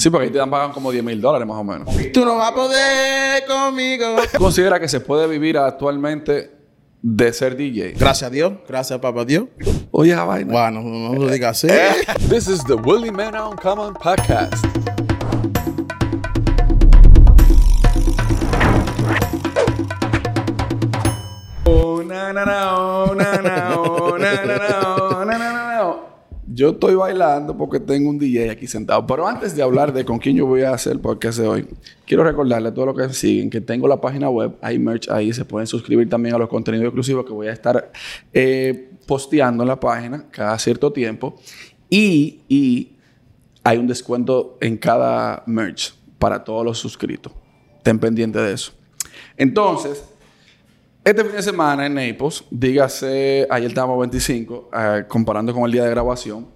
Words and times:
Sí, 0.00 0.08
porque 0.08 0.28
ahí 0.28 0.32
te 0.32 0.38
dan 0.38 0.48
pagan 0.48 0.72
como 0.72 0.90
10 0.90 1.04
mil 1.04 1.20
dólares 1.20 1.46
más 1.46 1.58
o 1.58 1.62
menos. 1.64 1.94
Tú 2.10 2.24
no 2.24 2.36
vas 2.36 2.52
a 2.52 2.54
poder 2.54 3.44
conmigo. 3.44 4.16
¿Tú 4.32 4.38
consideras 4.38 4.80
que 4.80 4.88
se 4.88 5.00
puede 5.00 5.28
vivir 5.28 5.58
actualmente 5.58 6.50
de 7.02 7.32
ser 7.34 7.54
DJ? 7.54 7.96
Gracias 7.98 8.28
a 8.28 8.30
Dios, 8.30 8.54
gracias 8.66 8.96
a 8.96 9.00
papá 9.02 9.26
Dios. 9.26 9.44
Oye, 9.90 10.14
vaina. 10.14 10.50
Bueno, 10.50 10.80
no 10.80 11.12
lo 11.12 11.30
digas 11.30 11.62
así. 11.62 11.68
This 12.30 12.48
is 12.48 12.64
the 12.64 12.76
Willie 12.76 13.12
Man 13.12 13.34
Uncommon 13.34 13.92
Podcast. 13.92 14.79
Yo 26.60 26.72
estoy 26.72 26.94
bailando 26.94 27.56
porque 27.56 27.80
tengo 27.80 28.10
un 28.10 28.18
DJ 28.18 28.50
aquí 28.50 28.66
sentado. 28.66 29.06
Pero 29.06 29.26
antes 29.26 29.56
de 29.56 29.62
hablar 29.62 29.94
de 29.94 30.04
con 30.04 30.18
quién 30.18 30.36
yo 30.36 30.44
voy 30.44 30.60
a 30.60 30.74
hacer 30.74 30.92
el 30.92 31.00
podcast 31.00 31.38
de 31.38 31.48
hoy, 31.48 31.66
quiero 32.04 32.22
recordarle 32.22 32.68
a 32.68 32.74
todos 32.74 32.88
los 32.88 32.98
que 32.98 33.14
siguen 33.14 33.48
que 33.48 33.62
tengo 33.62 33.88
la 33.88 33.98
página 33.98 34.28
web, 34.28 34.58
hay 34.60 34.78
merch 34.78 35.08
ahí, 35.08 35.32
se 35.32 35.46
pueden 35.46 35.66
suscribir 35.66 36.10
también 36.10 36.34
a 36.34 36.38
los 36.38 36.50
contenidos 36.50 36.84
exclusivos 36.84 37.24
que 37.24 37.32
voy 37.32 37.46
a 37.46 37.52
estar 37.52 37.90
eh, 38.34 38.90
posteando 39.06 39.62
en 39.62 39.68
la 39.68 39.80
página 39.80 40.26
cada 40.30 40.58
cierto 40.58 40.92
tiempo. 40.92 41.40
Y, 41.88 42.42
y 42.46 42.92
hay 43.64 43.78
un 43.78 43.86
descuento 43.86 44.58
en 44.60 44.76
cada 44.76 45.42
merch 45.46 45.94
para 46.18 46.44
todos 46.44 46.62
los 46.62 46.76
suscritos. 46.76 47.32
Estén 47.78 47.98
pendientes 47.98 48.42
de 48.42 48.52
eso. 48.52 48.72
Entonces, 49.38 50.04
este 51.04 51.24
fin 51.24 51.32
de 51.32 51.42
semana 51.42 51.86
en 51.86 51.94
Naples, 51.94 52.44
dígase, 52.50 53.46
ayer 53.48 53.68
estábamos 53.68 53.98
25, 54.00 54.70
eh, 54.72 55.04
comparando 55.08 55.52
con 55.54 55.64
el 55.64 55.72
día 55.72 55.84
de 55.84 55.90
grabación, 55.90 56.48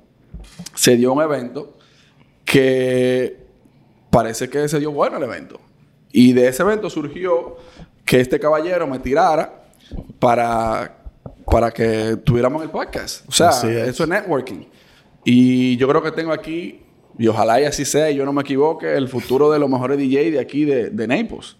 se 0.74 0.96
dio 0.96 1.12
un 1.12 1.22
evento 1.22 1.78
que 2.44 3.38
parece 4.10 4.48
que 4.48 4.68
se 4.68 4.78
dio 4.78 4.92
bueno 4.92 5.16
el 5.16 5.22
evento. 5.22 5.60
Y 6.12 6.32
de 6.32 6.48
ese 6.48 6.62
evento 6.62 6.90
surgió 6.90 7.56
que 8.04 8.20
este 8.20 8.38
caballero 8.38 8.86
me 8.86 8.98
tirara 8.98 9.64
para, 10.18 10.98
para 11.46 11.70
que 11.70 12.16
tuviéramos 12.22 12.62
el 12.62 12.70
podcast. 12.70 13.26
O 13.28 13.32
sea, 13.32 13.48
es. 13.48 13.64
eso 13.64 14.04
es 14.04 14.08
networking. 14.08 14.66
Y 15.24 15.76
yo 15.78 15.88
creo 15.88 16.02
que 16.02 16.12
tengo 16.12 16.32
aquí, 16.32 16.82
y 17.18 17.26
ojalá 17.28 17.60
y 17.60 17.64
así 17.64 17.84
sea, 17.86 18.10
y 18.10 18.16
yo 18.16 18.26
no 18.26 18.32
me 18.32 18.42
equivoque, 18.42 18.94
el 18.94 19.08
futuro 19.08 19.50
de 19.50 19.58
los 19.58 19.70
mejores 19.70 19.96
DJ 19.98 20.30
de 20.30 20.38
aquí 20.38 20.64
de, 20.64 20.90
de 20.90 21.08
Naples. 21.08 21.56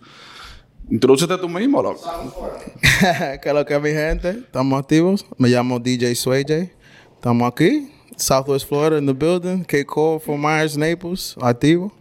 Introdúcete 0.91 1.39
tú 1.39 1.49
mismo, 1.49 1.83
loco. 1.83 2.01
¿Qué 3.43 3.49
es 3.49 3.55
lo 3.55 3.65
que 3.65 3.75
es 3.75 3.83
mi 3.83 3.91
gente? 3.91 4.31
Estamos 4.31 4.79
activos. 4.79 5.25
Me 5.39 5.49
llamo 5.49 5.79
DJ 5.81 6.15
Sway 6.15 6.43
J. 6.43 6.71
Estamos 7.15 7.51
aquí. 7.51 7.91
Southwest 8.17 8.69
Florida 8.69 8.99
in 8.99 9.07
the 9.07 9.13
building. 9.13 9.65
K. 9.65 9.85
Cole, 9.85 10.21
Fort 10.21 10.39
Myers, 10.39 10.77
Naples. 10.77 11.37
Activo. 11.41 11.93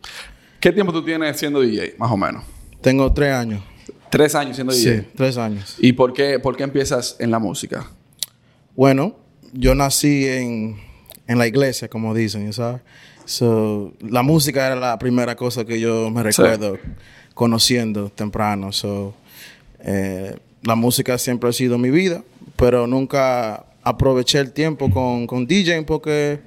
¿Qué 0.59 0.71
tiempo 0.71 0.91
tú 0.91 1.03
tienes 1.03 1.37
siendo 1.37 1.61
DJ, 1.61 1.95
más 1.97 2.11
o 2.11 2.17
menos? 2.17 2.43
Tengo 2.81 3.11
tres 3.11 3.33
años. 3.33 3.63
Tres 4.09 4.35
años 4.35 4.55
siendo 4.55 4.73
DJ. 4.73 4.99
Sí, 4.99 5.07
tres 5.15 5.37
años. 5.37 5.75
¿Y 5.79 5.93
por 5.93 6.13
qué, 6.13 6.39
por 6.39 6.55
qué 6.57 6.63
empiezas 6.63 7.15
en 7.19 7.31
la 7.31 7.39
música? 7.39 7.89
Bueno, 8.75 9.15
yo 9.53 9.75
nací 9.75 10.27
en, 10.27 10.77
en 11.27 11.37
la 11.37 11.47
iglesia, 11.47 11.87
como 11.87 12.13
dicen, 12.13 12.51
¿sabes? 12.51 12.81
So, 13.25 13.93
la 14.01 14.21
música 14.21 14.67
era 14.67 14.75
la 14.75 14.99
primera 14.99 15.35
cosa 15.35 15.63
que 15.63 15.79
yo 15.79 16.09
me 16.09 16.21
recuerdo 16.23 16.77
conociendo 17.33 18.09
temprano. 18.09 18.71
So, 18.71 19.13
eh, 19.79 20.37
la 20.61 20.75
música 20.75 21.17
siempre 21.17 21.49
ha 21.49 21.53
sido 21.53 21.77
mi 21.77 21.89
vida, 21.89 22.23
pero 22.55 22.87
nunca 22.87 23.65
aproveché 23.83 24.39
el 24.39 24.51
tiempo 24.51 24.89
con, 24.89 25.27
con 25.27 25.45
DJing 25.45 25.85
porque 25.85 26.41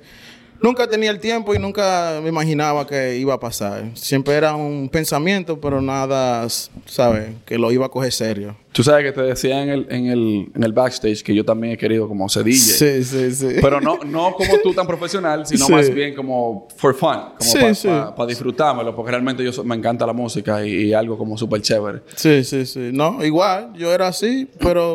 nunca 0.62 0.89
tenía 0.89 1.11
el 1.11 1.19
tiempo 1.21 1.55
y 1.55 1.59
nunca 1.59 2.21
me 2.23 2.29
imaginaba 2.29 2.87
que 2.87 3.17
iba 3.19 3.35
a 3.35 3.41
pasar. 3.41 3.91
Siempre 3.95 4.35
era 4.35 4.55
un 4.55 4.89
pensamiento, 4.89 5.61
pero 5.61 5.81
nada, 5.81 6.47
¿sabes? 6.87 7.31
Que 7.45 7.59
lo 7.59 7.71
iba 7.73 7.87
a 7.87 7.89
coger 7.89 8.12
serio. 8.12 8.57
Tú 8.73 8.83
sabes 8.83 9.05
que 9.07 9.12
te 9.12 9.23
decía 9.23 9.62
en 9.62 9.71
el, 9.71 9.87
en 9.91 10.07
el, 10.07 10.49
en 10.55 10.62
el 10.62 10.73
backstage 10.73 11.22
que 11.22 11.34
yo 11.34 11.44
también 11.44 11.72
he 11.72 11.77
querido 11.78 12.06
como 12.09 12.28
ser 12.28 12.44
DJ. 12.44 12.59
Sí, 12.59 13.05
sí, 13.05 13.34
sí. 13.34 13.47
Pero 13.62 13.81
no, 13.81 13.99
no 14.05 14.34
como 14.34 14.59
tú 14.62 14.75
tan 14.75 14.87
profesional, 14.87 15.47
sino 15.47 15.65
Sí. 15.67 15.72
más 15.72 15.89
bien 15.94 16.15
como 16.15 16.69
for 16.77 16.94
fun. 16.94 17.17
Como 17.38 17.50
Sí, 17.50 17.59
para 17.59 17.75
sí. 17.75 17.88
disfrutármelo. 18.28 18.94
Porque 18.94 19.12
realmente 19.12 19.43
yo 19.43 19.50
so- 19.53 19.65
me 19.65 19.75
encanta 19.77 20.05
la 20.06 20.12
música 20.12 20.65
y, 20.67 20.88
y 20.88 20.93
algo 20.93 21.17
como 21.17 21.38
súper 21.38 21.62
chévere. 21.62 22.00
Sí, 22.17 22.44
sí, 22.44 22.67
sí. 22.67 22.91
No, 22.93 23.25
igual, 23.25 23.73
yo 23.78 23.93
era 23.94 24.09
así, 24.09 24.47
pero 24.61 24.94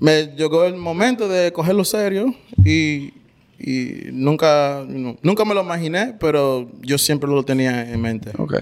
me 0.00 0.28
llegó 0.36 0.64
el 0.64 0.74
momento 0.76 1.28
de 1.28 1.52
cogerlo 1.52 1.84
serio 1.84 2.34
y, 2.64 3.12
y 3.58 4.10
nunca, 4.12 4.84
no, 4.86 5.16
nunca 5.22 5.44
me 5.44 5.54
lo 5.54 5.62
imaginé, 5.62 6.14
pero 6.18 6.68
yo 6.80 6.98
siempre 6.98 7.28
lo 7.30 7.42
tenía 7.44 7.90
en 7.90 8.00
mente. 8.00 8.30
Ok. 8.38 8.54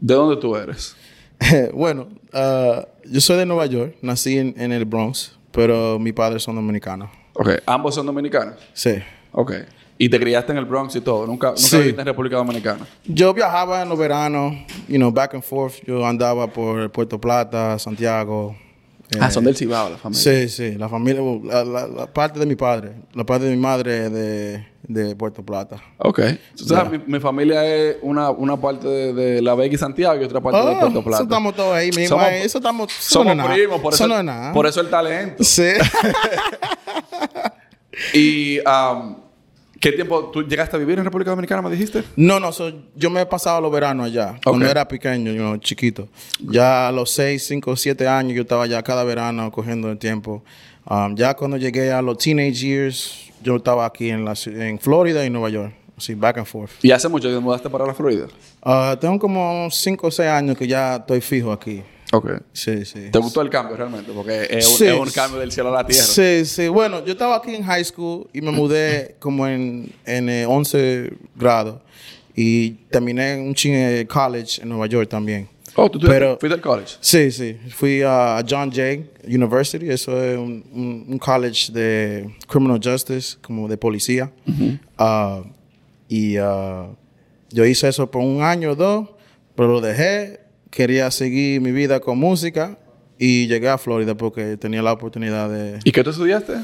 ¿De 0.00 0.14
dónde 0.14 0.36
tú 0.36 0.56
eres? 0.56 0.96
bueno, 1.74 2.08
ah, 2.32 2.86
yo 3.04 3.20
soy 3.20 3.36
de 3.38 3.46
Nueva 3.46 3.66
York, 3.66 3.96
nací 4.02 4.38
en, 4.38 4.54
en 4.58 4.72
el 4.72 4.84
Bronx, 4.84 5.36
pero 5.52 5.98
mis 5.98 6.12
padres 6.12 6.42
son 6.42 6.56
dominicanos. 6.56 7.10
Ok. 7.34 7.50
¿Ambos 7.66 7.94
son 7.94 8.06
dominicanos? 8.06 8.54
Sí. 8.72 8.94
Ok. 9.32 9.52
¿Y 9.98 10.08
te 10.08 10.18
criaste 10.18 10.52
en 10.52 10.58
el 10.58 10.64
Bronx 10.64 10.96
y 10.96 11.02
todo? 11.02 11.26
¿Nunca, 11.26 11.48
nunca 11.48 11.60
Sí. 11.60 11.76
viviste 11.76 12.00
en 12.00 12.06
República 12.06 12.36
Dominicana? 12.36 12.86
Yo 13.04 13.34
viajaba 13.34 13.82
en 13.82 13.88
los 13.90 13.98
veranos, 13.98 14.54
you 14.88 14.96
know, 14.96 15.12
back 15.12 15.34
and 15.34 15.42
forth. 15.42 15.74
Yo 15.86 16.06
andaba 16.06 16.46
por 16.46 16.90
Puerto 16.90 17.20
Plata, 17.20 17.78
Santiago. 17.78 18.56
Ah, 19.18 19.28
eh, 19.28 19.30
son 19.30 19.44
del 19.44 19.56
Cibao, 19.56 19.88
la 19.90 19.96
familia. 19.96 20.22
Sí, 20.22 20.48
sí, 20.48 20.72
la 20.76 20.88
familia, 20.88 21.22
la, 21.44 21.64
la- 21.64 21.86
la 21.88 22.06
parte 22.06 22.38
de 22.38 22.46
mi 22.46 22.54
padre, 22.56 22.92
la 23.14 23.24
parte 23.24 23.46
de 23.46 23.50
mi 23.50 23.56
madre 23.56 24.06
es 24.06 24.12
de, 24.12 24.66
de 24.82 25.16
Puerto 25.16 25.44
Plata. 25.44 25.76
Ok. 25.98 26.20
Sabes, 26.54 26.92
mi, 27.06 27.14
mi 27.14 27.20
familia 27.20 27.64
es 27.66 27.96
una, 28.02 28.30
una 28.30 28.56
parte 28.60 28.86
de, 28.86 29.12
de 29.12 29.42
La 29.42 29.54
Vega 29.54 29.74
y 29.74 29.78
Santiago 29.78 30.20
y 30.20 30.24
otra 30.24 30.40
parte 30.40 30.58
de 30.60 30.74
Oh, 30.76 30.80
Puerto 30.80 31.02
Plata. 31.02 31.16
Eso 31.16 31.22
estamos 31.24 31.54
todos 31.56 31.74
ahí 31.74 31.90
mismo. 31.90 32.16
Somos- 32.18 32.32
eso 32.32 32.58
estamos, 32.58 32.92
Somos 32.92 33.36
no 33.36 33.46
primos, 33.52 33.80
por 33.80 33.94
eso, 33.94 34.06
no 34.06 34.18
es 34.18 34.24
nada. 34.24 34.52
por 34.52 34.66
eso 34.66 34.80
el 34.80 34.90
talento. 34.90 35.42
Sí. 35.42 35.62
Y, 38.14 38.58
um, 38.60 39.16
¿qué 39.80 39.92
tiempo 39.92 40.30
tú 40.30 40.42
llegaste 40.42 40.76
a 40.76 40.78
vivir 40.78 40.98
en 40.98 41.04
República 41.04 41.30
Dominicana, 41.30 41.62
me 41.62 41.70
dijiste? 41.70 42.04
no, 42.16 42.38
no, 42.38 42.52
so, 42.52 42.70
yo 42.94 43.10
me 43.10 43.22
he 43.22 43.26
pasado 43.26 43.60
los 43.60 43.72
veranos 43.72 44.06
allá, 44.06 44.38
cuando 44.44 44.66
era 44.66 44.86
pequeño, 44.86 45.32
know, 45.32 45.56
chiquito. 45.56 46.08
Ya 46.38 46.88
a 46.88 46.92
los 46.92 47.10
6, 47.10 47.42
5, 47.44 47.76
7 47.76 48.06
años 48.06 48.34
yo 48.34 48.42
estaba 48.42 48.66
ya 48.66 48.82
cada 48.82 49.02
verano 49.02 49.50
cogiendo 49.50 49.90
el 49.90 49.98
tiempo. 49.98 50.44
Um, 50.88 51.14
ya 51.16 51.34
cuando 51.34 51.56
llegué 51.56 51.92
a 51.92 52.02
los 52.02 52.18
teenage 52.18 52.54
years, 52.54 53.30
yo 53.42 53.56
estaba 53.56 53.86
aquí 53.86 54.10
en, 54.10 54.24
la, 54.24 54.34
en 54.46 54.78
Florida 54.78 55.24
y 55.24 55.30
Nueva 55.30 55.48
York. 55.48 55.74
Así, 55.96 56.14
back 56.14 56.38
and 56.38 56.46
forth. 56.46 56.72
¿Y 56.82 56.90
hace 56.92 57.08
mucho 57.08 57.28
que 57.28 57.34
te 57.34 57.40
mudaste 57.40 57.68
para 57.68 57.86
la 57.86 57.92
Florida? 57.92 58.26
Ah, 58.62 58.96
tengo 58.98 59.18
como 59.18 59.68
5 59.70 60.06
o 60.06 60.10
6 60.10 60.28
años 60.28 60.56
que 60.56 60.66
ya 60.66 60.96
estoy 60.96 61.20
fijo 61.20 61.52
aquí. 61.52 61.82
Ok. 62.12 62.30
Sí, 62.52 62.84
sí. 62.84 63.10
¿Te 63.12 63.18
gustó 63.18 63.40
el 63.40 63.50
cambio 63.50 63.76
realmente? 63.76 64.10
Porque 64.12 64.46
es 64.50 64.66
un, 64.68 64.76
Sí. 64.76 64.86
es 64.86 64.94
un 64.94 65.10
cambio 65.10 65.38
del 65.40 65.52
cielo 65.52 65.68
a 65.70 65.82
la 65.82 65.86
tierra. 65.86 66.04
Sí, 66.04 66.44
sí. 66.44 66.68
Bueno, 66.68 67.04
yo 67.04 67.12
estaba 67.12 67.36
aquí 67.36 67.54
en 67.54 67.62
high 67.62 67.84
school 67.84 68.26
y 68.32 68.40
me 68.40 68.50
mudé 68.50 69.14
como 69.20 69.46
en, 69.46 69.92
en 70.04 70.28
eh, 70.28 70.44
11 70.46 71.12
grado. 71.36 71.82
Y 72.34 72.70
terminé 72.90 73.36
un 73.40 73.54
ching 73.54 73.74
de 73.74 74.06
college 74.06 74.62
en 74.62 74.68
Nueva 74.70 74.86
York 74.86 75.08
también. 75.08 75.48
Oh, 75.76 75.88
¿tú, 75.88 75.98
tú 76.00 76.08
Pero- 76.08 76.36
fuiste 76.40 76.54
al 76.54 76.60
college? 76.60 76.96
Sí, 77.00 77.30
sí. 77.30 77.56
Fui 77.70 78.02
a 78.04 78.44
John 78.48 78.72
Jay 78.72 79.08
University. 79.26 79.88
Eso 79.88 80.20
es 80.22 80.36
un, 80.36 80.64
un- 80.72 81.04
un 81.08 81.18
college 81.18 81.70
de 81.72 82.28
criminal 82.48 82.80
justice, 82.82 83.36
como 83.40 83.68
de 83.68 83.76
policía. 83.76 84.32
Ah, 84.98 85.42
y 86.08 86.36
ah, 86.38 86.88
yo 87.50 87.64
hice 87.64 87.88
eso 87.88 88.10
por 88.10 88.20
un 88.22 88.42
año 88.42 88.72
o 88.72 88.74
dos, 88.74 89.08
pero 89.54 89.68
lo 89.68 89.80
dejé. 89.80 90.39
Quería 90.70 91.10
seguir 91.10 91.60
mi 91.60 91.72
vida 91.72 92.00
con 92.00 92.18
música 92.18 92.78
y 93.18 93.46
llegué 93.48 93.68
a 93.68 93.76
Florida 93.78 94.14
porque 94.14 94.56
tenía 94.56 94.82
la 94.82 94.92
oportunidad 94.92 95.48
de 95.50 95.78
¿Y 95.84 95.90
qué 95.92 96.02
tú 96.04 96.10
estudiaste? 96.10 96.54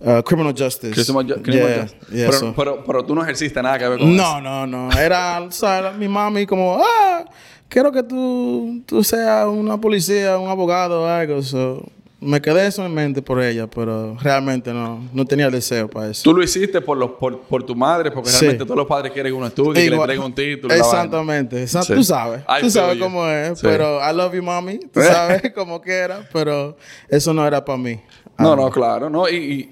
uh, 0.00 0.22
criminal 0.24 0.54
justice. 0.56 0.94
Criminal 1.04 1.26
ju- 1.38 1.42
criminal 1.42 1.68
Yeah, 1.68 1.82
justice. 1.82 2.16
yeah, 2.16 2.26
pero, 2.26 2.38
so- 2.38 2.54
pero, 2.56 2.84
pero 2.84 3.04
tú 3.04 3.14
no 3.14 3.22
ejerciste 3.22 3.62
nada 3.62 3.78
que 3.78 3.86
ver 3.88 3.98
con 3.98 4.08
eso. 4.08 4.40
no, 4.40 4.40
no, 4.40 4.66
no. 4.66 4.98
Era, 4.98 5.46
¿sabes? 5.50 5.96
Mi 5.98 6.08
mami 6.08 6.46
como, 6.46 6.80
ah, 6.82 7.24
quiero 7.68 7.92
que 7.92 8.02
tú, 8.02 8.82
tú 8.86 9.04
seas 9.04 9.46
una 9.46 9.78
policía, 9.78 10.38
un 10.38 10.48
abogado 10.48 11.02
o 11.02 11.06
algo. 11.06 11.42
So, 11.42 11.86
me 12.20 12.40
quedé 12.42 12.66
eso 12.66 12.84
en 12.84 12.92
mente 12.92 13.22
por 13.22 13.40
ella, 13.42 13.66
pero 13.66 14.16
realmente 14.20 14.72
no, 14.74 15.08
no 15.12 15.24
tenía 15.24 15.46
el 15.46 15.52
deseo 15.52 15.88
para 15.88 16.10
eso. 16.10 16.22
Tú 16.22 16.34
lo 16.34 16.42
hiciste 16.42 16.80
por, 16.82 16.98
los, 16.98 17.12
por, 17.12 17.40
por 17.40 17.62
tu 17.62 17.74
madre, 17.74 18.10
porque 18.10 18.28
Sí. 18.30 18.40
realmente 18.40 18.64
todos 18.64 18.76
los 18.76 18.86
padres 18.86 19.12
quieren 19.12 19.32
que 19.32 19.36
uno 19.36 19.46
estudie, 19.46 19.82
que 19.84 19.90
le 19.90 19.96
Igual- 19.96 20.18
un 20.18 20.34
título. 20.34 20.74
Exactamente. 20.74 21.64
Exa- 21.64 21.82
Sí. 21.82 21.94
Tú 21.94 22.04
sabes. 22.04 22.42
I 22.42 22.60
tú 22.60 22.70
sabes 22.70 22.98
you. 22.98 23.04
cómo 23.04 23.26
es. 23.26 23.58
Sí. 23.58 23.66
Pero 23.66 23.98
I 24.00 24.14
love 24.14 24.34
you, 24.34 24.42
mami. 24.42 24.78
Tú 24.78 25.00
sabes 25.00 25.42
como 25.54 25.80
quiera. 25.80 26.28
Pero 26.32 26.76
eso 27.08 27.32
no 27.32 27.46
era 27.46 27.64
para 27.64 27.78
mí. 27.78 27.98
No, 28.38 28.52
Ah, 28.52 28.56
no, 28.56 28.70
claro. 28.70 29.08
No, 29.10 29.28
y, 29.28 29.34
y 29.36 29.70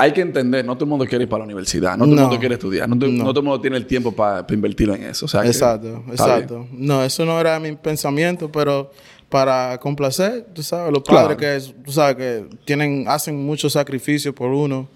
hay 0.00 0.12
que 0.12 0.20
entender, 0.20 0.64
no 0.64 0.74
todo 0.74 0.84
el 0.84 0.90
mundo 0.90 1.04
quiere 1.06 1.24
ir 1.24 1.28
para 1.28 1.40
la 1.40 1.44
universidad, 1.44 1.92
no 1.96 2.04
todo 2.04 2.14
el 2.14 2.16
No. 2.16 2.22
mundo 2.22 2.38
quiere 2.40 2.54
estudiar, 2.54 2.88
no, 2.88 2.98
to- 2.98 3.06
No. 3.06 3.24
no 3.24 3.30
todo 3.30 3.40
el 3.40 3.46
mundo 3.46 3.60
tiene 3.60 3.76
el 3.76 3.86
tiempo 3.86 4.12
para 4.12 4.46
invertirlo 4.50 4.94
en 4.94 5.04
eso. 5.04 5.26
O 5.26 5.28
sea, 5.28 5.42
que 5.42 5.48
Exacto, 5.48 5.88
bien. 5.88 6.02
exacto. 6.10 6.66
No, 6.72 7.02
eso 7.04 7.24
no 7.24 7.38
era 7.40 7.58
mi 7.60 7.72
pensamiento, 7.76 8.50
pero 8.50 8.90
para 9.28 9.78
complacer, 9.78 10.46
tú 10.52 10.62
sabes, 10.62 10.92
los 10.92 11.02
Claro. 11.04 11.28
padres 11.36 11.64
que, 11.68 11.74
tú 11.84 11.92
sabes, 11.92 12.16
que 12.16 12.46
tienen, 12.64 13.04
hacen 13.08 13.36
mucho 13.44 13.68
sacrificio 13.70 14.34
por 14.34 14.50
uno. 14.50 14.88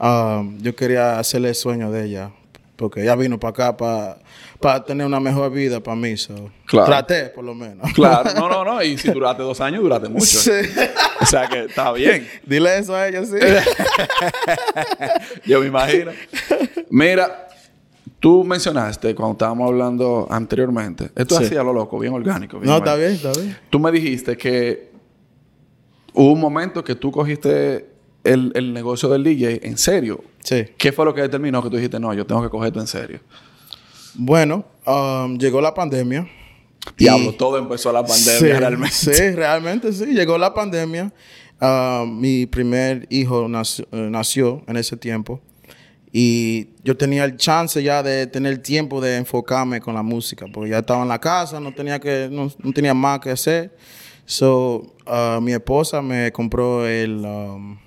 um, 0.00 0.58
yo 0.60 0.74
quería 0.74 1.18
hacerle 1.20 1.50
el 1.50 1.54
sueño 1.54 1.90
de 1.92 2.04
ella. 2.06 2.30
porque 2.74 3.02
ella 3.02 3.14
vino 3.14 3.38
para 3.38 3.50
acá 3.50 3.76
para 3.76 4.18
para 4.62 4.82
tener 4.82 5.06
una 5.06 5.20
mejor 5.20 5.52
vida 5.52 5.78
para 5.80 5.94
mí. 5.94 6.16
So. 6.16 6.50
Claro. 6.64 6.86
Traté, 6.86 7.24
por 7.26 7.44
lo 7.44 7.54
menos. 7.54 7.92
Claro, 7.92 8.30
no, 8.34 8.48
no, 8.48 8.64
no. 8.64 8.82
Y 8.82 8.96
si 8.96 9.10
duraste 9.10 9.42
dos 9.42 9.60
años, 9.60 9.82
duraste 9.82 10.08
mucho. 10.08 10.24
Sí. 10.24 10.50
O 11.20 11.26
sea 11.26 11.46
que 11.48 11.64
está 11.64 11.92
bien. 11.92 12.26
Dile 12.46 12.78
eso 12.78 12.96
a 12.96 13.08
ella, 13.08 13.22
sí. 13.26 13.34
Yo 15.44 15.60
me 15.60 15.66
imagino. 15.66 16.12
Mira, 16.90 17.48
tú 18.20 18.44
mencionaste 18.44 19.14
cuando 19.14 19.32
estábamos 19.32 19.68
hablando 19.68 20.26
anteriormente, 20.30 21.10
esto 21.14 21.38
Sí. 21.38 21.44
así 21.44 21.56
a 21.56 21.62
lo 21.62 21.72
loco, 21.72 21.98
bien 21.98 22.12
orgánico. 22.14 22.58
bien 22.58 22.70
no, 22.70 22.78
está 22.78 22.94
bien, 22.96 23.12
está 23.12 23.32
bien. 23.32 23.56
Tú 23.70 23.78
me 23.78 23.90
dijiste 23.92 24.36
que 24.36 24.90
hubo 26.14 26.32
un 26.32 26.40
momento 26.40 26.84
que 26.84 26.94
tú 26.94 27.10
cogiste 27.10 27.86
el, 28.24 28.52
el 28.54 28.72
negocio 28.72 29.08
del 29.08 29.24
DJ 29.24 29.60
en 29.66 29.76
serio. 29.76 30.22
Sí. 30.42 30.64
¿Qué 30.78 30.92
fue 30.92 31.04
lo 31.04 31.14
que 31.14 31.22
determinó 31.22 31.62
que 31.62 31.70
tú 31.70 31.76
dijiste, 31.76 31.98
no, 31.98 32.12
yo 32.14 32.24
tengo 32.26 32.42
que 32.42 32.48
coger 32.48 32.68
esto 32.68 32.80
en 32.80 32.86
serio? 32.86 33.20
Bueno, 34.14 34.64
um, 34.86 35.38
llegó 35.38 35.60
la 35.60 35.74
pandemia. 35.74 36.28
Diablo, 36.96 37.30
Y- 37.30 37.36
todo 37.36 37.58
empezó 37.58 37.92
la 37.92 38.04
pandemia 38.04 38.38
sí, 38.38 38.46
realmente. 38.52 38.94
Sí, 38.94 39.30
realmente 39.30 39.92
sí. 39.92 40.06
Llegó 40.06 40.36
la 40.38 40.52
pandemia. 40.52 41.12
Ah, 41.60 42.04
mi 42.08 42.46
primer 42.46 43.06
hijo 43.08 43.48
nació, 43.48 43.86
eh, 43.92 44.08
nació 44.10 44.62
en 44.66 44.76
ese 44.76 44.96
tiempo. 44.96 45.40
Y 46.12 46.70
yo 46.84 46.96
tenía 46.96 47.24
el 47.24 47.36
chance 47.36 47.82
ya 47.82 48.02
de 48.02 48.26
tener 48.26 48.58
tiempo 48.58 49.00
de 49.00 49.16
enfocarme 49.16 49.80
con 49.80 49.94
la 49.94 50.02
música. 50.02 50.46
Porque 50.52 50.70
ya 50.70 50.80
estaba 50.80 51.02
en 51.02 51.08
la 51.08 51.20
casa, 51.20 51.60
no 51.60 51.72
tenía, 51.72 51.98
que, 52.00 52.28
no, 52.30 52.50
no 52.58 52.72
tenía 52.72 52.92
más 52.94 53.20
que 53.20 53.30
hacer. 53.30 53.74
So, 54.26 54.94
ah, 55.06 55.38
mi 55.40 55.52
esposa 55.52 56.02
me 56.02 56.32
compró 56.32 56.86
el, 56.86 57.24
um, 57.24 57.78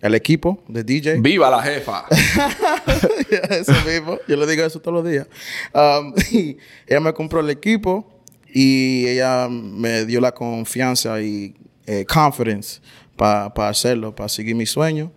el 0.00 0.14
equipo 0.14 0.62
de 0.68 0.84
DJ. 0.84 1.20
¡Viva 1.20 1.50
la 1.50 1.62
jefa! 1.62 2.04
eso 3.50 3.72
mismo. 3.86 4.18
Yo 4.28 4.36
le 4.36 4.46
digo 4.46 4.64
eso 4.64 4.80
todos 4.80 5.02
los 5.02 5.10
días. 5.10 5.26
Um, 5.74 6.14
y 6.32 6.56
ella 6.86 7.00
me 7.00 7.12
compró 7.12 7.40
el 7.40 7.50
equipo 7.50 8.06
y 8.52 9.06
ella 9.06 9.48
me 9.50 10.04
dio 10.04 10.20
la 10.20 10.32
confianza 10.32 11.20
y 11.20 11.54
eh, 11.86 12.04
confidence 12.06 12.80
para 13.16 13.52
hacerlo, 13.68 14.14
para 14.14 14.28
seguir 14.28 14.54
mi 14.54 14.66
sueño. 14.66 15.10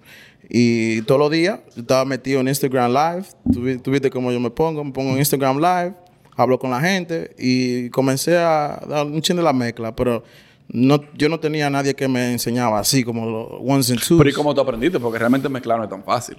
Y 0.49 1.01
todos 1.03 1.19
los 1.19 1.31
días 1.31 1.59
yo 1.75 1.81
estaba 1.81 2.03
metido 2.03 2.41
en 2.41 2.47
Instagram 2.47 2.91
Live. 2.91 3.25
Tú, 3.53 3.61
vi- 3.61 3.77
tú 3.77 3.91
viste 3.91 4.09
cómo 4.09 4.31
yo 4.31 4.39
me 4.39 4.49
pongo. 4.49 4.83
Me 4.83 4.91
pongo 4.91 5.11
en 5.11 5.19
Instagram 5.19 5.57
Live, 5.57 5.93
hablo 6.35 6.59
con 6.59 6.71
la 6.71 6.81
gente 6.81 7.33
y 7.37 7.89
comencé 7.89 8.37
a 8.37 8.81
dar 8.87 9.05
un 9.05 9.21
chin 9.21 9.37
de 9.37 9.43
la 9.43 9.53
mezcla, 9.53 9.95
pero 9.95 10.23
no, 10.73 11.01
yo 11.15 11.27
no 11.27 11.39
tenía 11.39 11.67
a 11.67 11.69
nadie 11.69 11.93
que 11.93 12.07
me 12.07 12.31
enseñaba 12.31 12.79
así 12.79 13.03
como 13.03 13.25
los 13.25 13.47
ones 13.61 13.89
and 13.91 13.99
twos. 13.99 14.17
Pero 14.17 14.29
¿y 14.29 14.33
cómo 14.33 14.53
tú 14.53 14.61
aprendiste? 14.61 14.99
Porque 14.99 15.19
realmente 15.19 15.49
mezclar 15.49 15.77
no 15.77 15.83
es 15.83 15.89
tan 15.89 16.03
fácil. 16.03 16.37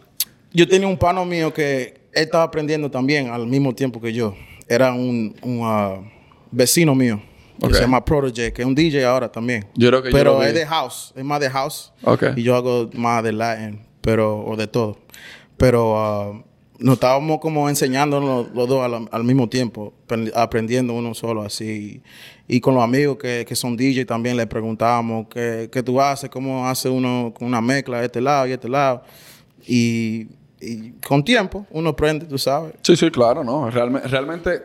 Yo 0.53 0.67
tenía 0.67 0.89
un 0.89 0.97
pano 0.97 1.25
mío 1.25 1.53
que 1.53 2.09
él 2.13 2.25
estaba 2.25 2.45
aprendiendo 2.45 2.91
también 2.91 3.29
al 3.29 3.47
mismo 3.47 3.75
tiempo 3.75 4.01
que 4.01 4.13
yo. 4.13 4.35
Era 4.69 4.93
un, 4.93 5.35
un, 5.43 5.61
ah, 5.65 5.99
vecino 6.51 6.95
mío 6.95 7.21
que 7.61 7.75
se 7.75 7.81
llama 7.81 8.05
Protege, 8.05 8.53
que 8.53 8.63
es 8.63 8.67
un 8.67 8.75
DJ 8.75 9.05
ahora 9.05 9.31
también. 9.31 9.67
Yo 9.75 9.89
creo 9.89 10.03
que 10.03 10.11
yo 10.11 10.17
Pero 10.17 10.43
es 10.43 10.55
de 10.55 10.67
house, 10.67 11.13
es 11.15 11.25
más 11.25 11.41
de 11.41 11.49
house. 11.51 11.93
Ok. 12.03 12.25
Y 12.37 12.43
yo 12.43 12.57
hago 12.57 12.91
más 12.95 13.23
de 13.23 13.33
Latin, 13.33 13.81
pero, 14.01 14.45
o 14.45 14.57
de 14.57 14.67
todo. 14.67 14.99
Pero 15.57 15.97
ah, 15.99 16.43
nos 16.83 16.95
estábamos 16.95 17.39
como 17.39 17.69
enseñando 17.69 18.21
los, 18.21 18.69
dos 18.69 19.09
al, 19.11 19.25
mismo 19.25 19.49
tiempo, 19.49 19.93
apren- 20.09 20.33
aprendiendo 20.35 20.93
uno 20.95 21.15
solo 21.15 21.43
así. 21.43 22.03
Y 22.49 22.61
con 22.61 22.75
los 22.75 22.83
amigos 22.83 23.19
que, 23.19 23.45
que 23.47 23.57
son 23.57 23.77
DJ 23.77 24.05
también 24.05 24.37
le 24.37 24.47
preguntábamos 24.47 25.27
qué, 25.29 25.69
qué 25.73 25.83
tú 25.83 26.01
haces, 26.01 26.29
cómo 26.29 26.67
hace 26.69 26.89
uno 26.89 27.33
con 27.37 27.49
una 27.49 27.61
mezcla 27.61 28.01
de 28.01 28.07
este 28.07 28.21
lado 28.21 28.47
y 28.47 28.53
este 28.53 28.69
lado. 28.69 29.03
Y, 29.67 30.27
con 31.05 31.25
tiempo 31.25 31.67
uno 31.71 31.91
aprende, 31.91 32.25
tú 32.25 32.39
sabes. 32.39 32.75
Sí, 32.83 32.97
sí, 32.97 33.11
claro, 33.11 33.43
¿no? 33.43 33.69
Realmente, 33.69 34.63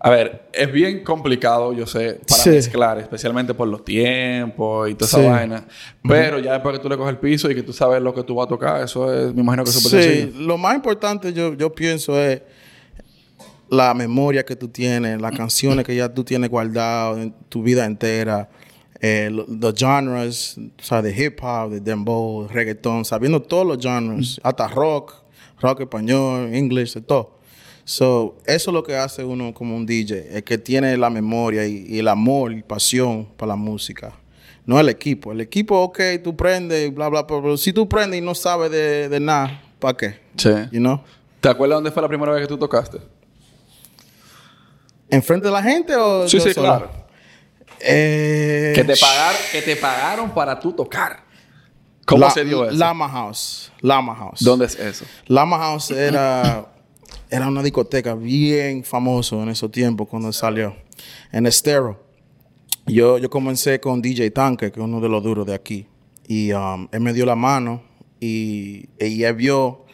a 0.00 0.10
ver, 0.10 0.48
es 0.52 0.70
bien 0.72 1.02
complicado, 1.02 1.72
yo 1.72 1.86
sé, 1.86 2.20
para 2.28 2.42
Sí. 2.42 2.50
mezclar, 2.50 2.98
especialmente 2.98 3.52
por 3.54 3.66
los 3.66 3.84
tiempos 3.84 4.88
y 4.90 4.94
toda 4.94 5.06
esa 5.08 5.18
Sí. 5.20 5.26
vaina. 5.26 5.66
Pero 6.06 6.38
ya 6.38 6.52
después 6.52 6.76
que 6.76 6.82
tú 6.82 6.88
le 6.88 6.96
coges 6.96 7.10
el 7.14 7.18
piso 7.18 7.50
y 7.50 7.54
que 7.54 7.62
tú 7.64 7.72
sabes 7.72 8.00
lo 8.00 8.14
que 8.14 8.22
tú 8.22 8.36
vas 8.36 8.46
a 8.46 8.48
tocar, 8.48 8.82
eso 8.82 9.12
es, 9.12 9.34
me 9.34 9.40
imagino 9.42 9.64
que 9.64 9.70
es 9.70 9.76
súper 9.82 10.02
Sí, 10.02 10.08
sencillo. 10.20 10.46
lo 10.46 10.56
más 10.58 10.76
importante 10.76 11.32
yo, 11.32 11.54
yo 11.54 11.72
pienso 11.74 12.18
es 12.20 12.42
la 13.70 13.92
memoria 13.92 14.44
que 14.44 14.56
tú 14.56 14.68
tienes, 14.68 15.20
las 15.20 15.32
canciones 15.36 15.84
que 15.84 15.94
ya 15.94 16.08
tú 16.12 16.24
tienes 16.24 16.48
guardado 16.48 17.18
en 17.18 17.32
tu 17.48 17.62
vida 17.62 17.84
entera, 17.84 18.48
eh, 19.00 19.28
lo- 19.30 19.46
los 19.48 19.74
genres, 19.76 20.56
o 20.58 20.82
sea, 20.82 21.02
de 21.02 21.10
hip 21.14 21.38
hop, 21.42 21.70
de 21.70 21.80
dembow, 21.80 22.48
reggaetón, 22.48 23.04
sabiendo 23.04 23.42
todos 23.42 23.66
los 23.66 23.78
genres, 23.80 24.40
hasta 24.42 24.66
rock, 24.68 25.14
rock 25.60 25.80
español, 25.82 26.54
inglés, 26.54 26.94
de 26.94 27.02
todo. 27.02 27.37
So, 27.90 28.36
eso 28.44 28.70
es 28.70 28.74
lo 28.74 28.82
que 28.82 28.94
hace 28.96 29.24
uno 29.24 29.54
como 29.54 29.74
un 29.74 29.86
DJ, 29.86 30.36
el 30.36 30.44
que 30.44 30.58
tiene 30.58 30.94
la 30.98 31.08
memoria 31.08 31.66
y, 31.66 31.86
y 31.88 31.98
el 32.00 32.08
amor 32.08 32.52
y 32.52 32.62
pasión 32.62 33.26
para 33.38 33.48
la 33.50 33.56
música. 33.56 34.12
No 34.66 34.78
el 34.78 34.90
equipo. 34.90 35.32
El 35.32 35.40
equipo, 35.40 35.80
ok, 35.80 35.98
tú 36.22 36.36
prendes 36.36 36.86
y 36.86 36.90
bla, 36.90 37.08
bla, 37.08 37.22
bla, 37.22 37.40
pero 37.40 37.56
si 37.56 37.72
tú 37.72 37.88
prendes 37.88 38.18
y 38.20 38.22
no 38.22 38.34
sabes 38.34 38.70
de, 38.70 39.08
de 39.08 39.20
nada, 39.20 39.62
¿para 39.78 39.96
qué? 39.96 40.20
Sí. 40.36 40.50
You 40.70 40.80
know? 40.80 41.00
¿Te 41.40 41.48
acuerdas 41.48 41.76
dónde 41.78 41.90
fue 41.90 42.02
la 42.02 42.08
primera 42.08 42.30
vez 42.32 42.42
que 42.42 42.48
tú 42.48 42.58
tocaste? 42.58 42.98
¿Enfrente 45.08 45.46
de 45.46 45.52
la 45.52 45.62
gente 45.62 45.96
o 45.96 46.28
Sí, 46.28 46.38
sí, 46.40 46.52
solo? 46.52 46.66
claro. 46.66 46.90
Eh, 47.80 48.72
Que 48.74 48.84
te, 48.84 48.96
pagar, 48.96 49.34
que 49.50 49.62
te 49.62 49.76
pagaron 49.76 50.30
para 50.34 50.60
tú 50.60 50.72
tocar. 50.72 51.20
¿Cómo 52.04 52.26
La- 52.26 52.30
se 52.30 52.44
dio 52.44 52.66
eso? 52.66 52.76
Lama 52.76 53.08
House. 53.08 53.72
Lama 53.80 54.14
House. 54.14 54.40
¿Dónde 54.44 54.66
es 54.66 54.78
eso? 54.78 55.06
Lama 55.26 55.56
House 55.58 55.90
era, 55.92 56.66
era 57.30 57.48
una 57.48 57.62
discoteca 57.62 58.14
bien 58.14 58.84
famoso 58.84 59.42
en 59.42 59.50
esos 59.50 59.70
tiempos 59.70 60.08
cuando 60.08 60.32
salió. 60.32 60.74
En 61.32 61.46
Estero. 61.46 62.02
Yo, 62.86 63.18
yo 63.18 63.28
comencé 63.28 63.80
con 63.80 64.00
DJ 64.00 64.30
Tanque, 64.30 64.72
que 64.72 64.80
es 64.80 64.84
uno 64.84 65.00
de 65.00 65.08
los 65.08 65.22
duros 65.22 65.46
de 65.46 65.54
aquí. 65.54 65.86
Y 66.26 66.52
um, 66.52 66.88
él 66.90 67.00
me 67.00 67.12
dio 67.12 67.26
la 67.26 67.36
mano 67.36 67.82
y, 68.20 68.88
y 68.98 69.22
él 69.22 69.34
vio, 69.34 69.84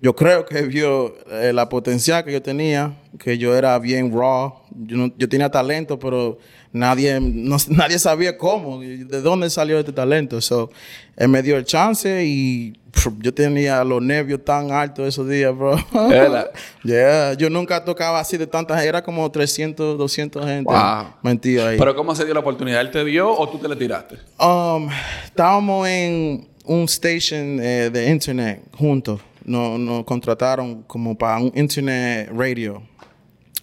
yo 0.00 0.14
creo 0.14 0.44
que 0.44 0.62
vio 0.62 1.14
eh, 1.30 1.52
la 1.52 1.68
potencial 1.68 2.24
que 2.24 2.32
yo 2.32 2.42
tenía, 2.42 2.98
que 3.18 3.38
yo 3.38 3.56
era 3.56 3.78
bien 3.78 4.12
raw. 4.12 4.61
Yo, 4.76 4.96
no- 4.96 5.12
yo 5.16 5.28
tenía 5.28 5.50
talento, 5.50 5.98
pero 5.98 6.38
nadie, 6.72 7.18
no- 7.20 7.56
nadie 7.68 7.98
sabía 7.98 8.36
cómo, 8.38 8.80
de 8.80 9.20
dónde 9.20 9.50
salió 9.50 9.78
este 9.78 9.92
talento. 9.92 10.40
So, 10.40 10.70
él 11.16 11.28
me 11.28 11.42
dio 11.42 11.56
el 11.56 11.64
chance 11.64 12.24
y 12.24 12.74
yo 13.20 13.32
tenía 13.32 13.82
los 13.84 14.02
nervios 14.02 14.44
tan 14.44 14.70
altos 14.70 15.08
esos 15.08 15.28
días, 15.28 15.56
bro. 15.56 15.76
Yeah, 16.84 17.34
yo 17.34 17.48
nunca 17.48 17.84
tocaba 17.84 18.20
así 18.20 18.36
de 18.36 18.46
tanta 18.46 18.74
gente, 18.74 18.88
era 18.88 19.02
como 19.02 19.30
300, 19.30 19.96
200 19.96 20.44
gente. 20.44 20.72
Wow. 20.72 21.06
Mentira 21.22 21.68
ahí. 21.68 21.78
¿Pero 21.78 21.94
cómo 21.94 22.14
se 22.14 22.24
dio 22.24 22.34
la 22.34 22.40
oportunidad? 22.40 22.80
¿Él 22.80 22.90
te 22.90 23.04
dio 23.04 23.30
o 23.30 23.48
tú 23.48 23.58
te 23.58 23.68
le 23.68 23.76
tiraste? 23.76 24.16
Um, 24.38 24.88
estábamos 25.24 25.88
en 25.88 26.48
un 26.64 26.84
station 26.84 27.58
eh, 27.60 27.90
de 27.92 28.10
internet 28.10 28.62
juntos. 28.76 29.20
Nos, 29.44 29.78
nos 29.80 30.04
contrataron 30.04 30.82
como 30.84 31.16
para 31.18 31.38
un 31.38 31.50
internet 31.56 32.30
radio. 32.32 32.82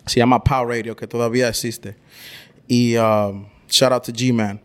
Se 0.09 0.19
llama 0.19 0.43
Power 0.43 0.67
Radio, 0.67 0.95
que 0.95 1.05
todavía 1.07 1.47
existe. 1.49 1.95
Y 2.67 2.95
um, 2.97 3.45
shout 3.69 3.91
out 3.91 4.03
to 4.03 4.11
G-Man. 4.11 4.59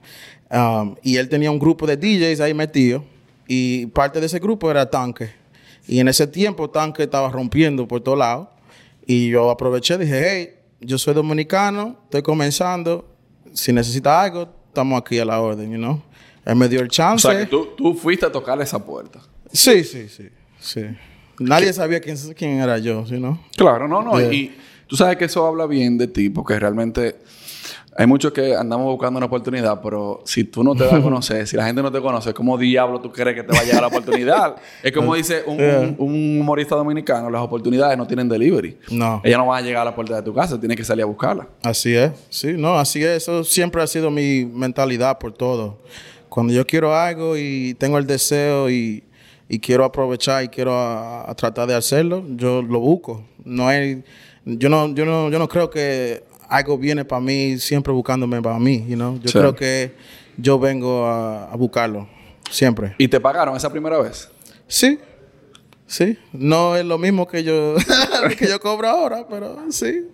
Um, 0.50 0.94
y 1.02 1.16
él 1.18 1.28
tenía 1.28 1.50
un 1.50 1.58
grupo 1.58 1.86
de 1.86 1.96
DJs 1.98 2.40
ahí 2.40 2.54
metido. 2.54 3.04
Y 3.46 3.86
parte 3.86 4.20
de 4.20 4.26
ese 4.26 4.38
grupo 4.38 4.70
era 4.70 4.88
Tanque. 4.88 5.30
Y 5.86 5.98
en 6.00 6.08
ese 6.08 6.26
tiempo 6.26 6.70
Tanque 6.70 7.02
estaba 7.02 7.28
rompiendo 7.28 7.86
por 7.86 8.00
todos 8.00 8.18
lados. 8.18 8.48
Y 9.06 9.28
yo 9.28 9.50
aproveché 9.50 9.96
y 9.96 9.98
dije, 9.98 10.22
hey, 10.26 10.50
yo 10.80 10.96
soy 10.96 11.12
dominicano, 11.12 11.98
estoy 12.04 12.22
comenzando. 12.22 13.06
Si 13.52 13.70
necesita 13.70 14.22
algo, 14.22 14.48
estamos 14.68 14.98
aquí 14.98 15.18
a 15.18 15.26
la 15.26 15.40
orden, 15.42 15.70
you 15.70 15.76
know. 15.76 16.02
Él 16.46 16.56
me 16.56 16.68
dio 16.70 16.80
el 16.80 16.86
O 16.86 16.88
chance. 16.88 17.28
sea, 17.28 17.38
que 17.38 17.44
tú, 17.44 17.68
tú 17.76 17.94
fuiste 17.94 18.24
a 18.24 18.32
tocar 18.32 18.60
esa 18.62 18.82
puerta. 18.82 19.20
Sí, 19.52 19.84
sí, 19.84 20.08
sí, 20.08 20.30
sí. 20.58 20.86
Nadie 21.38 21.70
sabía 21.74 22.00
quién, 22.00 22.16
quién 22.34 22.60
era 22.60 22.78
yo, 22.78 23.04
¿sí, 23.06 23.18
no? 23.18 23.42
Claro, 23.56 23.86
no, 23.86 24.02
no. 24.02 24.18
Yeah. 24.18 24.32
Y 24.32 24.56
tú 24.86 24.96
sabes 24.96 25.16
que 25.16 25.24
eso 25.26 25.46
habla 25.46 25.66
bien 25.66 25.98
de 25.98 26.06
ti, 26.08 26.30
porque 26.30 26.58
realmente 26.58 27.16
hay 27.96 28.06
muchos 28.08 28.32
que 28.32 28.56
andamos 28.56 28.86
buscando 28.86 29.18
una 29.18 29.26
oportunidad, 29.26 29.80
pero 29.80 30.20
si 30.24 30.42
tú 30.44 30.64
no 30.64 30.74
te 30.74 30.82
das 30.84 30.94
a 30.94 31.00
conocer, 31.02 31.46
si 31.46 31.56
la 31.56 31.64
gente 31.64 31.80
no 31.80 31.92
te 31.92 32.00
conoce, 32.00 32.34
¿cómo 32.34 32.58
diablo 32.58 33.00
tú 33.00 33.12
crees 33.12 33.36
que 33.36 33.42
te 33.44 33.52
va 33.52 33.60
a 33.60 33.64
llegar 33.64 33.80
la 33.82 33.86
oportunidad? 33.86 34.56
es 34.82 34.90
como 34.92 35.14
dice 35.16 35.44
un, 35.46 35.56
Yeah. 35.58 35.78
un- 35.80 35.96
un 35.98 36.40
humorista 36.40 36.74
dominicano, 36.74 37.30
las 37.30 37.40
oportunidades 37.42 37.96
no 37.96 38.06
tienen 38.06 38.28
delivery. 38.28 38.76
No. 38.90 39.20
Ellas 39.24 39.38
no 39.38 39.46
van 39.46 39.62
a 39.62 39.66
llegar 39.66 39.82
a 39.82 39.84
la 39.86 39.94
puerta 39.94 40.16
de 40.16 40.22
tu 40.22 40.34
casa, 40.34 40.58
tienes 40.58 40.76
que 40.76 40.84
salir 40.84 41.04
a 41.04 41.06
buscarla. 41.06 41.46
Así 41.62 41.94
es, 41.94 42.10
sí, 42.30 42.54
no, 42.58 42.76
así 42.78 43.02
es. 43.04 43.22
Eso 43.22 43.44
siempre 43.44 43.80
ha 43.82 43.86
sido 43.86 44.10
mi 44.10 44.44
mentalidad 44.44 45.18
por 45.18 45.32
todo. 45.32 45.78
Cuando 46.28 46.52
yo 46.52 46.66
quiero 46.66 46.96
algo 46.96 47.36
y 47.36 47.74
tengo 47.78 47.96
el 47.96 48.08
deseo 48.08 48.68
y, 48.68 49.04
y 49.48 49.60
quiero 49.60 49.84
aprovechar 49.84 50.42
y 50.42 50.48
quiero 50.48 50.72
a- 50.76 51.30
a 51.30 51.34
tratar 51.36 51.68
de 51.68 51.76
hacerlo, 51.76 52.24
yo 52.30 52.60
lo 52.60 52.80
busco. 52.80 53.24
No 53.44 53.68
hay, 53.68 54.02
yo 54.44 54.68
no, 54.68 54.94
yo 54.94 55.04
no, 55.04 55.30
yo 55.30 55.38
no 55.38 55.48
creo 55.48 55.70
que 55.70 56.24
algo 56.48 56.76
viene 56.78 57.04
para 57.04 57.20
mí 57.20 57.58
siempre 57.58 57.92
buscándome 57.92 58.40
para 58.42 58.58
mí, 58.58 58.84
you 58.88 58.94
know? 58.96 59.18
Yo 59.20 59.28
Sí. 59.28 59.38
creo 59.38 59.54
que 59.54 59.94
yo 60.36 60.58
vengo 60.58 61.06
a, 61.06 61.50
a 61.52 61.56
buscarlo 61.56 62.08
siempre. 62.50 62.94
¿Y 62.98 63.08
te 63.08 63.20
pagaron 63.20 63.56
esa 63.56 63.70
primera 63.70 63.98
vez? 64.00 64.28
Sí, 64.66 64.98
Sí. 65.86 66.16
No 66.32 66.76
es 66.76 66.84
lo 66.84 66.96
mismo 66.96 67.28
que 67.28 67.44
yo, 67.44 67.74
que 68.38 68.48
yo 68.48 68.58
cobro 68.58 68.88
ahora, 68.88 69.26
pero 69.28 69.58
sí. 69.70 70.06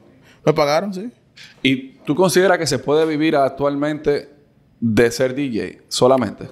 Me 0.45 0.53
pagaron, 0.53 0.93
sí. 0.93 1.11
¿Y 1.63 1.93
tú 2.05 2.15
consideras 2.17 2.59
que 2.59 2.67
se 2.67 2.79
puede 2.81 3.07
vivir 3.07 3.37
actualmente 3.37 4.29
de 4.81 5.11
ser 5.13 5.33
DJ 5.35 5.81
solamente? 5.89 6.49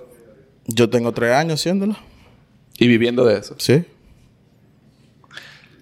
Yo 0.67 0.89
tengo 0.89 1.13
tres 1.13 1.33
años 1.33 1.61
haciéndolo. 1.61 1.97
¿Y 2.79 2.87
viviendo 2.87 3.25
de 3.25 3.39
eso? 3.39 3.57
Sí. 3.59 3.85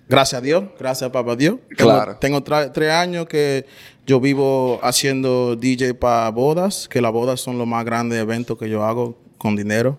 Gracias 0.08 0.38
a 0.38 0.42
Dios, 0.42 0.64
gracias 0.78 1.08
a 1.08 1.12
papá 1.12 1.34
Dios. 1.34 1.56
Claro. 1.76 2.16
Tengo, 2.20 2.42
tres 2.42 2.92
años 2.92 3.26
que 3.26 3.66
yo 4.06 4.20
vivo 4.20 4.78
haciendo 4.82 5.56
DJ 5.56 5.94
para 5.94 6.30
bodas, 6.30 6.88
que 6.88 7.00
las 7.00 7.12
bodas 7.12 7.40
son 7.40 7.58
los 7.58 7.66
más 7.66 7.84
grandes 7.84 8.18
eventos 8.20 8.56
que 8.56 8.68
yo 8.68 8.84
hago 8.84 9.18
con 9.36 9.56
dinero. 9.56 9.98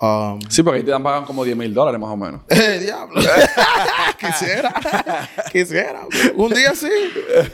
Um, 0.00 0.40
Sí, 0.48 0.62
porque 0.64 0.78
ahí 0.78 0.84
te 0.84 0.90
dan 0.90 1.02
pagan 1.02 1.24
como 1.24 1.44
10 1.44 1.56
mil 1.56 1.72
dólares 1.72 2.00
más 2.00 2.10
o 2.10 2.16
menos. 2.16 2.40
¡Eh, 2.48 2.80
diablo! 2.80 3.20
quisiera, 4.18 4.74
quisiera. 5.52 6.00
Un 6.34 6.52
día 6.52 6.74
sí, 6.74 6.90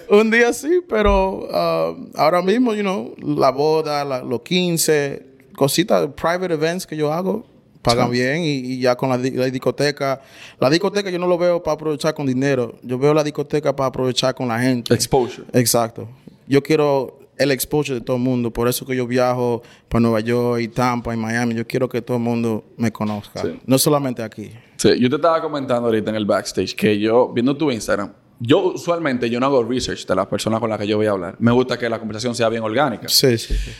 un 0.08 0.30
día 0.30 0.52
sí, 0.52 0.80
pero 0.88 1.40
uh, 1.50 2.10
ahora 2.16 2.40
mismo, 2.40 2.72
you 2.74 2.80
know, 2.82 3.14
la 3.18 3.50
boda, 3.50 4.04
la- 4.04 4.22
los 4.22 4.40
15, 4.42 5.26
cositas, 5.56 6.08
private 6.16 6.54
events 6.54 6.86
que 6.86 6.96
yo 6.96 7.12
hago, 7.12 7.44
pagan 7.88 8.10
bien 8.10 8.42
y, 8.42 8.48
y 8.74 8.80
ya 8.80 8.96
con 8.96 9.08
la, 9.08 9.18
di- 9.18 9.30
la 9.32 9.46
discoteca. 9.46 10.20
La 10.60 10.68
discoteca 10.70 11.10
yo 11.10 11.18
no 11.18 11.26
lo 11.26 11.38
veo 11.38 11.62
para 11.62 11.74
aprovechar 11.74 12.14
con 12.14 12.26
dinero, 12.26 12.76
yo 12.82 12.98
veo 12.98 13.12
la 13.14 13.24
discoteca 13.24 13.74
para 13.74 13.88
aprovechar 13.88 14.34
con 14.34 14.48
la 14.48 14.58
gente. 14.60 14.94
Exposure. 14.94 15.44
Exacto. 15.52 16.08
Yo 16.46 16.62
quiero 16.62 17.18
el 17.36 17.52
exposure 17.52 17.98
de 18.00 18.04
todo 18.04 18.16
el 18.16 18.22
mundo, 18.22 18.50
por 18.52 18.66
eso 18.66 18.84
que 18.84 18.96
yo 18.96 19.06
viajo 19.06 19.62
para 19.88 20.00
Nueva 20.00 20.20
York 20.20 20.60
y 20.60 20.68
Tampa 20.68 21.14
y 21.14 21.16
Miami. 21.16 21.54
Yo 21.54 21.66
quiero 21.66 21.88
que 21.88 22.02
todo 22.02 22.16
el 22.16 22.22
mundo 22.22 22.64
me 22.76 22.90
conozca, 22.90 23.42
Sí. 23.42 23.60
no 23.64 23.78
solamente 23.78 24.22
aquí. 24.22 24.50
Sí, 24.76 24.90
yo 24.98 25.08
te 25.08 25.16
estaba 25.16 25.40
comentando 25.40 25.86
ahorita 25.86 26.10
en 26.10 26.16
el 26.16 26.26
backstage 26.26 26.74
que 26.74 26.98
yo, 26.98 27.28
viendo 27.32 27.56
tu 27.56 27.70
Instagram, 27.70 28.12
yo 28.40 28.72
usualmente 28.72 29.28
yo 29.30 29.38
no 29.40 29.46
hago 29.46 29.62
research 29.64 30.06
de 30.06 30.14
las 30.14 30.26
personas 30.26 30.58
con 30.60 30.70
las 30.70 30.78
que 30.78 30.86
yo 30.86 30.96
voy 30.96 31.06
a 31.06 31.10
hablar. 31.10 31.36
Me 31.38 31.50
gusta 31.52 31.76
que 31.78 31.88
la 31.88 31.98
conversación 31.98 32.34
sea 32.34 32.48
bien 32.48 32.62
orgánica. 32.62 33.08
Sí, 33.08 33.36
sí, 33.38 33.54
sí. 33.54 33.70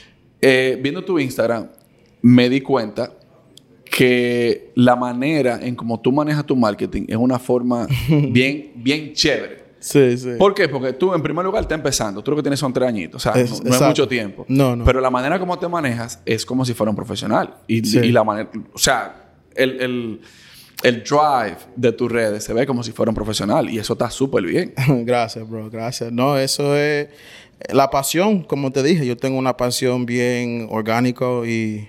Eh, 0.41 0.79
viendo 0.81 1.05
tu 1.05 1.19
Instagram, 1.19 1.69
me 2.23 2.49
di 2.49 2.61
cuenta 2.61 3.13
que 3.91 4.71
la 4.75 4.97
manera 4.97 5.59
en 5.63 5.75
cómo 5.75 6.01
tú 6.01 6.13
manejas 6.13 6.45
tu 6.47 6.57
marketing 6.57 7.05
es 7.09 7.17
una 7.17 7.39
forma 7.39 7.87
bien, 8.09 8.73
bien 8.77 9.13
chévere. 9.13 9.69
Sí, 9.81 10.19
sí. 10.19 10.31
¿Por 10.39 10.55
qué? 10.55 10.69
Porque 10.69 10.93
tú, 10.93 11.15
en 11.15 11.23
primer 11.23 11.45
lugar, 11.45 11.63
estás 11.63 11.77
empezando. 11.79 12.23
Tú 12.23 12.33
lo 12.33 12.37
que 12.37 12.43
tienes 12.43 12.59
son 12.59 12.73
tres 12.73 12.89
añitos. 12.89 13.25
O 13.25 13.33
sea, 13.33 13.41
Es- 13.41 13.63
no, 13.63 13.71
no 13.71 13.77
es 13.77 13.83
mucho 13.83 14.09
tiempo. 14.09 14.45
No, 14.49 14.75
no. 14.75 14.85
Pero 14.85 15.01
la 15.01 15.09
manera 15.11 15.39
como 15.39 15.57
te 15.59 15.69
manejas 15.69 16.21
es 16.27 16.45
como 16.45 16.65
si 16.65 16.75
fuera 16.75 16.91
un 16.91 16.97
profesional. 16.97 17.55
Y, 17.69 17.85
Sí. 17.85 17.99
y 18.01 18.11
la 18.11 18.25
manera... 18.25 18.51
O 18.73 18.79
sea, 18.79 19.31
el, 19.55 19.81
el, 19.81 20.21
el 20.83 21.03
drive 21.05 21.57
de 21.77 21.93
tus 21.93 22.11
redes 22.11 22.43
se 22.43 22.53
ve 22.55 22.67
como 22.67 22.83
si 22.83 22.91
fuera 22.91 23.11
un 23.11 23.15
profesional. 23.15 23.71
Y 23.71 23.79
eso 23.79 23.93
está 23.93 24.11
súper 24.11 24.43
bien. 24.45 24.75
gracias, 25.05 25.49
bro, 25.49 25.71
gracias. 25.71 26.11
No, 26.11 26.37
eso 26.37 26.75
es 26.77 27.09
la 27.73 27.89
pasión, 27.89 28.43
como 28.43 28.73
te 28.73 28.83
dije, 28.83 29.07
yo 29.07 29.17
tengo 29.17 29.39
una 29.39 29.57
pasión 29.57 30.07
bien 30.07 30.67
orgánico 30.71 31.47
y, 31.47 31.89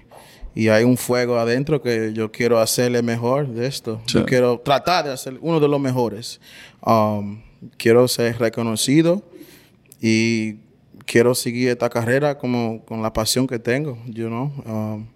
y 0.59 0.67
hay 0.67 0.83
un 0.83 0.97
fuego 0.97 1.39
adentro 1.39 1.81
que 1.81 2.11
yo 2.11 2.33
quiero 2.33 2.59
hacerle 2.59 3.01
mejor 3.01 3.47
de 3.47 3.65
esto. 3.65 4.01
Sí. 4.05 4.15
Yo 4.15 4.25
quiero 4.25 4.59
tratar 4.59 5.05
de 5.05 5.13
hacer 5.13 5.37
uno 5.39 5.57
de 5.57 5.69
los 5.69 5.79
mejores. 5.79 6.41
Um, 6.85 7.41
quiero 7.77 8.05
ser 8.09 8.37
reconocido 8.37 9.23
y 10.01 10.55
quiero 11.05 11.33
seguir 11.33 11.69
esta 11.69 11.89
carrera 11.89 12.37
como 12.37 12.83
con 12.83 13.01
la 13.01 13.13
pasión 13.13 13.47
que 13.47 13.57
tengo, 13.57 13.97
you 14.05 14.27
know. 14.27 14.51
Um, 14.65 15.07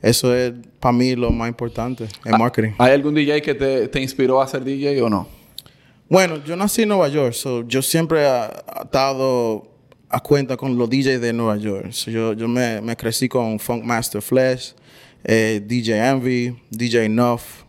eso 0.00 0.34
es 0.34 0.52
para 0.80 0.92
mí 0.92 1.14
lo 1.14 1.30
más 1.30 1.48
importante, 1.48 2.08
el 2.24 2.36
marketing. 2.36 2.72
¿Hay 2.78 2.90
algún 2.90 3.14
DJ 3.14 3.40
que 3.40 3.54
te, 3.54 3.86
te 3.86 4.02
inspiró 4.02 4.42
a 4.42 4.48
ser 4.48 4.64
DJ 4.64 5.00
o 5.00 5.08
no? 5.08 5.28
Bueno, 6.08 6.42
yo 6.44 6.56
nací 6.56 6.82
en 6.82 6.88
Nueva 6.88 7.06
York, 7.06 7.34
so 7.34 7.62
yo 7.68 7.82
siempre 7.82 8.26
he 8.26 8.46
estado 8.82 9.71
a 10.12 10.20
cuenta 10.20 10.56
con 10.56 10.76
los 10.76 10.88
DJs 10.90 11.20
de 11.20 11.32
Nueva 11.32 11.56
York. 11.56 11.90
So 11.92 12.10
yo 12.10 12.32
yo 12.34 12.46
me, 12.48 12.80
me 12.80 12.94
crecí 12.96 13.28
con 13.28 13.58
Funk 13.58 13.82
Master 13.82 14.20
Flash, 14.22 14.72
eh, 15.24 15.60
DJ 15.64 15.96
Envy, 16.08 16.56
DJ 16.70 17.08
Nuff. 17.08 17.62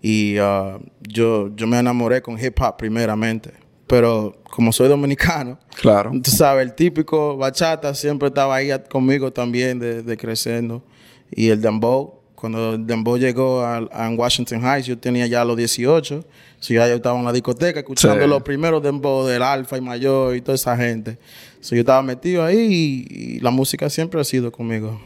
Y 0.00 0.38
uh, 0.38 0.78
yo, 1.00 1.50
yo 1.56 1.66
me 1.66 1.78
enamoré 1.78 2.22
con 2.22 2.38
hip 2.42 2.58
hop 2.60 2.76
primeramente. 2.76 3.52
Pero 3.86 4.36
como 4.50 4.70
soy 4.72 4.88
dominicano, 4.88 5.58
Claro. 5.80 6.12
tú 6.22 6.30
sabes, 6.30 6.64
el 6.66 6.74
típico 6.74 7.36
bachata 7.36 7.94
siempre 7.94 8.28
estaba 8.28 8.54
ahí 8.56 8.70
conmigo 8.90 9.32
también 9.32 9.78
de, 9.78 10.02
de 10.02 10.16
creciendo. 10.16 10.82
Y 11.30 11.48
el 11.48 11.60
dembow, 11.60 12.20
cuando 12.34 12.74
el 12.74 12.86
dembow 12.86 13.16
llegó 13.16 13.62
a, 13.62 13.78
a 13.78 14.10
Washington 14.10 14.62
Heights, 14.62 14.86
yo 14.86 14.96
tenía 14.98 15.26
ya 15.26 15.44
los 15.44 15.56
18. 15.56 16.24
So 16.60 16.74
ya 16.74 16.88
yo 16.88 16.94
estaba 16.96 17.18
en 17.18 17.24
la 17.24 17.32
discoteca 17.32 17.80
escuchando 17.80 18.24
Sí. 18.24 18.28
los 18.28 18.42
primeros 18.42 18.82
dembow 18.82 19.26
del 19.26 19.42
Alfa 19.42 19.78
y 19.78 19.80
Mayor 19.80 20.34
y 20.36 20.40
toda 20.40 20.56
esa 20.56 20.76
gente. 20.76 21.18
So 21.60 21.74
yo 21.74 21.80
estaba 21.80 22.02
metido 22.02 22.44
ahí 22.44 23.06
y, 23.08 23.36
y 23.36 23.40
la 23.40 23.50
música 23.50 23.88
siempre 23.90 24.20
ha 24.20 24.24
sido 24.24 24.50
conmigo. 24.50 25.00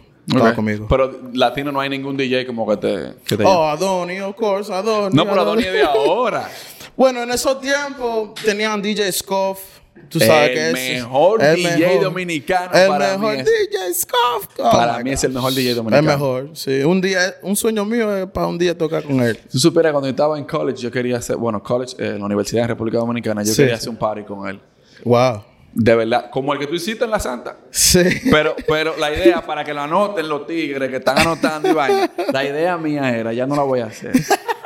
Pero 0.89 1.21
latino 1.33 1.73
no 1.73 1.81
hay 1.81 1.91
ningún 1.91 2.17
DJ 2.17 2.47
como 2.47 2.67
que 2.69 2.77
te... 2.77 3.13
Que 3.27 3.37
te 3.37 3.45
oh, 3.45 3.65
Adoni, 3.69 4.21
of 4.21 4.37
course, 4.37 4.73
Adoni. 4.73 5.15
no, 5.15 5.25
pero 5.29 5.45
Donnie 5.45 5.67
es 5.67 5.73
de 5.73 5.83
ahora. 5.83 6.49
Bueno, 6.95 7.23
en 7.23 7.31
esos 7.31 7.59
tiempos 7.59 8.35
tenían 8.45 8.83
DJ 8.83 9.11
Scoff. 9.13 9.59
Tú 10.09 10.21
sabes 10.21 10.51
El 10.51 10.55
que 10.55 10.69
es 10.69 10.73
mejor 11.01 11.43
el 11.43 11.57
DJ 11.57 11.79
mejor. 11.79 12.03
dominicano 12.03 12.71
El 12.75 12.89
para 12.89 13.17
mejor 13.17 13.35
mí 13.35 13.41
es- 13.41 13.47
DJ 13.47 13.95
Scoff. 13.95 14.49
Oh 14.59 14.71
para 14.71 14.99
mí 14.99 15.05
God. 15.05 15.13
es 15.15 15.25
el 15.25 15.33
mejor 15.33 15.55
DJ 15.55 15.71
El 15.71 15.77
dominicano. 15.77 16.09
mejor, 16.09 16.51
sí. 16.55 16.83
Un 16.83 17.01
día, 17.01 17.35
un 17.43 17.57
sueño 17.57 17.85
mío 17.85 18.15
es 18.17 18.27
para 18.27 18.47
un 18.47 18.59
día 18.59 18.77
tocar 18.77 19.03
con 19.05 19.21
él. 19.21 19.39
Tú 19.51 19.59
supieras, 19.59 19.93
cuando 19.93 20.09
yo 20.09 20.11
estaba 20.11 20.39
en 20.39 20.45
college, 20.45 20.83
yo 20.83 20.91
quería 20.91 21.17
hacer... 21.17 21.37
Bueno, 21.37 21.63
college, 21.63 21.95
eh, 21.99 22.09
en 22.09 22.19
la 22.19 22.27
Universidad 22.27 22.63
de 22.63 22.69
República 22.69 22.99
Dominicana, 22.99 23.43
yo 23.43 23.53
Sí, 23.53 23.63
quería 23.63 23.77
sí. 23.77 23.81
hacer 23.81 23.89
un 23.91 23.97
party 23.97 24.23
con 24.25 24.47
él. 24.49 24.61
Wow. 25.05 25.45
De 25.75 25.95
verdad. 25.95 26.29
Como 26.31 26.53
el 26.53 26.59
que 26.59 26.67
tú 26.67 26.75
hiciste 26.75 27.05
en 27.07 27.11
La 27.11 27.19
Santa. 27.19 27.57
Sí. 27.71 28.03
Pero, 28.31 28.55
pero 28.69 28.95
la 28.99 29.11
idea, 29.15 29.41
para 29.47 29.65
que 29.65 29.73
lo 29.73 29.81
anoten 29.81 30.29
los 30.29 30.47
tigres 30.47 30.91
que 30.91 30.97
están 30.97 31.19
anotando 31.19 31.71
y 31.71 31.73
vaina, 31.73 32.11
la 32.31 32.45
idea 32.45 32.77
mía 32.77 33.17
era, 33.17 33.33
ya 33.33 33.47
no 33.47 33.57
la 33.57 33.63
voy 33.63 33.81
a 33.81 33.87
hacer, 33.87 34.13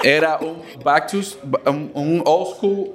era 0.02 0.38
un 0.38 0.62
back 0.84 1.08
to, 1.12 1.18
un, 1.70 1.90
un 1.94 2.22
old 2.24 2.56
school 2.56 2.90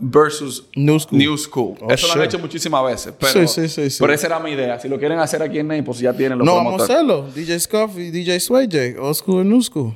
versus 0.00 0.64
New 0.74 0.98
school. 0.98 1.18
New 1.18 1.36
school. 1.38 1.76
Oh, 1.80 1.90
Eso 1.92 2.06
lo 2.08 2.14
han 2.14 2.22
hecho 2.22 2.38
muchísimas 2.38 2.84
veces. 2.84 3.14
Pero, 3.18 3.46
Sí, 3.46 3.46
sí, 3.46 3.68
sí, 3.68 3.90
sí. 3.90 3.96
pero 4.00 4.12
esa 4.12 4.26
era 4.26 4.38
mi 4.40 4.50
idea. 4.52 4.78
Si 4.80 4.88
lo 4.88 4.98
quieren 4.98 5.18
hacer 5.18 5.42
aquí 5.42 5.58
en 5.58 5.68
Naples, 5.68 5.84
pues 5.86 5.98
ya 6.00 6.12
tienen 6.12 6.38
los 6.38 6.46
No, 6.46 6.54
vamos 6.56 6.80
a 6.80 6.84
hacerlo. 6.84 7.28
DJ 7.34 7.60
Scoff 7.60 7.96
y 7.98 8.10
DJ 8.10 8.40
Sway 8.40 8.66
J. 8.70 9.00
Old 9.00 9.14
school 9.14 9.44
y 9.44 9.48
new 9.48 9.62
school. 9.62 9.94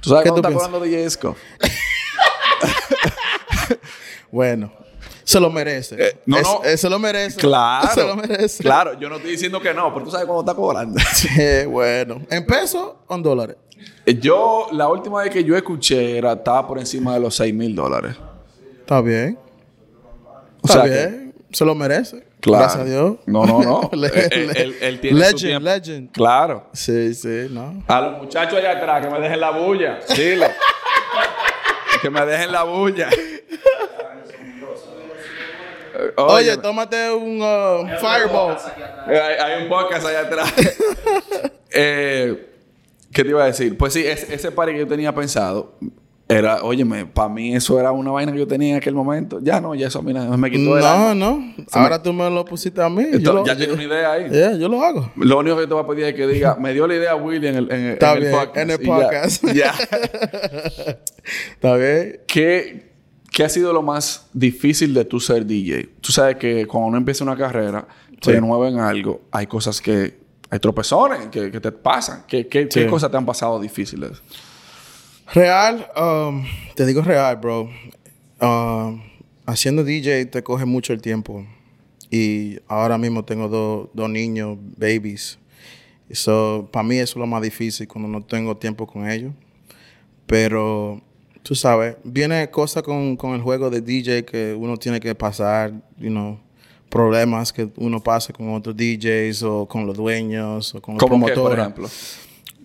¿Tú 0.00 0.10
sabes 0.10 0.24
¿Qué 0.24 0.30
cuándo 0.30 0.48
tú 0.48 0.48
está 0.58 0.66
cobrando 0.68 0.80
DJ 0.86 1.04
Esco? 1.04 1.36
Bueno. 4.30 4.72
Se 5.24 5.40
lo 5.40 5.48
merece. 5.48 5.96
Eh, 5.98 6.18
no, 6.26 6.36
Es- 6.36 6.42
no. 6.42 6.64
eh, 6.64 6.76
se 6.76 6.90
lo 6.90 6.98
merece. 6.98 7.40
Claro. 7.40 7.88
Se 7.94 8.02
lo 8.06 8.14
merece. 8.16 8.62
Claro, 8.62 8.98
yo 9.00 9.08
no 9.08 9.16
estoy 9.16 9.30
diciendo 9.30 9.58
que 9.60 9.72
no, 9.72 9.92
pero 9.94 10.04
tú 10.04 10.10
sabes 10.10 10.26
cuándo 10.26 10.42
está 10.42 10.54
cobrando. 10.54 11.00
Sí, 11.14 11.64
bueno. 11.66 12.20
¿En 12.30 12.44
pesos 12.44 12.92
o 13.06 13.14
en 13.14 13.22
dólares? 13.22 13.56
Yo, 14.20 14.68
la 14.72 14.88
última 14.88 15.22
vez 15.22 15.30
que 15.32 15.42
yo 15.44 15.56
escuché 15.56 16.18
era, 16.18 16.32
estaba 16.34 16.66
por 16.66 16.78
encima 16.78 17.14
de 17.14 17.20
los 17.20 17.34
6 17.36 17.54
mil 17.54 17.74
dólares. 17.74 18.16
Está 18.84 19.00
bien. 19.00 19.38
O 20.62 20.66
Está 20.66 20.72
sea 20.72 20.82
que- 20.84 20.90
bien. 20.90 21.34
Se 21.52 21.64
lo 21.64 21.74
merece. 21.74 22.22
Claro. 22.40 22.64
Gracias 22.64 22.82
a 22.82 22.84
Dios. 22.84 23.16
No, 23.24 23.46
no, 23.46 23.62
no. 23.62 23.90
Le- 23.96 24.08
Él- 24.08 24.28
él- 24.32 24.46
le- 24.48 24.62
él- 24.62 24.76
él 24.82 25.00
tiene 25.00 25.16
su 25.16 25.22
legend, 25.22 25.40
tiempo. 25.40 25.64
legend. 25.70 26.12
Claro. 26.12 26.66
Sí, 26.74 27.14
sí, 27.14 27.46
no. 27.50 27.82
A 27.88 28.00
los 28.02 28.18
muchachos 28.22 28.58
allá 28.58 28.72
atrás 28.72 29.06
que 29.06 29.10
me 29.10 29.18
dejen 29.20 29.40
la 29.40 29.50
bulla. 29.50 30.00
Dile. 30.14 30.48
que 32.02 32.10
me 32.10 32.26
dejen 32.26 32.52
la 32.52 32.64
bulla. 32.64 33.08
Eh, 35.96 36.12
Oye, 36.16 36.50
Oye, 36.52 36.56
tómate 36.58 37.10
un 37.12 37.40
uh, 37.40 37.86
fireball. 38.00 38.56
hay, 39.06 39.16
hay 39.16 39.62
un 39.62 39.68
podcast 39.68 40.04
allá 40.06 40.20
atrás. 40.20 40.52
eh, 41.70 42.50
¿Qué 43.12 43.22
te 43.22 43.28
iba 43.30 43.44
a 43.44 43.46
decir? 43.46 43.78
Pues 43.78 43.92
sí, 43.92 44.04
ese, 44.04 44.34
ese 44.34 44.50
party 44.50 44.72
que 44.72 44.78
yo 44.80 44.88
tenía 44.88 45.14
pensado 45.14 45.76
era, 46.26 46.62
óyeme, 46.64 47.04
para 47.04 47.28
mí 47.28 47.54
eso 47.54 47.78
era 47.78 47.92
una 47.92 48.10
vaina 48.10 48.32
que 48.32 48.38
yo 48.38 48.46
tenía 48.46 48.70
en 48.70 48.76
aquel 48.76 48.94
momento. 48.94 49.40
Ya 49.42 49.60
no, 49.60 49.74
ya 49.74 49.88
eso 49.88 49.98
a 49.98 50.02
mí 50.02 50.12
me 50.14 50.50
quitó 50.50 50.76
el 50.78 50.82
No, 50.82 50.88
alma. 50.88 51.14
no. 51.14 51.54
Ahora 51.72 52.02
tú 52.02 52.12
me 52.14 52.30
lo 52.30 52.44
pusiste 52.46 52.80
a 52.82 52.88
mí. 52.88 53.04
Yo 53.20 53.32
lo, 53.34 53.44
ya 53.44 53.54
tienes 53.56 53.74
una 53.74 53.84
idea 53.84 54.12
ahí. 54.12 54.30
Yeah, 54.30 54.56
yo 54.56 54.68
lo 54.68 54.82
hago. 54.82 55.12
Lo 55.16 55.38
único 55.38 55.56
que 55.58 55.66
te 55.66 55.74
voy 55.74 55.84
a 55.84 55.86
pedir 55.86 56.04
es 56.04 56.14
que 56.14 56.26
diga, 56.26 56.56
me 56.58 56.72
dio 56.72 56.86
la 56.86 56.94
idea 56.94 57.14
Willy 57.14 57.46
en 57.48 57.54
el, 57.56 57.70
en, 57.72 57.86
Está 57.90 58.14
en 58.14 58.20
bien, 58.20 58.32
el 58.32 58.38
podcast. 58.38 58.56
en 58.56 58.70
el 58.70 58.78
ya. 58.78 58.84
podcast. 58.86 59.44
Ya. 59.54 59.74
¿Está 61.54 61.76
bien? 61.76 62.20
¿Qué, 62.26 62.92
qué 63.30 63.44
ha 63.44 63.48
sido 63.48 63.72
lo 63.72 63.82
más 63.82 64.26
difícil 64.32 64.94
de 64.94 65.04
tu 65.04 65.20
ser 65.20 65.44
DJ? 65.44 65.88
Tú 66.00 66.12
sabes 66.12 66.36
que 66.36 66.66
cuando 66.66 66.88
uno 66.88 66.96
empieza 66.98 67.24
una 67.24 67.36
carrera, 67.36 67.86
Sí. 68.22 68.32
te 68.32 68.40
nuevo 68.40 68.66
en 68.66 68.78
algo, 68.78 69.22
hay 69.30 69.46
cosas 69.46 69.80
que... 69.82 70.22
Hay 70.50 70.58
tropezones 70.60 71.26
que, 71.28 71.50
que 71.50 71.60
te 71.60 71.72
pasan. 71.72 72.24
¿Qué, 72.28 72.46
qué, 72.46 72.68
qué 72.68 72.82
Sí. 72.84 72.86
cosas 72.86 73.10
te 73.10 73.16
han 73.16 73.26
pasado 73.26 73.58
difíciles? 73.60 74.22
Real, 75.32 75.88
um, 75.96 76.44
te 76.74 76.84
digo 76.86 77.02
real, 77.02 77.36
bro. 77.36 77.68
Um, 78.40 79.00
haciendo 79.46 79.84
DJ 79.84 80.26
te 80.26 80.42
coge 80.42 80.64
mucho 80.64 80.92
el 80.92 81.00
tiempo. 81.00 81.44
Y 82.10 82.58
ahora 82.68 82.98
mismo 82.98 83.24
tengo 83.24 83.48
dos 83.48 83.88
dos 83.94 84.10
niños, 84.10 84.58
babies. 84.76 85.38
So, 86.12 86.68
para 86.70 86.82
mí 86.84 86.96
eso 86.96 87.12
es 87.12 87.16
lo 87.16 87.26
más 87.26 87.42
difícil 87.42 87.88
cuando 87.88 88.08
no 88.08 88.22
tengo 88.24 88.56
tiempo 88.56 88.86
con 88.86 89.08
ellos. 89.08 89.32
Pero 90.26 91.00
tú 91.42 91.54
sabes, 91.54 91.96
viene 92.04 92.50
cosa 92.50 92.82
con, 92.82 93.16
con 93.16 93.34
el 93.34 93.40
juego 93.40 93.70
de 93.70 93.80
DJ 93.80 94.24
que 94.24 94.54
uno 94.54 94.76
tiene 94.76 95.00
que 95.00 95.14
pasar, 95.14 95.72
you 95.98 96.10
know, 96.10 96.38
problemas 96.88 97.52
que 97.52 97.68
uno 97.76 98.00
pasa 98.00 98.32
con 98.32 98.54
otros 98.54 98.76
DJs 98.76 99.42
o 99.42 99.66
con 99.66 99.86
los 99.86 99.96
dueños 99.96 100.74
o 100.74 100.80
con 100.80 100.94
los 100.94 101.02
¿Cómo 101.02 101.26
que, 101.26 101.32
por 101.32 101.42
promotores. 101.56 101.58
ejemplo? 101.58 101.88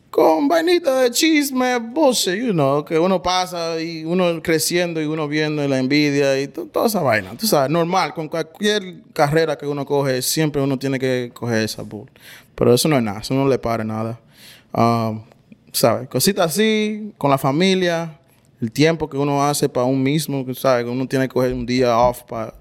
Con 0.10 0.48
vainita 0.48 1.02
de 1.02 1.12
chisme, 1.12 1.78
bullshit, 1.78 2.34
you 2.42 2.52
know, 2.52 2.84
que 2.84 2.98
uno 2.98 3.22
pasa 3.22 3.80
y 3.80 4.04
uno 4.04 4.42
creciendo 4.42 5.00
y 5.00 5.06
uno 5.06 5.28
viendo 5.28 5.66
la 5.68 5.78
envidia 5.78 6.40
y 6.42 6.48
to- 6.48 6.66
toda 6.66 6.88
esa 6.88 7.02
vaina. 7.02 7.32
Tú 7.38 7.46
sabes, 7.46 7.70
normal, 7.70 8.14
con 8.16 8.28
cualquier 8.28 9.04
carrera 9.14 9.56
que 9.56 9.68
uno 9.68 9.86
coge, 9.86 10.22
siempre 10.24 10.62
uno 10.62 10.80
tiene 10.80 10.98
que 10.98 11.30
coger 11.34 11.64
esa 11.64 11.84
bull. 11.84 12.10
Pero 12.56 12.74
eso 12.74 12.90
no 12.90 12.98
es 12.98 13.04
nada, 13.04 13.20
eso 13.20 13.36
no 13.36 13.48
le 13.48 13.60
para 13.60 13.84
nada. 13.84 14.20
Um, 14.74 15.22
¿Sabes? 15.72 16.10
Cositas 16.10 16.48
así, 16.54 17.14
con 17.20 17.30
la 17.30 17.38
familia, 17.38 18.18
el 18.60 18.72
tiempo 18.72 19.08
que 19.08 19.16
uno 19.18 19.44
hace 19.44 19.70
para 19.70 19.86
uno 19.86 20.00
mismo, 20.04 20.44
¿sabes? 20.56 20.88
Uno 20.88 21.08
tiene 21.08 21.28
que 21.28 21.34
coger 21.36 21.54
un 21.54 21.66
día 21.68 21.96
off 21.98 22.24
para 22.24 22.56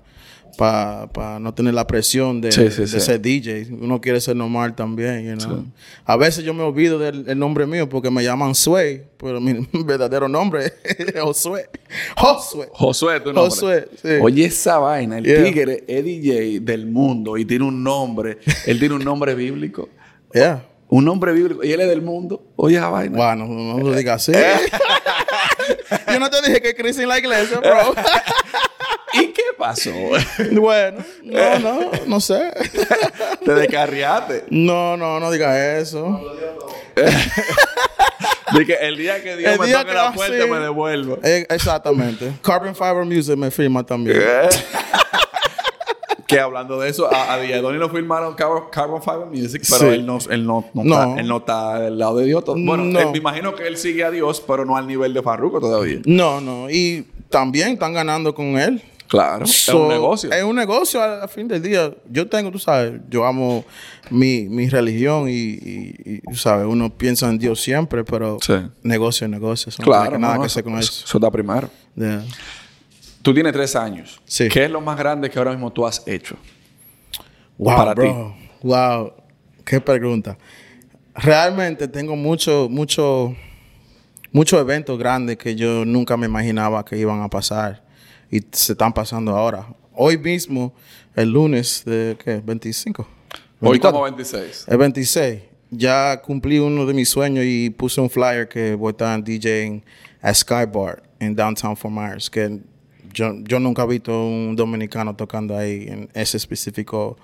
para 0.59 1.39
no 1.39 1.55
tener 1.55 1.73
la 1.73 1.87
presión 1.87 2.41
de, 2.41 2.51
Sí, 2.51 2.69
sí, 2.73 2.81
de 2.83 2.87
sí. 2.89 3.01
ser 3.01 3.21
DJ. 3.21 3.69
Uno 3.81 4.01
quiere 4.01 4.21
ser 4.21 4.35
normal 4.35 4.75
también, 4.75 5.25
you 5.25 5.37
know. 5.47 5.65
A 6.05 6.17
veces 6.17 6.43
yo 6.45 6.53
me 6.53 6.65
olvido 6.65 6.99
del 6.99 7.25
el 7.29 7.39
nombre 7.39 7.65
mío 7.65 7.89
porque 7.89 8.11
me 8.11 8.25
llaman 8.25 8.57
Sway, 8.57 9.05
pero 9.17 9.41
mi 9.41 9.67
verdadero 9.85 10.29
nombre 10.29 10.73
es 10.83 11.15
Josué. 11.23 11.71
Josué. 12.17 12.69
Josué, 12.73 13.21
tu 13.21 13.33
nombre. 13.33 13.51
Josué. 13.51 14.21
Oye, 14.21 14.47
esa 14.47 14.79
vaina. 14.79 15.19
El 15.19 15.25
Yeah. 15.25 15.45
tigre 15.45 15.85
es 15.87 16.05
DJ 16.05 16.59
del 16.61 16.87
mundo 16.87 17.37
y 17.39 17.45
tiene 17.45 17.65
un 17.65 17.83
nombre. 17.85 18.39
Él 18.67 18.81
tiene 18.81 18.97
un 18.97 19.05
nombre 19.05 19.35
bíblico. 19.37 19.89
Yeah. 20.35 20.65
Un 20.89 21.05
nombre 21.05 21.33
bíblico. 21.33 21.63
Y 21.63 21.71
él 21.71 21.81
es 21.83 21.89
del 21.89 22.03
mundo. 22.03 22.43
Oye, 22.57 22.77
esa 22.79 22.89
vaina. 22.89 23.17
Bueno, 23.17 23.47
no 23.47 23.79
lo 23.79 23.95
digas 23.95 24.29
así. 24.29 24.33
yo 26.13 26.19
no 26.19 26.29
te 26.31 26.39
dije 26.47 26.61
que 26.61 26.75
crecí 26.75 27.03
en 27.03 27.09
la 27.11 27.19
iglesia, 27.19 27.61
bro. 27.61 27.95
¿Y 29.59 29.61
qué 29.61 29.65
pasó? 29.65 29.91
bueno, 30.61 30.99
no, 31.25 31.59
no, 31.59 31.91
no 32.07 32.21
sé. 32.21 32.53
Te 33.45 33.55
descarriaste. 33.55 34.45
No, 34.51 34.97
no, 34.97 35.19
no 35.21 35.31
digas 35.31 35.57
eso. 35.83 36.21
De 38.55 38.65
que 38.67 38.75
el 38.75 38.97
día 38.97 39.23
que 39.23 39.37
Dios 39.37 39.53
El 39.55 39.61
me 39.61 39.67
día 39.67 39.79
toque 39.81 39.89
que 39.91 39.95
la 39.95 40.13
puerta 40.13 40.47
me 40.47 40.59
devuelvo. 40.59 41.19
Eh, 41.23 41.47
exactamente. 41.51 42.33
Carbon 42.43 42.75
Fiber 42.75 43.05
Music 43.05 43.37
me 43.37 43.51
firma 43.51 43.85
también. 43.85 44.21
que 46.27 46.39
hablando 46.41 46.79
de 46.79 46.91
eso, 46.91 47.13
a, 47.13 47.33
a 47.33 47.39
Diadoni 47.39 47.79
lo 47.79 47.89
firmaron 47.89 48.35
Carbon, 48.35 48.65
Carbon 48.71 49.03
Fiber 49.03 49.27
Music, 49.27 49.63
pero 49.69 49.81
Sí. 49.91 49.95
él, 49.97 50.05
no, 50.07 50.19
él, 50.29 50.47
no, 50.47 50.65
no 50.75 50.85
No. 50.85 50.95
Está, 51.03 51.21
él 51.21 51.29
no 51.29 51.37
está 51.39 51.75
al 51.77 51.99
lado 51.99 52.17
de 52.19 52.27
Dios. 52.27 52.45
Bueno, 52.47 52.85
No. 52.85 53.01
él- 53.01 53.09
me 53.13 53.19
imagino 53.19 53.55
que 53.55 53.67
él 53.67 53.77
sigue 53.79 54.05
a 54.05 54.11
Dios, 54.11 54.43
pero 54.47 54.65
no 54.67 54.77
al 54.77 54.87
nivel 54.87 55.15
de 55.15 55.23
Farruko 55.23 55.59
todavía. 55.61 56.01
No, 56.05 56.41
no. 56.41 56.69
Y 56.71 57.07
también 57.31 57.69
están 57.71 57.95
ganando 57.95 58.35
con 58.35 58.59
él. 58.59 58.83
Claro. 59.09 59.45
es 59.47 59.69
un 59.71 59.89
negocio. 59.89 60.31
Es 60.31 60.45
un 60.45 60.55
negocio 60.55 61.03
al, 61.03 61.29
fin 61.31 61.49
del 61.49 61.63
día. 61.63 61.95
Yo 62.11 62.29
tengo, 62.29 62.51
tú 62.51 62.59
sabes, 62.59 63.01
yo 63.09 63.25
amo 63.25 63.65
mi, 64.11 64.43
mi 64.49 64.69
religión 64.69 65.29
y, 65.29 65.33
y- 65.35 66.21
sabes, 66.35 66.67
uno 66.67 66.91
piensa 66.91 67.29
en 67.29 67.39
Dios 67.39 67.61
siempre, 67.61 68.05
pero 68.05 68.37
Sí. 68.43 68.55
negocio 68.83 69.25
es 69.25 69.31
negocio. 69.31 69.71
Eso 69.71 69.83
no 69.83 69.87
claro. 69.87 70.03
tiene 70.03 70.17
que 70.17 70.21
nada 70.21 70.35
no, 70.35 70.41
que 70.43 70.47
eso, 70.47 70.53
hacer 70.61 70.65
con 70.65 70.79
eso. 70.79 71.05
eso 71.07 71.19
está 71.19 71.31
primero. 71.31 71.71
Yeah. 71.97 72.23
Tú 73.23 73.33
tienes 73.33 73.53
tres 73.55 73.75
años. 73.75 74.21
Sí. 74.27 74.49
¿Qué 74.49 74.67
es 74.67 74.71
lo 74.71 74.81
más 74.83 74.99
grande 74.99 75.31
que 75.31 75.39
ahora 75.39 75.53
mismo 75.53 75.73
tú 75.73 75.87
has 75.87 76.07
hecho? 76.07 76.37
Wow, 77.57 77.77
Para 77.77 77.95
bro. 77.95 78.37
Wow. 78.63 79.13
Qué 79.65 79.81
pregunta. 79.81 80.37
Realmente 81.15 81.89
tengo 81.89 82.15
mucho, 82.15 82.69
mucho, 82.71 83.35
muchos 84.33 84.61
eventos 84.61 84.99
grandes 84.99 85.39
que 85.39 85.57
yo 85.57 85.85
nunca 85.87 86.17
me 86.17 86.27
imaginaba 86.27 86.85
que 86.85 86.99
iban 86.99 87.23
a 87.23 87.29
pasar 87.29 87.88
y 88.31 88.41
se 88.53 88.73
están 88.73 88.93
pasando 88.93 89.35
ahora. 89.35 89.67
Hoy 89.95 90.19
mismo, 90.19 90.73
el 91.15 91.31
lunes 91.31 91.83
de 91.85 92.17
¿qué? 92.23 92.41
25. 92.45 93.03
Hoy 93.61 93.71
24. 93.71 93.75
estamos 93.75 94.03
26. 94.03 94.65
El 94.69 94.79
26. 94.79 95.43
Ya 95.71 96.21
cumplí 96.23 96.59
uno 96.59 96.87
de 96.87 96.95
mis 96.95 97.09
sueños 97.09 97.45
y 97.47 97.71
puse 97.71 98.01
un 98.01 98.09
flyer 98.09 98.49
que 98.49 98.75
voy 98.75 98.89
a 98.89 98.91
estar 98.93 99.23
DJing 99.23 99.83
a 100.23 100.33
Sky 100.33 100.67
Bar 100.73 101.03
en 101.19 101.35
Downtown 101.35 101.77
Fort 101.77 101.93
Myers. 101.93 102.31
Que 102.31 102.61
yo, 103.13 103.35
yo 103.43 103.59
nunca 103.59 103.83
he 103.83 103.87
visto 103.87 104.13
un 104.13 104.55
dominicano 104.57 105.15
tocando 105.15 105.57
ahí 105.57 105.87
en 105.89 106.09
ese 106.15 106.37
específico 106.37 107.17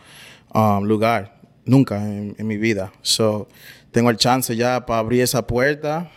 um, 0.53 0.85
lugar. 0.85 1.41
Nunca 1.65 1.97
en, 1.97 2.35
en 2.37 2.47
mi 2.47 2.59
vida. 2.59 2.93
So, 3.01 3.49
tengo 3.91 4.11
el 4.11 4.17
chance 4.17 4.55
ya 4.55 4.85
para 4.85 4.99
abrir 4.99 5.23
esa 5.23 5.47
puerta. 5.47 6.11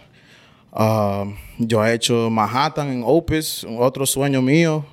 Um, 0.80 1.36
yo 1.58 1.84
he 1.84 1.94
hecho 1.94 2.30
Manhattan 2.30 2.90
en 2.92 3.02
Opus, 3.04 3.66
otro 3.80 4.06
sueño 4.06 4.44
mío 4.44 4.86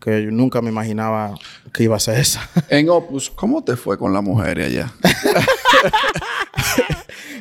que 0.00 0.24
yo 0.24 0.30
nunca 0.30 0.62
me 0.62 0.70
imaginaba 0.70 1.34
que 1.74 1.82
iba 1.82 1.96
a 1.96 2.00
ser 2.00 2.18
esa. 2.18 2.48
En 2.70 2.88
Opus, 2.88 3.28
¿cómo 3.30 3.62
te 3.62 3.76
fue 3.76 3.98
con 3.98 4.12
la 4.14 4.20
mujer 4.22 4.60
allá? 4.60 4.92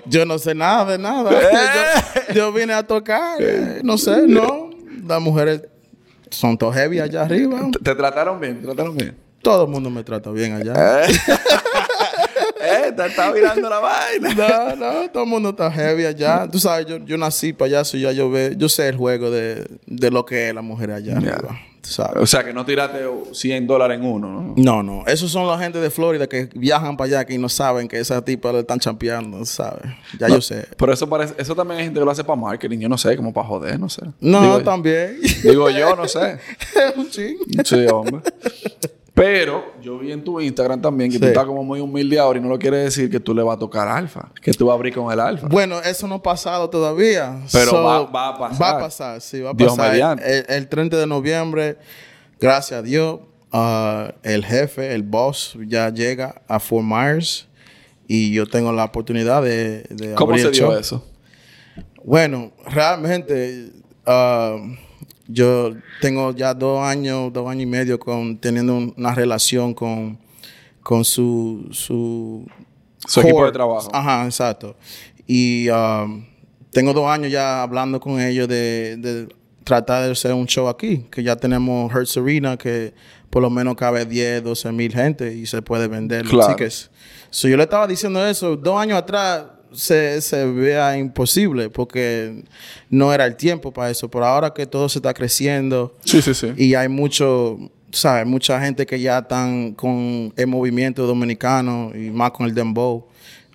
Yo 0.08 0.24
no 0.26 0.38
sé 0.38 0.54
nada 0.54 0.86
de 0.92 0.98
nada. 1.00 1.32
yo, 2.30 2.34
yo 2.36 2.54
vine 2.54 2.74
a 2.74 2.84
tocar. 2.86 3.42
eh, 3.42 3.80
no 3.84 3.98
sé, 3.98 4.28
no. 4.28 4.70
Las 5.08 5.20
mujeres 5.20 5.64
son 6.30 6.56
todo 6.58 6.72
heavy 6.72 7.00
allá 7.00 7.24
arriba. 7.24 7.60
¿Te, 7.72 7.80
te 7.80 7.96
trataron 7.96 8.40
bien? 8.40 8.60
¿Te 8.60 8.66
trataron 8.68 8.96
bien? 8.96 9.18
Todo 9.42 9.66
el 9.66 9.72
mundo 9.72 9.90
me 9.90 10.04
trata 10.04 10.30
bien 10.30 10.54
allá. 10.54 10.74
está 12.88 13.32
mirando 13.32 13.70
la 13.70 13.80
vaina. 13.80 14.30
No, 14.36 14.76
no, 14.76 15.10
todo 15.12 15.24
el 15.24 15.30
mundo 15.30 15.50
está 15.50 15.72
heavy 15.72 16.06
allá. 16.06 16.48
Tú 16.52 16.60
sabes, 16.60 16.86
yo, 16.86 16.98
yo 16.98 17.18
nací 17.18 17.54
para 17.54 17.68
allá, 17.68 17.84
so 17.86 17.98
ya 17.98 18.12
yo 18.12 18.30
ve, 18.30 18.56
yo 18.58 18.70
sé 18.70 18.90
el 18.90 18.98
juego 18.98 19.32
de, 19.32 19.66
de 19.86 20.12
lo 20.12 20.26
que 20.26 20.50
es 20.50 20.56
la 20.56 20.62
mujer 20.62 20.92
allá. 20.92 21.20
Tú 21.82 21.92
sabes. 21.92 22.24
O 22.24 22.26
sea, 22.26 22.44
que 22.44 22.52
no 22.52 22.66
tiraste 22.66 23.00
100 23.32 23.68
dólares 23.68 24.00
en 24.00 24.06
uno, 24.06 24.30
¿no? 24.30 24.54
No, 24.58 24.84
no. 24.84 25.06
Esos 25.06 25.32
son 25.32 25.48
la 25.48 25.58
gente 25.60 25.80
de 25.80 25.90
Florida 25.90 26.28
que 26.28 26.50
viajan 26.56 26.98
para 26.98 27.08
allá 27.08 27.26
que 27.26 27.38
no 27.38 27.48
saben 27.48 27.88
que 27.88 28.00
esa 28.00 28.24
tipa 28.24 28.52
le 28.52 28.60
están 28.60 28.80
champeando, 28.80 29.46
¿sabes? 29.46 29.84
Ya 30.20 30.28
yo 30.28 30.42
sé. 30.42 30.68
Pero 30.78 30.94
eso 30.94 31.08
parece, 31.08 31.36
eso 31.38 31.56
también 31.56 31.80
hay 31.80 31.86
gente 31.86 32.00
que 32.00 32.06
lo 32.06 32.12
hace 32.12 32.24
para 32.24 32.40
marketing, 32.40 32.80
yo 32.80 32.90
no 32.90 32.98
sé, 32.98 33.16
como 33.16 33.32
para 33.32 33.48
joder, 33.48 33.80
no 33.80 33.90
sé. 33.90 34.02
No, 34.20 34.42
digo, 34.42 34.62
también. 34.62 35.20
digo 35.44 35.70
yo, 35.70 35.96
no 35.96 36.08
sé. 36.08 36.40
Un 36.96 37.10
ching. 37.10 37.38
Sí, 37.64 37.86
hombre. 37.88 38.22
Pero 39.16 39.74
yo 39.82 39.98
vi 39.98 40.12
en 40.12 40.22
tu 40.24 40.42
Instagram 40.42 40.82
también 40.82 41.10
que 41.10 41.18
tú 41.18 41.26
estás 41.26 41.46
como 41.46 41.64
muy 41.64 41.80
humilde 41.80 42.20
ahora 42.20 42.38
y 42.38 42.42
no 42.42 42.50
lo 42.50 42.60
quiere 42.60 42.78
decir 42.80 43.10
que 43.10 43.20
tú 43.20 43.34
le 43.34 43.42
vas 43.42 43.56
a 43.56 43.60
tocar 43.60 43.88
alfa, 43.88 44.30
que 44.42 44.52
tú 44.52 44.66
vas 44.66 44.74
a 44.74 44.76
abrir 44.76 44.94
con 44.94 45.10
el 45.12 45.20
alfa. 45.22 45.48
Bueno, 45.48 45.80
eso 45.80 46.06
no 46.08 46.16
ha 46.16 46.22
pasado 46.22 46.70
todavía. 46.70 47.40
Pero 47.52 47.72
So, 47.72 47.82
va- 47.84 48.04
va 48.06 48.28
a 48.30 48.38
pasar. 48.38 48.62
Va 48.62 48.70
a 48.72 48.80
pasar, 48.80 49.22
sí, 49.22 49.40
va 49.42 49.52
a 49.52 49.54
Dios 49.54 49.72
pasar. 49.76 49.92
mediante. 49.94 50.38
El, 50.40 50.46
el 50.50 50.68
30 50.68 50.98
de 50.98 51.08
noviembre, 51.08 51.78
gracias 52.42 52.80
a 52.80 52.84
Dios, 52.84 53.22
ah, 53.54 54.14
el 54.22 54.44
jefe, 54.44 54.94
el 54.94 55.04
boss, 55.04 55.58
ya 55.66 55.90
llega 55.92 56.42
a 56.50 56.60
Fort 56.60 56.84
Myers 56.86 57.48
y 58.10 58.34
yo 58.34 58.46
tengo 58.48 58.74
la 58.74 58.84
oportunidad 58.84 59.42
de, 59.44 59.84
de 59.92 60.14
¿Cómo 60.16 60.32
abrir 60.34 60.42
se 60.44 60.48
el 60.50 60.54
dio 60.56 60.68
show. 60.72 60.78
eso? 60.78 61.06
Bueno, 62.04 62.52
realmente 62.68 63.70
ah, 64.06 64.58
yo 65.28 65.74
tengo 66.02 66.32
ya 66.36 66.54
dos 66.54 66.82
años, 66.84 67.32
dos 67.34 67.48
años 67.50 67.64
y 67.64 67.66
medio 67.68 68.00
con 68.00 68.38
teniendo 68.38 68.76
un- 68.76 68.94
una 68.98 69.14
relación 69.16 69.74
con, 69.74 70.18
con 70.82 71.04
su, 71.04 71.68
su, 71.72 72.46
Su 73.08 73.22
equipo 73.22 73.46
de 73.46 73.52
trabajo. 73.52 73.90
Ajá, 73.94 74.26
exacto. 74.26 74.76
Y 75.28 75.68
um, 75.70 76.24
tengo 76.72 76.94
dos 76.94 77.08
años 77.08 77.32
ya 77.32 77.64
hablando 77.64 78.00
con 78.00 78.20
ellos 78.20 78.48
de, 78.48 78.98
de 78.98 79.28
tratar 79.64 80.06
de 80.06 80.12
hacer 80.12 80.34
un 80.34 80.46
show 80.46 80.68
aquí, 80.68 81.06
que 81.10 81.24
ya 81.24 81.36
tenemos 81.36 81.92
Hertz 81.92 82.18
Arena, 82.18 82.56
que 82.58 82.94
por 83.32 83.42
lo 83.42 83.50
menos 83.50 83.76
cabe 83.76 84.06
10, 84.06 84.44
12 84.44 84.72
mil 84.72 84.94
gente 84.94 85.34
y 85.34 85.46
se 85.48 85.62
puede 85.62 85.88
vender 85.88 86.24
los 86.24 86.32
Claro. 86.32 86.56
tickets. 86.56 86.92
So, 87.32 87.48
yo 87.48 87.58
le 87.58 87.64
estaba 87.64 87.88
diciendo 87.88 88.26
eso, 88.26 88.56
dos 88.56 88.80
años 88.80 88.98
atrás 88.98 89.46
se, 89.74 90.22
se 90.22 90.46
vea 90.46 90.98
imposible 90.98 91.70
porque 91.70 92.44
no 92.90 93.14
era 93.14 93.26
el 93.26 93.36
tiempo 93.36 93.72
para 93.72 93.90
eso, 93.90 94.10
pero 94.10 94.26
ahora 94.26 94.54
que 94.54 94.66
todo 94.66 94.88
se 94.90 95.00
está 95.00 95.14
creciendo 95.14 95.94
Sí, 96.04 96.22
sí, 96.22 96.34
sí. 96.34 96.54
y 96.58 96.76
hay 96.76 96.88
mucho, 96.90 97.58
¿sabes? 97.92 98.26
Mucha 98.26 98.60
gente 98.62 98.86
que 98.86 99.00
ya 99.00 99.20
están 99.20 99.74
con 99.74 100.34
el 100.36 100.48
movimiento 100.48 101.06
dominicano 101.08 101.92
y 101.96 102.10
más 102.12 102.32
con 102.32 102.46
el 102.46 102.54
dembow. 102.54 103.06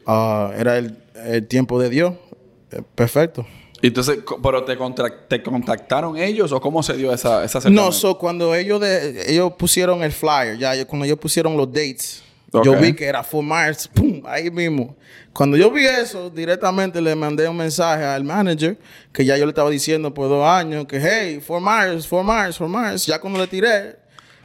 Ah, 0.07 0.53
era 0.59 0.79
el, 0.79 0.97
el 1.27 1.47
tiempo 1.47 1.81
de 1.81 1.89
Dios. 1.91 2.15
Eh, 2.73 2.83
Perfecto. 2.95 3.47
Entonces, 3.83 4.19
¿pero 4.43 4.63
te, 4.65 4.77
contra- 4.77 5.27
te 5.27 5.43
contactaron 5.43 6.19
ellos 6.19 6.53
o 6.53 6.61
cómo 6.61 6.83
se 6.83 6.95
dio 6.99 7.15
esa, 7.15 7.43
esa 7.45 7.61
No, 7.71 7.93
so 7.93 8.19
cuando 8.19 8.55
ellos 8.55 8.79
de, 8.79 9.33
ellos 9.33 9.55
pusieron 9.59 10.03
el 10.03 10.13
flyer, 10.13 10.59
ya 10.59 10.75
yo- 10.75 10.87
cuando 10.87 11.07
ellos 11.07 11.19
pusieron 11.19 11.57
los 11.57 11.67
dates, 11.73 12.23
Yo 12.53 12.77
vi 12.77 12.93
que 12.95 13.05
era 13.05 13.23
Fort 13.23 13.47
Myers, 13.47 13.87
pum, 13.89 14.23
ahí 14.27 14.51
mismo. 14.51 14.97
Cuando 15.33 15.57
yo 15.57 15.71
vi 15.71 15.87
eso, 15.87 16.31
directamente 16.31 17.01
le 17.01 17.15
mandé 17.15 17.49
un 17.49 17.57
mensaje 17.57 18.05
al 18.05 18.25
manager 18.25 18.77
que 19.13 19.25
ya 19.25 19.37
yo 19.37 19.45
le 19.47 19.51
estaba 19.51 19.71
diciendo 19.71 20.13
por 20.13 20.29
dos 20.29 20.45
años 20.45 20.87
que 20.87 21.01
hey, 21.01 21.41
Fort 21.41 21.65
Myers, 21.65 22.07
Fort 22.07 22.27
Myers, 22.27 22.59
Fort 22.59 22.71
Myers. 22.71 23.07
Ya 23.07 23.21
cuando 23.21 23.39
le 23.39 23.47
tiré, 23.47 23.97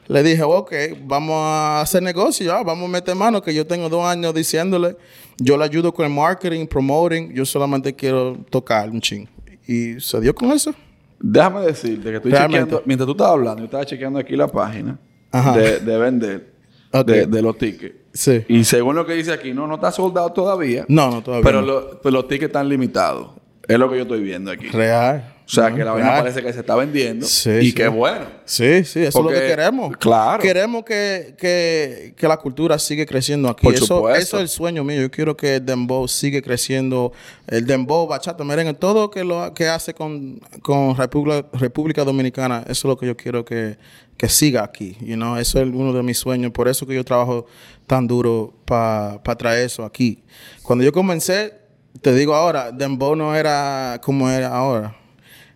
le 0.08 0.22
dije, 0.22 0.44
ok, 0.44 0.72
vamos 1.04 1.36
a 1.36 1.82
hacer 1.82 2.04
negocio, 2.04 2.46
ya, 2.46 2.62
vamos 2.62 2.88
a 2.88 2.92
meter 2.92 3.16
mano, 3.16 3.42
que 3.42 3.54
yo 3.54 3.66
tengo 3.66 3.90
dos 3.90 4.06
años 4.06 4.34
diciéndole, 4.36 4.96
yo 5.40 5.58
le 5.58 5.64
ayudo 5.64 5.92
con 5.92 6.06
el 6.06 6.12
marketing, 6.12 6.68
promoting, 6.68 7.34
yo 7.34 7.44
solamente 7.44 7.96
quiero 7.96 8.38
tocar 8.52 8.90
un 8.90 9.02
ching. 9.02 9.28
Y 9.68 10.00
se 10.00 10.22
dio 10.22 10.36
con 10.36 10.52
eso. 10.52 10.76
Déjame 11.20 11.62
decirte 11.62 12.12
que 12.12 12.18
estoy 12.18 12.32
Realmente. 12.32 12.66
chequeando, 12.66 12.84
mientras 12.86 13.08
tú 13.08 13.14
estabas 13.14 13.34
hablando, 13.34 13.60
yo 13.62 13.66
estaba 13.66 13.84
chequeando 13.84 14.20
aquí 14.20 14.36
la 14.36 14.48
página 14.48 15.00
Ajá. 15.32 15.58
de, 15.58 15.80
de 15.80 15.98
vender 15.98 16.55
De, 17.04 17.26
de 17.26 17.42
los 17.42 17.58
tickets. 17.58 17.96
Sí. 18.14 18.44
Y 18.48 18.64
según 18.64 18.96
lo 18.96 19.06
que 19.06 19.14
dice 19.14 19.34
aquí, 19.34 19.54
no, 19.54 19.68
no 19.68 19.76
está 19.76 19.92
soldado 19.92 20.32
todavía. 20.32 20.86
No, 20.88 21.10
no, 21.12 21.22
todavía 21.22 21.44
Pero, 21.44 21.62
no. 21.62 21.68
lo- 21.68 22.02
pero 22.02 22.14
los 22.14 22.28
tickets 22.28 22.50
están 22.50 22.70
limitados. 22.70 23.30
Es 23.68 23.78
lo 23.80 23.90
que 23.90 23.98
yo 23.98 24.04
estoy 24.04 24.22
viendo 24.22 24.52
aquí. 24.52 24.68
Real. 24.70 25.35
O 25.46 25.48
sea, 25.48 25.70
No, 25.70 25.76
que 25.76 25.84
la 25.84 25.92
vaina 25.92 26.10
real. 26.10 26.22
parece 26.24 26.42
que 26.42 26.52
se 26.54 26.62
está 26.62 26.76
vendiendo. 26.76 27.24
Sí, 27.28 27.50
y 27.52 27.66
sí. 27.68 27.74
qué 27.74 27.88
bueno. 27.88 28.26
Sí, 28.46 28.84
sí, 28.84 29.02
eso 29.04 29.22
Porque- 29.22 29.36
es 29.38 29.42
lo 29.42 29.48
que 29.48 29.56
queremos. 29.56 29.98
claro. 29.98 30.42
Queremos 30.42 30.84
que, 30.84 31.36
que, 31.38 32.16
que 32.18 32.28
la 32.28 32.38
cultura 32.38 32.80
sigue 32.80 33.06
creciendo 33.06 33.48
aquí. 33.50 33.64
Por 33.64 33.76
eso, 33.76 33.86
supuesto. 33.86 34.20
eso 34.22 34.38
es 34.38 34.42
el 34.42 34.50
sueño 34.50 34.84
mío. 34.84 35.02
Yo 35.02 35.12
quiero 35.12 35.38
que 35.38 35.58
el 35.58 35.66
dembow 35.66 36.08
sigue 36.08 36.42
creciendo. 36.42 37.12
El 37.48 37.68
dembow, 37.68 38.08
bachata, 38.08 38.44
merengue, 38.44 38.74
todo 38.74 39.12
que 39.12 39.24
lo 39.24 39.54
que 39.54 39.68
hace 39.68 39.94
con, 39.94 40.40
con 40.64 40.98
República, 40.98 41.48
República 41.54 42.04
Dominicana, 42.04 42.62
eso 42.64 42.72
es 42.72 42.84
lo 42.86 42.98
que 42.98 43.06
yo 43.06 43.16
quiero 43.16 43.46
que, 43.46 43.78
que 44.18 44.28
siga 44.30 44.64
aquí. 44.64 44.98
You 45.02 45.14
know? 45.16 45.38
Eso 45.38 45.62
es 45.62 45.68
uno 45.68 45.94
de 45.94 46.02
mis 46.02 46.18
sueños. 46.18 46.52
Por 46.54 46.68
eso 46.68 46.88
que 46.88 46.96
yo 46.96 47.04
trabajo 47.06 47.46
tan 47.86 48.08
duro 48.08 48.52
para 48.66 49.20
traer 49.38 49.66
eso 49.68 49.86
aquí. 49.86 50.24
Cuando 50.64 50.84
yo 50.84 50.92
comencé, 50.92 51.54
te 52.02 52.16
digo 52.16 52.34
ahora, 52.34 52.72
dembow 52.72 53.16
no 53.16 53.36
era 53.36 54.02
como 54.04 54.28
era 54.28 54.48
ahora. 54.48 54.96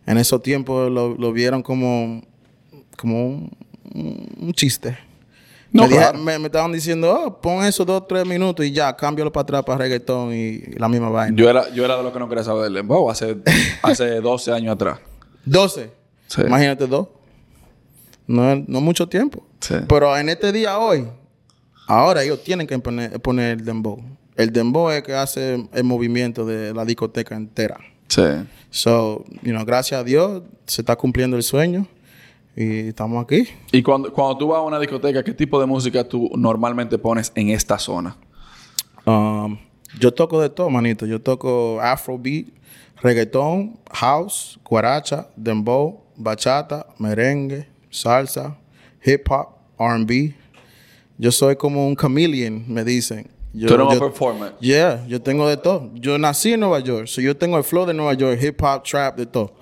En 0.10 0.18
esos 0.18 0.42
tiempos 0.42 0.92
lo, 0.92 1.16
lo 1.16 1.32
vieron 1.32 1.62
como, 1.62 2.22
como 2.98 3.28
un, 3.28 3.52
un 4.42 4.54
chiste. 4.54 4.98
No, 5.72 5.84
me, 5.84 5.90
dije- 5.90 6.00
claro. 6.00 6.18
me- 6.18 6.40
me 6.40 6.46
estaban 6.48 6.72
diciendo, 6.72 7.14
oh, 7.14 7.40
pon 7.42 7.64
esos 7.64 7.86
dos, 7.86 8.08
tres 8.08 8.26
minutos 8.26 8.66
y 8.66 8.72
ya, 8.72 8.96
cámbialo 8.96 9.32
para 9.32 9.44
atrás 9.44 9.64
para 9.64 9.78
reggaetón 9.78 10.34
y, 10.34 10.58
la 10.80 10.90
misma 10.90 11.10
vaina. 11.10 11.38
Yo 11.38 11.48
era, 11.48 11.70
yo 11.76 11.86
era 11.86 11.96
de 11.96 12.02
los 12.02 12.12
que 12.12 12.18
no 12.18 12.28
quería 12.28 12.44
saber 12.44 12.64
del 12.64 12.74
dembow 12.74 13.08
hace, 13.12 13.38
hace 13.84 14.20
12 14.20 14.52
años 14.52 14.74
atrás. 14.74 15.00
12. 15.46 15.92
Sí. 16.28 16.42
Imagínate 16.42 16.88
dos. 16.88 17.08
No, 18.26 18.56
no 18.56 18.82
mucho 18.82 19.08
tiempo. 19.08 19.44
Sí. 19.60 19.76
Pero 19.88 20.18
en 20.18 20.30
este 20.30 20.52
día 20.52 20.78
hoy, 20.80 21.08
ahora 21.88 22.24
ellos 22.24 22.44
tienen 22.44 22.66
que 22.66 22.78
poner, 22.80 23.20
poner 23.22 23.60
el 23.60 23.66
dembow. 23.66 24.02
El 24.36 24.52
dembow 24.52 24.90
es 24.90 25.04
que 25.04 25.14
hace 25.14 25.68
el 25.74 25.84
movimiento 25.84 26.46
de 26.46 26.74
la 26.74 26.84
discoteca 26.86 27.36
entera. 27.36 27.78
Sí. 28.10 28.24
So, 28.72 29.26
you 29.42 29.52
know, 29.52 29.66
gracias 29.66 30.00
a 30.00 30.04
Dios 30.04 30.44
se 30.66 30.82
está 30.82 30.96
cumpliendo 30.96 31.38
el 31.38 31.44
sueño 31.44 31.88
y 32.56 32.90
estamos 32.90 33.24
aquí. 33.24 33.48
Y 33.72 33.82
cuando, 33.82 34.12
cuando 34.12 34.38
tú 34.38 34.48
vas 34.48 34.60
a 34.60 34.62
una 34.62 34.80
discoteca, 34.80 35.24
¿qué 35.24 35.34
tipo 35.34 35.60
de 35.60 35.66
música 35.66 36.04
tú 36.04 36.30
normalmente 36.36 36.98
pones 36.98 37.32
en 37.36 37.50
esta 37.50 37.80
zona? 37.80 38.18
Um, 39.06 39.58
yo 39.98 40.14
toco 40.14 40.42
de 40.42 40.50
todo, 40.50 40.70
manito. 40.70 41.06
Yo 41.06 41.22
toco 41.22 41.80
afrobeat, 41.82 42.48
reggaetón, 43.02 43.80
house, 43.92 44.60
guaracha, 44.64 45.30
dembow, 45.36 46.04
bachata, 46.16 46.86
merengue, 47.00 47.68
salsa, 47.90 48.58
hip 49.04 49.30
hop, 49.32 49.48
R&B. 49.80 50.36
Yo 51.18 51.32
soy 51.32 51.56
como 51.56 51.88
un 51.88 51.96
chameleon, 51.96 52.66
me 52.68 52.84
dicen. 52.84 53.30
Yo, 53.54 53.68
tú 53.68 53.74
eres 53.76 54.00
performer. 54.00 54.54
Yeah, 54.60 55.06
yo 55.08 55.22
tengo 55.22 55.48
de 55.48 55.58
todo. 55.58 55.90
Yo 55.96 56.18
nací 56.18 56.54
en 56.54 56.60
Nueva 56.60 56.80
York, 56.80 57.08
so 57.08 57.20
yo 57.22 57.36
tengo 57.36 57.58
el 57.58 57.64
flow 57.64 57.86
de 57.86 57.94
Nueva 57.94 58.14
York, 58.14 58.40
hip 58.42 58.62
hop, 58.62 58.84
trap, 58.84 59.18
de 59.18 59.26
todo. 59.26 59.54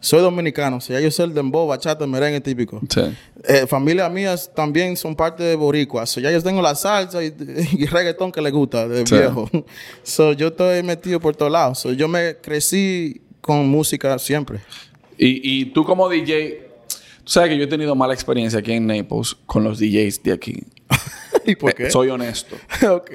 Soy 0.00 0.20
dominicano, 0.20 0.76
o 0.76 0.80
sea, 0.80 1.00
yo 1.00 1.10
soy 1.10 1.26
el 1.26 1.34
dembow, 1.34 1.66
bachata, 1.66 2.06
merengue 2.06 2.40
típico. 2.40 2.80
Sí. 2.88 3.00
Eh, 3.48 3.66
familias 3.66 4.10
mías 4.12 4.50
también 4.54 4.96
son 4.96 5.16
parte 5.16 5.42
de 5.42 5.56
Boricua. 5.56 6.06
So, 6.06 6.20
ya 6.20 6.30
yo 6.30 6.40
tengo 6.42 6.60
la 6.60 6.74
salsa 6.74 7.24
y, 7.24 7.32
y 7.72 7.86
reggaetón 7.86 8.30
que 8.30 8.40
le 8.40 8.50
gusta 8.50 8.86
de 8.86 9.06
Sí. 9.06 9.14
viejo. 9.16 9.48
So, 10.02 10.32
yo 10.32 10.48
estoy 10.48 10.82
metido 10.82 11.18
por 11.18 11.34
todos 11.34 11.50
lados. 11.50 11.78
So, 11.78 11.92
yo 11.92 12.08
me 12.08 12.36
crecí 12.36 13.20
con 13.40 13.66
música 13.68 14.18
siempre. 14.18 14.58
Y, 15.18 15.60
y 15.60 15.64
tú 15.66 15.84
como 15.84 16.08
DJ, 16.08 16.68
tú 17.24 17.30
sabes 17.30 17.50
que 17.50 17.56
yo 17.56 17.64
he 17.64 17.68
tenido 17.68 17.94
mala 17.94 18.12
experiencia 18.12 18.58
aquí 18.58 18.72
en 18.72 18.86
Naples 18.86 19.34
con 19.46 19.64
los 19.64 19.78
DJs 19.78 20.22
de 20.22 20.32
aquí. 20.32 20.62
¿Y 21.46 21.56
por 21.56 21.74
Eh, 21.80 21.90
soy 21.90 22.08
honesto. 22.10 22.56
ok. 22.90 23.10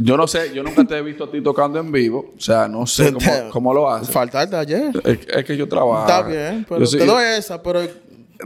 Yo 0.00 0.16
no 0.16 0.26
sé, 0.26 0.52
yo 0.54 0.62
nunca 0.62 0.84
te 0.84 0.96
he 0.96 1.02
visto 1.02 1.24
a 1.24 1.30
ti 1.30 1.40
tocando 1.42 1.78
en 1.78 1.92
vivo. 1.92 2.32
O 2.36 2.40
sea, 2.40 2.66
no 2.68 2.86
sé 2.86 3.12
cómo, 3.12 3.50
cómo 3.50 3.74
lo 3.74 3.90
haces. 3.90 4.10
Faltarte 4.10 4.56
ayer. 4.56 4.90
Es, 5.04 5.18
es 5.28 5.44
que 5.44 5.56
yo 5.56 5.68
trabajo. 5.68 6.00
Está 6.08 6.22
bien, 6.22 6.64
pero 6.68 6.80
Yo 6.80 6.86
sí- 6.86 6.98
te 6.98 7.04
doy 7.04 7.22
esa, 7.36 7.62
pero 7.62 7.82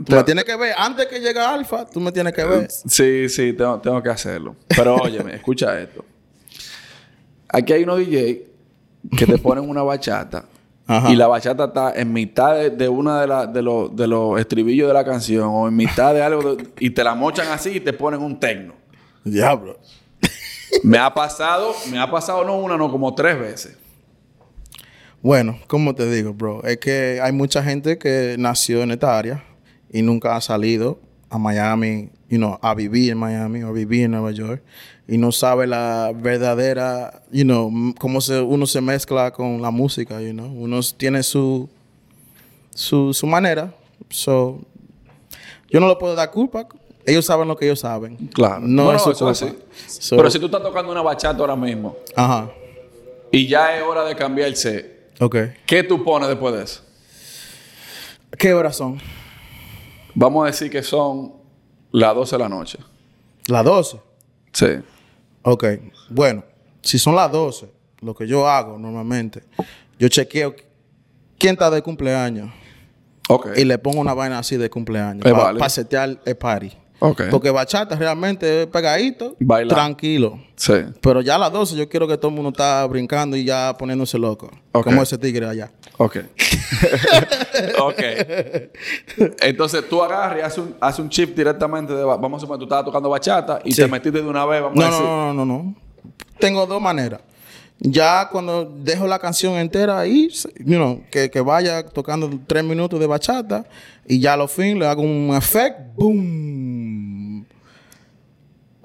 tú 0.05 0.15
me 0.15 0.23
tienes 0.23 0.43
que 0.43 0.55
ver. 0.57 0.73
Antes 0.77 1.05
que 1.07 1.19
llegue 1.19 1.39
Alfa, 1.39 1.85
tú 1.85 1.99
me 2.01 2.11
tienes 2.11 2.33
que 2.33 2.43
ver. 2.43 2.67
Sí, 2.69 3.29
sí, 3.29 3.53
tengo, 3.53 3.79
tengo 3.79 4.03
que 4.03 4.09
hacerlo. 4.09 4.55
Pero 4.67 4.95
óyeme, 4.97 5.35
escucha 5.35 5.79
esto. 5.79 6.03
Aquí 7.49 7.73
hay 7.73 7.83
unos 7.83 7.99
DJ 7.99 8.45
que 9.17 9.25
te 9.25 9.37
ponen 9.37 9.69
una 9.69 9.83
bachata 9.83 10.43
Ajá. 10.87 11.11
y 11.11 11.15
la 11.15 11.27
bachata 11.27 11.65
está 11.65 11.93
en 11.95 12.11
mitad 12.11 12.55
de, 12.55 12.69
de 12.71 12.89
una 12.89 13.21
de, 13.21 13.27
la- 13.27 13.47
de, 13.47 13.61
los, 13.61 13.95
de 13.95 14.07
los 14.07 14.39
estribillos 14.39 14.87
de 14.89 14.93
la 14.93 15.05
canción 15.05 15.47
o 15.49 15.67
en 15.67 15.75
mitad 15.75 16.13
de 16.13 16.21
algo 16.21 16.57
y 16.79 16.89
te 16.89 17.03
la 17.03 17.15
mochan 17.15 17.47
así 17.49 17.69
y 17.77 17.79
te 17.79 17.93
ponen 17.93 18.21
un 18.21 18.39
tecno. 18.39 18.73
Diablo. 19.23 19.79
Me 20.83 20.97
ha 20.97 21.13
pasado, 21.13 21.73
me 21.89 21.99
ha 21.99 22.09
pasado 22.09 22.43
no 22.43 22.57
una, 22.57 22.77
no 22.77 22.91
como 22.91 23.13
tres 23.15 23.39
veces. 23.39 23.77
Bueno, 25.21 25.59
como 25.67 25.95
te 25.95 26.09
digo, 26.11 26.33
bro, 26.33 26.63
es 26.63 26.77
que 26.77 27.19
hay 27.21 27.31
mucha 27.31 27.63
gente 27.63 27.97
que 27.97 28.35
nació 28.37 28.83
en 28.83 28.91
esta 28.91 29.17
área 29.17 29.43
y 29.91 30.01
nunca 30.01 30.35
ha 30.35 30.41
salido 30.41 30.99
a 31.29 31.37
Miami, 31.37 32.09
you 32.29 32.37
know, 32.37 32.59
a 32.61 32.73
vivir 32.75 33.11
en 33.11 33.17
Miami 33.17 33.63
o 33.63 33.69
a 33.69 33.71
vivir 33.71 34.03
en 34.03 34.11
Nueva 34.11 34.31
York 34.31 34.61
y 35.07 35.17
no 35.17 35.31
sabe 35.31 35.67
la 35.67 36.11
verdadera, 36.13 37.23
you 37.31 37.43
know, 37.43 37.71
cómo 37.97 38.19
se, 38.19 38.41
uno 38.41 38.67
se 38.67 38.81
mezcla 38.81 39.31
con 39.31 39.61
la 39.61 39.71
música, 39.71 40.21
you 40.21 40.33
know. 40.33 40.47
Uno 40.47 40.81
tiene 40.97 41.23
su, 41.23 41.69
su, 42.75 43.13
su 43.13 43.25
manera. 43.25 43.73
So, 44.09 44.59
yo 45.69 45.79
no 45.79 45.87
le 45.87 45.95
puedo 45.95 46.13
dar 46.13 46.29
culpa. 46.31 46.67
Ellos 47.07 47.25
saben 47.25 47.47
lo 47.47 47.55
que 47.55 47.65
ellos 47.65 47.79
saben. 47.79 48.17
Claro. 48.33 48.59
No 48.59 48.83
Bueno, 48.83 48.97
es 48.97 49.03
su 49.03 49.11
eso 49.11 49.27
así. 49.29 49.57
So- 49.87 50.17
Pero 50.17 50.29
si 50.29 50.37
tú 50.39 50.45
estás 50.47 50.61
tocando 50.61 50.91
una 50.91 51.01
bachata 51.01 51.39
ahora 51.39 51.55
mismo 51.55 51.95
Ajá. 52.15 52.51
y 53.31 53.47
ya 53.47 53.75
es 53.77 53.81
hora 53.83 54.03
de 54.03 54.13
cambiarse, 54.15 55.07
Ok. 55.19 55.35
¿qué 55.65 55.83
tú 55.83 56.03
pones 56.03 56.27
después 56.27 56.53
de 56.53 56.63
eso? 56.63 56.81
¿Qué 58.37 58.53
horas 58.53 58.75
son? 58.75 58.99
Vamos 60.13 60.43
a 60.43 60.47
decir 60.47 60.69
que 60.69 60.83
son 60.83 61.33
las 61.91 62.13
12 62.13 62.35
de 62.35 62.39
la 62.43 62.49
noche. 62.49 62.77
Las 63.47 63.63
12. 63.63 63.99
Sí. 64.51 64.67
Ok, 65.43 65.63
bueno, 66.09 66.43
si 66.81 66.99
son 66.99 67.15
las 67.15 67.31
12, 67.31 67.71
lo 68.01 68.13
que 68.13 68.27
yo 68.27 68.47
hago 68.49 68.77
normalmente, 68.77 69.43
yo 69.97 70.09
chequeo 70.09 70.53
quién 71.39 71.53
está 71.53 71.69
de 71.69 71.81
cumpleaños 71.81 72.49
Ok. 73.29 73.49
y 73.55 73.63
le 73.63 73.77
pongo 73.77 74.01
una 74.01 74.13
vaina 74.13 74.39
así 74.39 74.57
de 74.57 74.69
cumpleaños 74.69 75.25
Es 75.25 75.31
para 75.31 75.43
válido. 75.45 75.69
setear 75.69 76.19
el 76.25 76.35
party. 76.37 76.71
Ok. 76.99 77.23
Porque 77.29 77.51
bachata 77.51 77.95
realmente 77.95 78.61
es 78.63 78.67
pegadito, 78.67 79.35
Baila. 79.39 79.73
tranquilo. 79.73 80.39
Sí. 80.55 80.73
Pero 81.01 81.21
ya 81.21 81.35
a 81.35 81.37
las 81.37 81.51
12 81.51 81.75
yo 81.75 81.87
quiero 81.87 82.07
que 82.07 82.17
todo 82.17 82.29
el 82.29 82.35
mundo 82.35 82.49
está 82.49 82.85
brincando 82.87 83.37
y 83.37 83.43
ya 83.45 83.75
poniéndose 83.77 84.17
loco. 84.17 84.49
Ok. 84.71 84.85
Como 84.85 85.03
ese 85.03 85.17
tigre 85.17 85.47
allá. 85.47 85.71
Ok. 85.97 86.17
ok. 87.79 88.01
Entonces 89.41 89.87
tú 89.89 90.01
agarras 90.03 90.39
y 90.39 90.41
haces 90.41 90.57
un, 90.59 90.75
haces 90.79 90.99
un 90.99 91.09
chip 91.09 91.35
directamente 91.35 91.93
de... 91.93 92.03
Vamos 92.03 92.37
a 92.37 92.41
suponer, 92.41 92.59
tú 92.59 92.65
estabas 92.65 92.85
tocando 92.85 93.09
bachata 93.09 93.59
y 93.63 93.71
Sí. 93.71 93.81
te 93.81 93.87
metiste 93.87 94.21
de 94.21 94.27
una 94.27 94.45
vez, 94.45 94.61
vamos 94.61 94.77
a 94.77 94.81
No, 94.81 94.85
no, 94.89 94.91
decir... 94.91 95.05
no, 95.07 95.33
no, 95.33 95.45
no, 95.45 95.63
no. 95.63 95.75
Tengo 96.39 96.65
dos 96.65 96.81
maneras. 96.81 97.21
Ya 97.79 98.27
cuando 98.31 98.65
dejo 98.65 99.05
la 99.05 99.19
canción 99.19 99.53
entera 99.53 99.99
ahí, 99.99 100.29
you 100.65 100.77
know, 100.77 101.03
que, 101.11 101.29
que 101.29 101.41
vaya 101.41 101.83
tocando 101.85 102.27
tres 102.47 102.63
minutos 102.63 102.99
de 102.99 103.05
bachata 103.05 103.65
y 104.07 104.19
ya 104.19 104.33
a 104.33 104.37
los 104.37 104.51
fin 104.51 104.79
le 104.79 104.87
hago 104.87 105.03
un 105.03 105.31
efecto, 105.35 105.83
boom. 105.95 106.86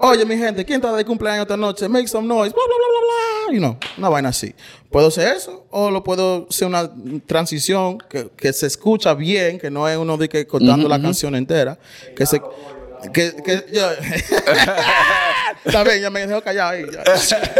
Oye, 0.05 0.25
mi 0.25 0.35
gente, 0.37 0.65
¿quién 0.65 0.81
está 0.81 0.93
de 0.93 1.05
cumpleaños 1.05 1.43
esta 1.43 1.55
noche? 1.55 1.87
Make 1.87 2.09
some 2.09 2.27
noise, 2.27 2.53
bla, 2.53 2.61
bla, 2.65 2.75
bla, 2.77 2.87
bla, 2.89 2.99
bla. 3.47 3.53
You 3.53 3.59
know, 3.59 3.77
una 3.97 4.09
vaina 4.09 4.29
así. 4.29 4.53
Puedo 4.91 5.07
hacer 5.07 5.33
eso 5.37 5.65
o 5.71 5.89
lo 5.89 6.03
puedo 6.03 6.45
hacer 6.49 6.67
una 6.67 6.91
transición 7.25 7.99
que, 8.09 8.29
que 8.35 8.51
se 8.51 8.67
escucha 8.67 9.13
bien, 9.13 9.57
que 9.59 9.71
no 9.71 9.87
es 9.87 9.97
uno 9.97 10.17
de 10.17 10.27
que 10.27 10.45
cortando 10.45 10.89
la 10.89 11.01
canción 11.01 11.35
entera, 11.35 11.77
que 12.15 12.25
se... 12.25 12.41
Que, 13.13 13.33
que, 13.43 13.65
yo- 13.71 13.89
Está 15.65 15.83
bien, 15.85 16.01
ya 16.01 16.09
me 16.09 16.25
dejó 16.27 16.41
callado 16.41 16.71
ahí. 16.71 16.85
ya. 16.91 17.03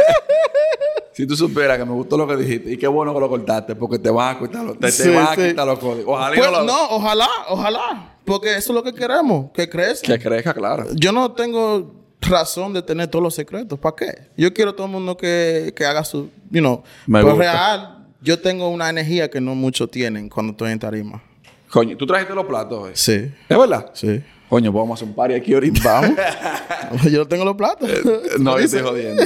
Si 1.14 1.28
tú 1.28 1.36
supieras 1.36 1.78
que 1.78 1.86
me 1.86 1.92
gustó 1.92 2.18
lo 2.18 2.26
que 2.28 2.36
dijiste 2.36 2.72
y 2.72 2.78
qué 2.78 2.88
bueno 2.88 3.14
que 3.14 3.20
lo 3.20 3.30
cortaste 3.30 3.76
porque 3.76 4.00
te 4.00 4.10
van 4.10 4.36
a 4.36 4.40
quitar 4.40 4.64
los, 4.66 4.80
te, 4.80 4.88
te 4.88 4.92
Sí, 4.92 5.10
van 5.12 5.28
a 5.28 5.36
sí. 5.36 5.50
quitar 5.50 5.68
los 5.68 5.78
códigos. 5.78 6.08
Ojalá 6.18 6.36
Pues, 6.36 6.52
no 6.52 6.60
lo- 6.62 6.64
no, 6.66 6.90
ojalá, 6.90 7.30
ojalá. 7.50 8.16
Porque 8.26 8.50
eso 8.58 8.72
es 8.72 8.76
lo 8.76 8.82
que 8.84 8.94
queremos, 8.96 9.52
que 9.54 9.70
crezca. 9.70 10.08
Que 10.08 10.20
crezca, 10.24 10.56
claro. 10.56 10.88
Yo 10.96 11.12
no 11.12 11.32
tengo 11.34 12.03
razón 12.24 12.74
de 12.74 12.82
tener 12.82 13.08
todos 13.08 13.24
los 13.24 13.36
secretos. 13.36 13.78
¿Para 13.80 13.96
qué? 13.96 14.14
Yo 14.38 14.54
quiero 14.54 14.74
todo 14.74 14.88
el 14.88 14.92
mundo 14.94 15.16
que, 15.18 15.74
que 15.76 15.86
haga 15.86 16.04
su, 16.04 16.30
you 16.52 16.60
know. 16.62 16.84
Me 17.08 17.20
pero 17.20 17.36
gusta. 17.36 17.52
real, 17.52 18.06
yo 18.22 18.40
tengo 18.40 18.70
una 18.70 18.90
energía 18.90 19.30
que 19.30 19.40
no 19.42 19.56
muchos 19.56 19.90
tienen 19.92 20.30
cuando 20.30 20.52
estoy 20.52 20.72
en 20.72 20.80
tarima. 20.80 21.22
Coño, 21.70 21.98
¿tú 21.98 22.06
trajiste 22.06 22.34
los 22.36 22.46
platos 22.46 22.80
hoy? 22.84 22.92
Sí, 22.94 23.32
¿Es 23.50 23.58
verdad? 23.58 23.92
sí. 23.94 24.22
Coño, 24.50 24.72
pues 24.72 24.82
vamos 24.84 24.92
a 24.92 24.96
hacer 25.00 25.08
un 25.08 25.16
party 25.16 25.34
aquí 25.34 25.54
ahorita. 25.56 25.82
Vamos. 25.84 26.18
yo 27.12 27.28
tengo 27.28 27.44
los 27.44 27.56
platos. 27.56 27.90
No, 28.40 28.60
yo 28.60 28.66
estoy 28.66 28.82
jodiendo. 28.82 29.24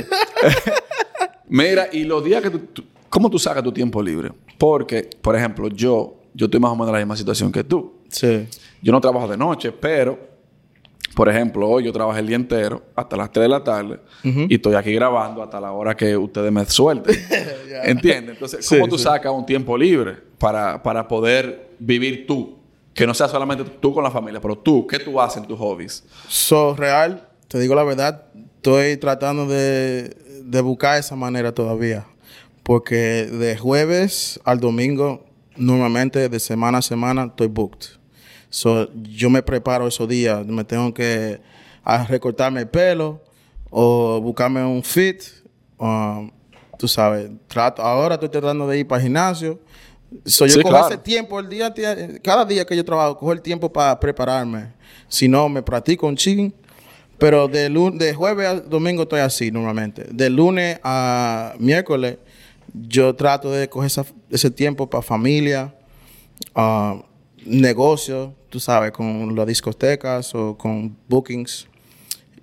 Mira, 1.50 1.88
y 1.92 2.04
los 2.04 2.24
días 2.24 2.42
que 2.42 2.50
tú, 2.50 2.60
tú- 2.60 2.84
¿Cómo 3.10 3.30
tú 3.30 3.40
sacas 3.40 3.64
tu 3.64 3.72
tiempo 3.72 4.02
libre? 4.02 4.32
Porque, 4.58 5.10
por 5.22 5.36
ejemplo, 5.36 5.70
yo, 5.70 6.16
yo 6.34 6.46
estoy 6.46 6.60
más 6.60 6.72
o 6.72 6.76
menos 6.76 6.90
en 6.90 6.94
la 6.94 7.00
misma 7.00 7.16
situación 7.16 7.52
que 7.52 7.64
tú. 7.64 7.94
Sí. 8.10 8.48
Yo 8.82 8.92
no 8.92 9.00
trabajo 9.02 9.28
de 9.28 9.38
noche, 9.38 9.72
pero, 9.72 10.20
por 11.18 11.28
ejemplo, 11.30 11.68
hoy 11.68 11.84
yo 11.84 11.92
trabajé 11.92 12.20
el 12.20 12.28
día 12.28 12.36
entero 12.36 12.84
hasta 12.96 13.18
las 13.18 13.32
3 13.32 13.46
de 13.46 13.50
la 13.50 13.64
tarde 13.64 14.00
y 14.24 14.54
estoy 14.54 14.76
aquí 14.76 14.94
grabando 14.94 15.42
hasta 15.42 15.60
la 15.60 15.72
hora 15.72 15.98
que 15.98 16.16
ustedes 16.16 16.52
me 16.52 16.64
suelten. 16.66 17.16
¿Entiendes? 17.84 18.36
Entonces, 18.36 18.64
Sí, 18.64 18.76
¿cómo 18.76 18.88
tú 18.88 19.00
sí. 19.00 19.06
sacas 19.06 19.32
un 19.34 19.44
tiempo 19.44 19.76
libre 19.76 20.18
para, 20.38 20.84
para 20.84 21.08
poder 21.08 21.72
vivir 21.80 22.28
tú? 22.28 22.60
Que 22.94 23.08
no 23.08 23.16
sea 23.16 23.28
solamente 23.28 23.64
tú 23.64 23.96
con 23.96 24.04
la 24.04 24.12
familia, 24.12 24.40
pero 24.40 24.56
tú, 24.60 24.86
¿qué 24.86 25.00
tú 25.00 25.20
haces 25.20 25.42
en 25.42 25.48
tus 25.48 25.58
hobbies? 25.58 26.04
So, 26.28 26.76
real, 26.76 27.28
te 27.48 27.58
digo 27.60 27.74
la 27.74 27.84
verdad, 27.84 28.26
estoy 28.58 28.98
tratando 28.98 29.48
de, 29.48 30.16
de 30.44 30.62
buscar 30.62 31.00
esa 31.00 31.16
manera 31.16 31.52
todavía. 31.52 32.06
Porque 32.62 33.26
de 33.26 33.58
jueves 33.58 34.40
al 34.44 34.60
domingo, 34.60 35.26
normalmente 35.56 36.30
de 36.30 36.40
semana 36.40 36.78
a 36.78 36.82
semana, 36.84 37.24
estoy 37.26 37.48
booked. 37.48 37.97
So, 38.50 38.90
yo 39.04 39.30
me 39.30 39.42
preparo 39.44 39.88
esos 39.88 40.08
días. 40.08 40.46
Me 40.46 40.64
tengo 40.64 40.94
que 40.94 41.40
a 41.84 42.06
recortarme 42.06 42.62
el 42.62 42.68
pelo 42.68 43.22
o 43.70 44.20
buscarme 44.22 44.64
un 44.64 44.84
fit. 44.84 45.22
um, 45.80 46.32
tú 46.78 46.88
sabes, 46.88 47.30
trato, 47.48 47.82
ahora 47.82 48.16
estoy 48.16 48.30
tratando 48.30 48.68
de 48.68 48.80
ir 48.80 48.88
para 48.88 49.00
el 49.02 49.08
gimnasio. 49.08 49.60
So, 50.26 50.46
yo 50.46 50.54
Sí, 50.54 50.62
cojo 50.62 50.70
claro. 50.74 50.88
ese 50.88 50.98
tiempo, 50.98 51.40
el 51.40 51.50
día, 51.50 51.74
cada 52.24 52.46
día 52.46 52.66
que 52.66 52.76
yo 52.76 52.86
trabajo, 52.86 53.18
cojo 53.18 53.34
el 53.34 53.42
tiempo 53.42 53.72
para 53.72 54.00
prepararme. 54.00 54.72
Si 55.08 55.28
no, 55.28 55.50
me 55.50 55.62
practico 55.62 56.08
un 56.08 56.16
ching. 56.16 56.54
Pero 57.18 57.48
de, 57.48 57.68
de 57.96 58.14
jueves 58.14 58.46
a 58.48 58.54
domingo 58.62 59.04
estoy 59.04 59.22
así 59.22 59.50
normalmente. 59.52 60.06
De 60.12 60.30
lunes 60.30 60.80
a 60.84 61.56
miércoles, 61.58 62.18
yo 62.74 63.16
trato 63.16 63.50
de 63.52 63.68
coger 63.70 63.88
esa- 63.88 64.06
ese 64.30 64.52
tiempo 64.52 64.88
para 64.88 65.02
familia, 65.02 65.74
ah, 66.54 67.02
negocios, 67.44 68.30
tú 68.50 68.60
sabes, 68.60 68.92
con 68.92 69.36
las 69.36 69.48
discotecas 69.48 70.34
o 70.36 70.58
con 70.58 70.96
bookings. 71.08 71.68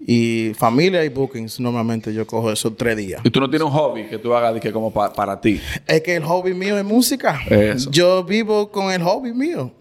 Y 0.07 0.53
familia 0.59 1.03
y 1.05 1.09
bookings, 1.09 1.59
normalmente 1.61 2.13
yo 2.13 2.27
cojo 2.27 2.53
esos 2.53 2.77
tres 2.77 2.95
días. 2.97 3.23
Y 3.25 3.31
tú 3.31 3.41
no 3.41 3.49
tienes 3.49 3.65
un 3.67 3.73
hobby 3.73 4.05
que 4.05 4.19
tú 4.19 4.35
hagas 4.35 4.61
que 4.61 4.71
como 4.71 4.93
pa- 4.93 5.13
para 5.13 5.41
ti. 5.41 5.61
Es 5.87 6.03
que 6.03 6.17
el 6.17 6.25
hobby 6.25 6.53
mío 6.53 6.77
es 6.79 6.85
música. 6.85 7.41
Eso. 7.49 7.91
Yo 7.91 8.23
vivo 8.23 8.71
con 8.71 8.93
el 8.93 9.03
hobby 9.03 9.33
mío. 9.33 9.73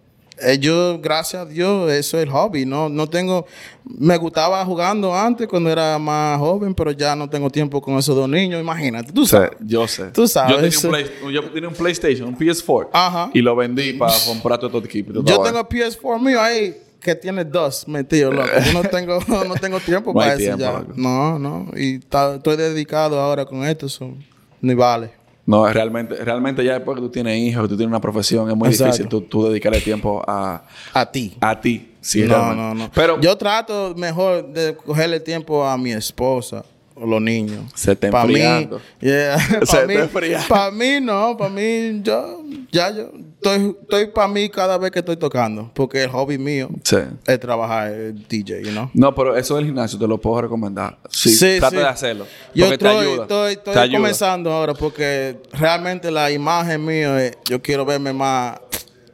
Eh, 0.45 0.60
yo, 0.60 0.99
gracias 0.99 1.41
a 1.41 1.45
Dios, 1.45 1.91
eso 1.91 2.17
es 2.17 2.23
el 2.23 2.29
hobby. 2.29 2.65
No, 2.65 2.89
no 2.89 3.08
tengo. 3.08 3.45
Me 3.86 4.17
gustaba 4.17 4.63
jugando 4.65 5.13
antes 5.15 5.47
cuando 5.47 5.69
era 5.69 5.97
más 5.99 6.38
joven, 6.39 6.73
pero 6.73 6.91
ya 6.91 7.15
no 7.15 7.29
tengo 7.29 7.49
tiempo 7.49 7.82
con 7.82 7.97
esos 7.97 8.15
dos 8.15 8.27
niños. 8.29 8.62
Imagínate, 8.62 9.12
tú 9.12 9.25
sabes. 9.25 9.51
yo 9.60 9.88
sé. 9.88 10.06
Tú 10.12 10.27
sabes. 10.27 10.51
Yo 10.51 10.62
tenía, 10.62 10.77
un 10.84 10.89
Play- 11.21 11.34
yo 11.34 11.43
tenía 11.51 11.69
un 11.69 11.75
PlayStation, 11.75 12.27
un 12.29 12.38
PS4. 12.38 12.89
Ajá. 12.93 13.29
Y 13.34 13.41
lo 13.41 13.56
vendí 13.56 13.93
para 13.93 14.13
comprar 14.25 14.60
todo 14.60 14.77
el 14.79 14.86
equipo. 14.86 15.12
y 15.12 15.13
toda 15.15 15.25
Yo 15.29 15.41
tengo 15.41 15.60
PS4 15.67 16.19
mío 16.21 16.41
ahí 16.41 16.75
que 16.99 17.15
tiene 17.15 17.43
dos 17.43 17.86
metido, 17.88 18.32
loco. 18.32 18.47
Yo 18.65 18.73
no 18.73 18.84
tengo, 18.89 19.19
no 19.27 19.56
tengo 19.56 19.79
tiempo 19.82 20.12
No 20.12 20.19
para 20.19 20.29
eso 20.34 20.38
tiempo, 20.39 20.60
ya. 20.60 20.71
loco. 20.71 20.93
No, 20.95 21.38
no. 21.39 21.67
Y 21.75 21.99
ta- 21.99 22.36
estoy 22.36 22.56
dedicado 22.56 23.19
ahora 23.19 23.45
con 23.45 23.65
esto, 23.65 23.89
so, 23.89 24.10
ni 24.62 24.73
vale. 24.73 25.12
No, 25.45 25.67
realmente, 25.67 26.15
realmente 26.23 26.63
ya 26.63 26.73
después 26.75 26.95
que 26.95 27.01
tú 27.01 27.10
tienes 27.10 27.38
hijos, 27.38 27.63
tú 27.67 27.75
tienes 27.75 27.89
una 27.89 27.99
profesión, 27.99 28.49
es 28.49 28.56
muy 28.56 28.69
Exacto. 28.69 28.86
difícil 28.93 29.08
tú, 29.10 29.21
tú 29.21 29.45
dedicarle 29.47 29.82
tiempo 29.82 30.23
a, 30.25 30.63
A 30.93 31.12
ti. 31.12 31.36
a 31.41 31.60
ti. 31.60 31.89
Sí, 31.99 32.21
no, 32.21 32.27
realmente. 32.27 32.62
no, 32.62 32.73
no. 32.75 32.91
Pero 32.93 33.19
yo 33.19 33.38
trato 33.38 33.93
mejor 33.97 34.47
de 34.53 34.75
cogerle 34.75 35.19
tiempo 35.19 35.65
a 35.65 35.77
mi 35.77 35.91
esposa 35.91 36.63
los 36.95 37.21
niños. 37.21 37.63
Se 37.75 37.93
está 37.93 38.10
Pa' 38.12 38.25
mí, 38.25 38.36
yeah, 38.99 39.38
Se 39.65 39.65
para 39.65 39.88
mí, 39.88 39.93
enfriando. 39.95 40.47
para 40.47 40.71
mí 40.71 40.99
no, 41.01 41.36
para 41.38 41.49
mí 41.49 42.01
yo 42.03 42.43
ya 42.71 42.91
yo 42.91 43.12
estoy 43.36 43.75
estoy 43.82 44.08
para 44.08 44.27
mí 44.27 44.49
cada 44.49 44.77
vez 44.77 44.91
que 44.91 44.99
estoy 44.99 45.17
tocando, 45.17 45.69
porque 45.73 46.03
el 46.03 46.10
hobby 46.10 46.38
mío 46.38 46.69
Sí. 46.84 46.97
es 47.27 47.39
trabajar 47.39 47.89
el 47.91 48.27
DJ, 48.27 48.62
you 48.63 48.71
know. 48.71 48.89
No, 48.93 49.13
pero 49.13 49.36
eso 49.36 49.56
del 49.56 49.65
gimnasio 49.65 49.97
te 49.99 50.08
lo 50.08 50.17
puedo 50.19 50.41
recomendar. 50.41 50.97
Sí, 51.10 51.29
Sí, 51.29 51.58
trata 51.60 51.69
sí. 51.71 51.75
de 51.77 51.88
hacerlo. 51.88 52.25
Yo 52.56 52.67
te 52.67 52.73
estoy, 52.75 52.89
ayuda. 53.08 53.21
estoy, 53.23 53.56
Te 53.56 53.60
estoy 53.69 53.77
ayuda. 53.84 53.97
comenzando 53.97 54.51
ahora 54.51 54.73
porque 54.73 55.41
realmente 55.51 56.10
la 56.12 56.32
imagen 56.32 56.86
mía, 56.86 57.25
es- 57.25 57.38
yo 57.49 57.62
quiero 57.62 57.86
verme 57.86 58.13
más 58.13 58.60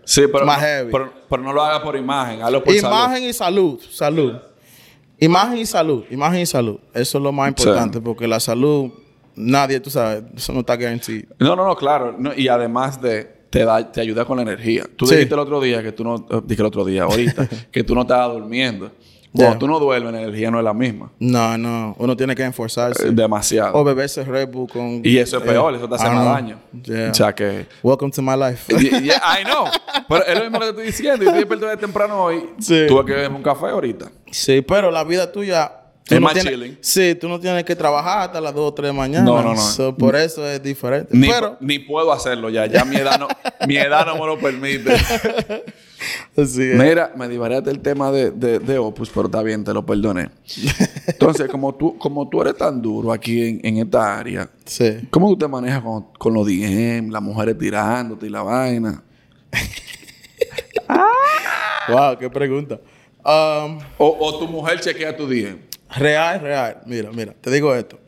Sí, 0.03 0.21
pero, 0.31 0.45
más 0.45 0.57
no, 0.59 0.63
heavy. 0.65 0.91
pero, 0.91 1.13
pero 1.29 1.43
no 1.43 1.53
lo 1.53 1.61
hagas 1.63 1.81
por 1.81 1.95
imagen, 1.95 2.41
hazlo 2.41 2.63
por 2.63 2.73
salud. 2.75 2.87
imagen 2.95 3.23
y 3.23 3.33
salud, 3.33 3.79
salud. 3.91 4.33
Imagen 5.19 5.57
y 5.57 5.65
salud, 5.65 6.03
imagen 6.09 6.41
y 6.41 6.45
salud. 6.45 6.79
Eso 6.93 7.17
es 7.17 7.23
lo 7.23 7.31
más 7.31 7.49
importante 7.49 7.99
porque 7.99 8.27
la 8.27 8.39
salud, 8.39 8.91
nadie, 9.35 9.79
tú 9.79 9.89
sabes, 9.89 10.23
eso 10.35 10.53
no 10.53 10.61
está 10.61 10.75
guaranteed. 10.77 11.25
No, 11.39 11.55
no, 11.55 11.65
no, 11.65 11.75
claro. 11.75 12.15
No, 12.17 12.31
y 12.35 12.47
además 12.47 13.01
de, 13.01 13.23
te, 13.49 13.65
da, 13.65 13.91
te 13.91 13.99
ayuda 14.01 14.23
con 14.25 14.37
la 14.37 14.43
energía. 14.43 14.85
Tú 14.95 15.05
Sí. 15.05 15.15
dijiste 15.15 15.33
el 15.33 15.39
otro 15.41 15.59
día 15.59 15.83
que 15.83 15.91
tú 15.91 16.03
no, 16.03 16.25
eh, 16.29 16.41
dije 16.45 16.61
el 16.61 16.65
otro 16.67 16.85
día, 16.85 17.03
ahorita, 17.03 17.47
que 17.71 17.83
tú 17.83 17.95
no 17.95 18.01
estabas 18.01 18.37
durmiendo. 18.37 18.91
Cuando 19.31 19.51
Yeah. 19.51 19.59
tú 19.59 19.67
no 19.67 19.79
duermes, 19.79 20.11
la 20.11 20.21
energía 20.23 20.49
no 20.49 20.57
es 20.57 20.63
la 20.63 20.73
misma. 20.73 21.11
No, 21.19 21.55
no, 21.57 21.95
uno 21.99 22.17
tiene 22.17 22.35
que 22.35 22.43
esforzarse. 22.43 23.07
Eh, 23.07 23.11
Demasiado. 23.11 23.75
o 23.75 23.83
beberse 23.83 24.23
Red 24.23 24.49
Bull 24.49 24.67
con... 24.67 25.01
y 25.03 25.17
eso 25.17 25.37
es 25.37 25.43
peor, 25.43 25.73
eh, 25.73 25.77
eso 25.77 25.87
te 25.87 25.95
hace 25.95 26.09
más 26.09 26.25
daño. 26.25 26.57
Yeah. 26.83 27.11
O 27.11 27.13
sea 27.13 27.35
que... 27.35 27.67
Welcome 27.83 28.11
to 28.11 28.21
my 28.23 28.35
life. 28.35 28.73
Yeah, 29.03 29.21
I 29.39 29.43
know. 29.43 29.65
Pero 30.07 30.25
es 30.25 30.35
lo 30.35 30.43
mismo 30.45 30.59
que 30.59 30.65
te 30.65 30.69
estoy 30.71 30.85
diciendo. 30.87 31.23
Y 31.23 31.27
estoy 31.27 31.39
despierto 31.41 31.67
de 31.67 31.77
temprano 31.77 32.23
hoy. 32.23 32.49
Sí. 32.59 32.85
Tuve 32.87 33.05
que 33.05 33.11
beberme 33.13 33.37
un 33.37 33.43
café 33.43 33.67
ahorita. 33.67 34.11
sí, 34.31 34.61
pero 34.61 34.89
la 34.89 35.03
vida 35.03 35.31
tuya... 35.31 35.73
tú 36.09 36.15
Es 36.15 36.19
no 36.21 36.25
más 36.25 36.33
tienes- 36.33 36.53
chilling. 36.53 36.77
Sí, 36.81 37.15
tú 37.15 37.29
no 37.29 37.39
tienes 37.39 37.63
que 37.63 37.75
trabajar 37.75 38.21
hasta 38.23 38.41
las 38.41 38.53
2 38.53 38.71
o 38.71 38.73
3 38.73 38.89
de 38.89 38.93
mañana. 38.93 39.23
No, 39.23 39.41
no, 39.41 39.53
no. 39.53 39.61
So, 39.61 39.95
por 39.95 40.15
eso 40.15 40.45
es 40.47 40.61
diferente. 40.61 41.15
Ni, 41.15 41.27
pero... 41.29 41.55
ni 41.61 41.79
puedo 41.79 42.11
hacerlo 42.11 42.49
ya. 42.49 42.65
Ya 42.65 42.83
mi 42.83 42.97
edad 42.97 43.17
no, 43.19 43.27
mi 43.67 43.77
edad 43.77 44.05
no 44.05 44.15
me 44.15 44.25
lo 44.25 44.37
permite. 44.39 44.93
Así 46.37 46.63
es. 46.63 46.75
Mira, 46.77 47.11
me 47.15 47.27
divariaste 47.27 47.69
el 47.69 47.79
tema 47.81 48.11
de, 48.11 48.31
de, 48.31 48.59
de 48.59 48.77
Opus, 48.77 49.09
pero 49.09 49.25
está 49.27 49.43
bien, 49.43 49.63
te 49.63 49.73
lo 49.73 49.85
perdoné. 49.85 50.29
Entonces, 51.07 51.47
como 51.49 51.75
tú, 51.75 51.97
como 51.97 52.27
tú 52.29 52.41
eres 52.41 52.55
tan 52.57 52.81
duro 52.81 53.11
aquí 53.11 53.41
en, 53.47 53.59
en 53.63 53.77
esta 53.77 54.17
área, 54.17 54.49
Sí. 54.65 54.99
¿cómo 55.09 55.27
tú 55.29 55.37
te 55.37 55.47
manejas 55.47 55.81
con, 55.83 56.05
con 56.17 56.33
los 56.33 56.45
DM, 56.47 57.09
las 57.11 57.21
mujeres 57.21 57.57
tirándote 57.57 58.25
y 58.27 58.29
la 58.29 58.41
vaina? 58.43 59.03
Wow, 61.89 62.17
qué 62.19 62.29
pregunta. 62.29 62.79
Um, 63.25 63.79
O, 63.97 64.17
o 64.19 64.39
tu 64.39 64.47
mujer 64.47 64.79
chequea 64.79 65.15
tu 65.15 65.27
DM. 65.27 65.57
Real, 65.95 66.39
real. 66.41 66.81
Mira, 66.85 67.11
mira, 67.11 67.33
te 67.39 67.49
digo 67.51 67.73
esto. 67.75 67.99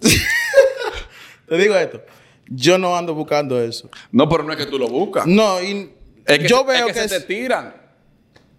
te 1.48 1.56
digo 1.56 1.74
esto. 1.76 2.02
Yo 2.48 2.78
no 2.78 2.96
ando 2.96 3.14
buscando 3.14 3.60
eso. 3.60 3.88
No, 4.12 4.28
pero 4.28 4.42
no 4.44 4.52
es 4.52 4.58
que 4.58 4.66
tú 4.66 4.78
lo 4.78 4.88
buscas. 4.88 5.26
No, 5.26 5.62
y 5.62 5.90
Es 6.26 6.38
que, 6.40 6.48
yo 6.48 6.60
es 6.60 6.66
veo 6.66 6.86
que, 6.88 6.92
que, 6.92 6.98
se 7.08 7.16
es- 7.16 7.26
te 7.26 7.34
tiran. 7.34 7.74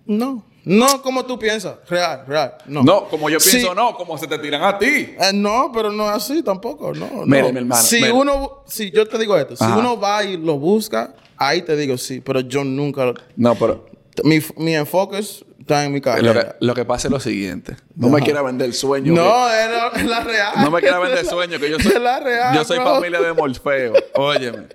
no, 0.05 0.45
no 0.63 1.01
como 1.03 1.23
tú 1.25 1.37
piensas. 1.37 1.75
Real, 1.87 2.23
real. 2.27 2.55
No, 2.65 2.81
No, 2.83 3.05
como 3.07 3.29
yo 3.29 3.39
Sí. 3.39 3.51
pienso, 3.57 3.75
no, 3.75 3.95
como 3.95 4.17
se 4.17 4.27
te 4.27 4.39
tiran 4.39 4.63
a 4.63 4.77
ti. 4.79 4.87
Eh, 5.19 5.31
no, 5.33 5.71
pero 5.73 5.91
no 5.91 6.05
es 6.09 6.15
así 6.15 6.41
tampoco. 6.41 6.93
No, 6.93 7.25
Mire, 7.25 7.43
no. 7.43 7.51
mi 7.53 7.57
hermano, 7.59 7.81
Si 7.83 7.97
mire. 7.97 8.11
uno, 8.11 8.63
si 8.67 8.89
yo 8.91 9.07
te 9.07 9.17
digo 9.19 9.37
esto, 9.37 9.55
si 9.55 9.63
uno 9.65 9.99
va 9.99 10.23
y 10.23 10.37
lo 10.37 10.57
busca, 10.57 11.13
ahí 11.37 11.61
te 11.61 11.75
digo 11.75 11.97
sí, 11.97 12.19
pero 12.21 12.39
yo 12.39 12.63
nunca. 12.63 13.13
No, 13.35 13.53
pero 13.55 13.85
Mi, 14.23 14.39
mi 14.57 14.73
enfoque 14.75 15.21
está 15.65 15.83
en 15.83 15.93
mi 15.93 15.99
lo 15.99 16.33
que, 16.33 16.45
lo 16.59 16.73
que 16.75 16.85
pasa 16.85 17.07
es 17.07 17.11
lo 17.11 17.19
siguiente. 17.19 17.75
No 17.95 18.09
me 18.09 18.21
quiera 18.21 18.41
vender 18.43 18.67
el 18.67 18.73
sueño. 18.73 19.13
No, 19.13 19.23
que- 19.47 19.63
es 19.63 19.69
la, 19.71 19.87
es 20.01 20.05
la 20.05 20.19
real. 20.23 20.53
no 20.61 20.69
me 20.71 20.79
quiera 20.79 20.99
vender 20.99 21.19
el 21.19 21.25
sueño, 21.25 21.59
que 21.59 21.69
yo 21.71 21.79
soy, 21.79 21.91
Es 21.93 22.01
la 22.01 22.19
real, 22.19 22.55
yo 22.55 22.63
soy 22.63 22.77
bro. 22.77 22.95
familia 22.95 23.19
de 23.21 23.33
Morfeo. 23.33 23.93
Óyeme. 24.13 24.67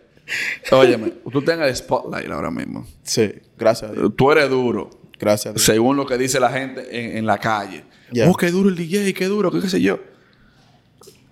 Óyeme. 0.72 1.10
Tú 1.32 1.42
tengas 1.42 1.68
el 1.68 1.76
spotlight 1.76 2.30
ahora 2.30 2.50
mismo. 2.50 2.86
Sí, 3.04 3.32
gracias 3.58 3.90
a 3.90 3.94
Dios. 3.94 4.12
Tú 4.16 4.30
eres 4.32 4.48
duro. 4.50 4.90
Gracias 5.18 5.46
a 5.46 5.54
Dios. 5.54 5.62
Según 5.64 5.96
lo 5.96 6.06
que 6.06 6.18
dice 6.18 6.40
la 6.40 6.50
gente 6.50 6.86
en, 6.90 7.18
en 7.18 7.26
la 7.26 7.38
calle. 7.38 7.84
Ya. 8.10 8.28
Oh, 8.28 8.34
qué 8.34 8.50
duro 8.50 8.68
el 8.68 8.74
DJ, 8.76 9.14
qué 9.14 9.26
duro, 9.26 9.50
qué, 9.52 9.60
qué 9.60 9.68
sé 9.68 9.80
yo. 9.80 10.00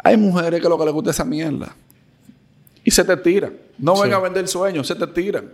Hay 0.04 0.16
mujeres 0.16 0.60
que 0.62 0.68
lo 0.68 0.78
que 0.78 0.84
les 0.84 0.94
gusta 0.94 1.10
es 1.10 1.16
esa 1.16 1.24
mierda. 1.24 1.74
Y 2.84 2.90
se 2.92 3.02
te 3.04 3.16
tiran. 3.16 3.54
No 3.78 3.96
Sí. 3.96 4.02
vengan 4.02 4.20
a 4.20 4.22
vender 4.22 4.46
sueños, 4.46 4.86
se 4.86 4.94
te 4.94 5.06
tiran. 5.08 5.50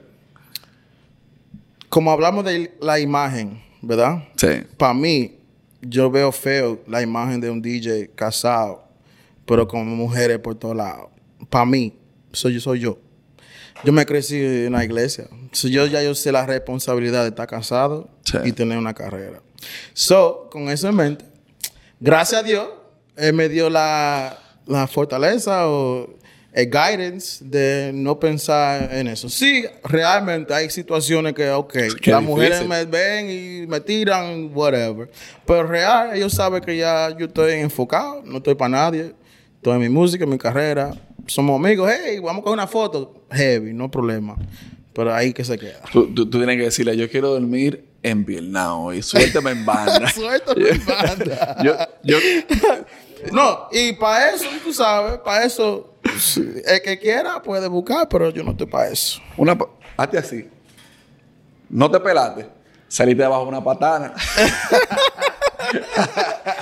Como 1.88 2.10
hablamos 2.10 2.44
de 2.44 2.74
la 2.80 2.98
imagen, 2.98 3.62
¿verdad? 3.86 4.24
Sí. 4.36 4.48
Para 4.76 4.94
mí, 4.94 5.38
yo 5.80 6.10
veo 6.10 6.32
feo 6.32 6.80
la 6.86 7.02
imagen 7.02 7.40
de 7.40 7.50
un 7.50 7.60
DJ 7.60 8.10
casado, 8.14 8.84
pero 9.46 9.66
con 9.68 9.86
mujeres 9.88 10.38
por 10.38 10.54
todos 10.54 10.76
lados. 10.76 11.08
Para 11.50 11.64
mí, 11.66 11.94
soy 12.32 12.54
yo, 12.54 12.60
soy 12.60 12.80
yo. 12.80 12.98
Yo 13.84 13.92
me 13.92 14.06
crecí 14.06 14.36
en 14.40 14.72
la 14.72 14.84
iglesia. 14.84 15.26
So, 15.52 15.68
yo 15.68 15.86
ya 15.86 16.02
yo 16.02 16.14
sé 16.14 16.32
la 16.32 16.46
responsabilidad 16.46 17.22
de 17.22 17.28
estar 17.28 17.46
casado 17.46 18.08
Sí. 18.24 18.38
y 18.44 18.52
tener 18.52 18.78
una 18.78 18.94
carrera. 18.94 19.42
So, 19.92 20.48
con 20.50 20.68
eso 20.70 20.88
en 20.88 20.96
mente, 20.96 21.24
gracias 22.00 22.40
a 22.40 22.44
Dios, 22.44 22.68
Él 23.16 23.34
me 23.34 23.48
dio 23.48 23.68
la, 23.68 24.38
la 24.66 24.86
fortaleza 24.86 25.68
o 25.68 26.08
el 26.54 26.66
guidance 26.70 27.44
de 27.44 27.90
no 27.92 28.18
pensar 28.20 28.88
en 28.94 29.08
eso. 29.08 29.28
Sí, 29.28 29.64
realmente 29.82 30.54
hay 30.54 30.70
situaciones 30.70 31.34
que, 31.34 31.50
ok, 31.50 31.72
Qué 32.00 32.10
las 32.12 32.22
mujeres 32.22 32.66
me 32.66 32.84
ven 32.84 33.28
y 33.28 33.66
me 33.66 33.80
tiran, 33.80 34.50
whatever. 34.54 35.10
Pero 35.44 35.64
real, 35.66 36.14
ellos 36.14 36.32
saben 36.32 36.62
que 36.62 36.76
ya 36.76 37.10
yo 37.18 37.26
estoy 37.26 37.54
enfocado, 37.54 38.22
no 38.24 38.36
estoy 38.38 38.54
para 38.54 38.68
nadie. 38.68 39.14
Estoy 39.56 39.74
en 39.74 39.80
mi 39.80 39.88
música, 39.88 40.24
en 40.24 40.30
mi 40.30 40.38
carrera. 40.38 40.92
Somos 41.26 41.58
amigos, 41.58 41.90
hey, 41.90 42.18
vamos 42.20 42.40
a 42.40 42.44
coger 42.44 42.54
una 42.54 42.66
foto. 42.66 43.24
Heavy, 43.32 43.72
no 43.72 43.90
problema. 43.90 44.36
Pero 44.92 45.12
ahí 45.12 45.32
que 45.32 45.42
se 45.44 45.58
queda. 45.58 45.80
Tú, 45.92 46.06
tú- 46.14 46.30
tú 46.30 46.38
tienes 46.38 46.56
que 46.56 46.64
decirle, 46.64 46.96
yo 46.96 47.10
quiero 47.10 47.30
dormir 47.30 47.84
en 48.02 48.24
hoy. 48.84 49.02
Suéltame 49.02 49.50
en 49.52 49.64
banda. 49.66 50.08
Suéltame 50.14 50.68
en 50.68 50.86
banda. 50.86 51.56
yo, 51.64 51.74
yo, 52.04 52.18
No, 53.32 53.68
y 53.72 53.94
para 53.94 54.30
eso, 54.34 54.44
tú 54.62 54.72
sabes, 54.72 55.18
para 55.24 55.44
eso, 55.46 55.93
el 56.66 56.82
que 56.82 56.98
quiera 56.98 57.42
puede 57.42 57.68
buscar, 57.68 58.08
pero 58.08 58.30
yo 58.30 58.42
no 58.44 58.52
estoy 58.52 58.66
para 58.66 58.88
eso. 58.88 59.20
una, 59.36 59.56
hazte 59.96 60.18
así. 60.18 60.48
No 61.68 61.90
te 61.90 62.00
pelaste. 62.00 62.48
Saliste 62.88 63.22
debajo 63.22 63.42
de 63.42 63.48
una 63.48 63.64
patana. 63.64 64.14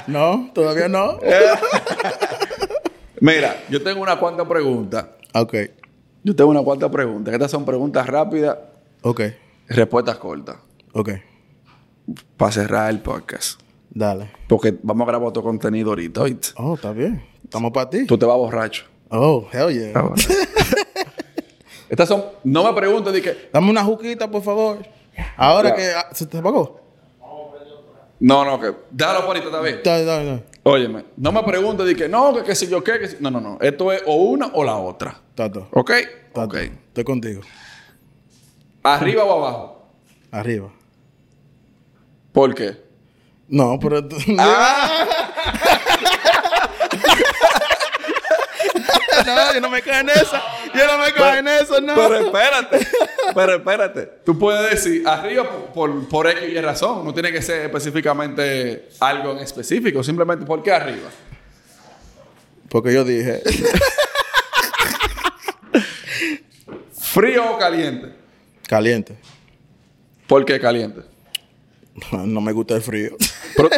No, 0.06 0.50
todavía 0.54 0.88
no. 0.88 1.18
Mira, 3.20 3.62
yo 3.68 3.82
tengo 3.82 4.02
una 4.02 4.18
cuanta 4.18 4.46
preguntas. 4.46 5.06
Ok, 5.34 5.54
Yo 6.24 6.34
tengo 6.34 6.50
una 6.50 6.62
cuanta 6.62 6.90
preguntas. 6.90 7.34
Estas 7.34 7.50
son 7.50 7.64
preguntas 7.64 8.06
rápidas, 8.06 8.56
ok, 9.02 9.20
respuestas 9.68 10.16
cortas. 10.18 10.56
ok. 10.92 11.10
Para 12.36 12.52
cerrar 12.52 12.90
el 12.90 13.00
podcast. 13.00 13.60
Dale. 13.90 14.30
Porque 14.48 14.76
vamos 14.82 15.06
a 15.06 15.10
grabar 15.10 15.28
otro 15.28 15.42
contenido 15.42 15.90
ahorita. 15.90 16.22
¿oíste? 16.22 16.48
Oh, 16.56 16.74
está 16.74 16.92
bien. 16.92 17.24
Estamos 17.44 17.70
para 17.72 17.88
ti. 17.90 18.06
Tú 18.06 18.18
te 18.18 18.26
vas 18.26 18.36
borracho. 18.36 18.84
Oh, 19.14 19.46
hell 19.52 19.70
yeah. 19.70 19.92
Ah, 19.94 20.02
bueno. 20.02 20.16
Estas 21.90 22.08
son. 22.08 22.24
No 22.44 22.64
me 22.64 22.72
preguntes 22.72 23.12
de 23.12 23.20
que. 23.20 23.50
Dame 23.52 23.68
una 23.70 23.84
juquita, 23.84 24.30
por 24.30 24.42
favor. 24.42 24.78
Ahora 25.36 25.74
que 25.74 25.90
ah, 25.90 26.08
se 26.12 26.24
te 26.26 26.38
apagó. 26.38 26.80
No, 28.18 28.44
no, 28.44 28.58
que. 28.58 28.72
Déjalo 28.90 29.26
por 29.26 29.36
ahorita, 29.36 29.46
está 29.46 29.60
bien. 29.60 29.80
Dale, 29.84 30.04
dale, 30.04 30.24
dale. 30.24 30.44
Óyeme, 30.62 31.04
no 31.16 31.32
me 31.32 31.42
preguntes 31.42 31.84
de 31.84 31.94
que 31.94 32.08
no, 32.08 32.32
que 32.34 32.42
qué 32.44 32.54
sé 32.54 32.68
yo 32.68 32.82
qué. 32.82 32.98
que 32.98 33.08
si- 33.08 33.16
No, 33.20 33.30
no, 33.30 33.40
no. 33.40 33.58
Esto 33.60 33.92
es 33.92 34.02
o 34.06 34.14
una 34.14 34.46
o 34.54 34.64
la 34.64 34.76
otra. 34.76 35.20
Tato. 35.34 35.68
¿Ok? 35.72 35.90
Tato. 36.32 36.46
Ok. 36.46 36.54
Estoy 36.54 37.04
contigo. 37.04 37.42
¿Arriba 38.82 39.24
o 39.24 39.32
abajo? 39.44 39.88
Arriba. 40.30 40.70
¿Por 42.32 42.54
qué? 42.54 42.80
No, 43.48 43.78
pero... 43.78 44.08
Ah. 44.38 45.06
no, 49.26 49.54
yo 49.54 49.60
no 49.60 49.70
me 49.70 49.82
cae 49.82 50.00
en 50.00 50.10
esa. 50.10 50.42
Yo 50.74 50.86
no 50.86 50.98
me 50.98 51.12
cae 51.12 51.38
en 51.38 51.48
eso, 51.48 51.80
no. 51.80 51.94
Pero 51.94 52.16
espérate, 52.16 52.86
pero 53.34 53.54
espérate. 53.56 54.10
Tú 54.24 54.38
puedes 54.38 54.70
decir 54.70 55.06
arriba 55.06 55.48
por, 55.50 55.72
por, 55.72 56.08
por 56.08 56.28
X 56.28 56.48
y 56.48 56.60
razón. 56.60 57.04
No 57.04 57.12
tiene 57.12 57.32
que 57.32 57.42
ser 57.42 57.66
específicamente 57.66 58.88
algo 59.00 59.32
en 59.32 59.38
específico. 59.38 60.02
Simplemente, 60.02 60.44
¿por 60.46 60.62
qué 60.62 60.72
arriba? 60.72 61.08
Porque 62.68 62.92
yo 62.92 63.04
dije... 63.04 63.42
¿Frío 66.98 67.52
o 67.52 67.58
caliente? 67.58 68.14
Caliente. 68.66 69.18
¿Por 70.26 70.46
qué 70.46 70.58
caliente? 70.58 71.02
No 72.10 72.40
me 72.40 72.52
gusta 72.52 72.74
el 72.74 72.80
frío. 72.80 73.16
Pero 73.54 73.68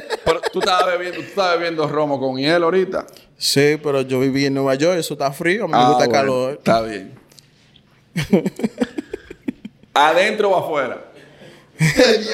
tú 0.54 0.60
estabas 0.60 0.86
bebiendo, 0.86 1.18
tú 1.18 1.24
estabas 1.24 1.58
bebiendo 1.58 1.88
romo 1.88 2.20
con 2.20 2.36
hielo 2.36 2.66
ahorita. 2.66 3.04
Sí, 3.36 3.76
pero 3.82 4.02
yo 4.02 4.20
viví 4.20 4.46
en 4.46 4.54
Nueva 4.54 4.76
York, 4.76 4.98
eso 4.98 5.14
está 5.14 5.32
frío, 5.32 5.66
me 5.66 5.76
Ah, 5.76 5.88
gusta 5.88 6.04
el 6.04 6.10
bueno, 6.10 6.22
calor. 6.22 6.52
Está 6.52 6.80
bien. 6.82 7.18
¿Adentro 9.92 10.50
o 10.50 10.56
afuera? 10.56 11.04
¡Ey, 11.78 12.24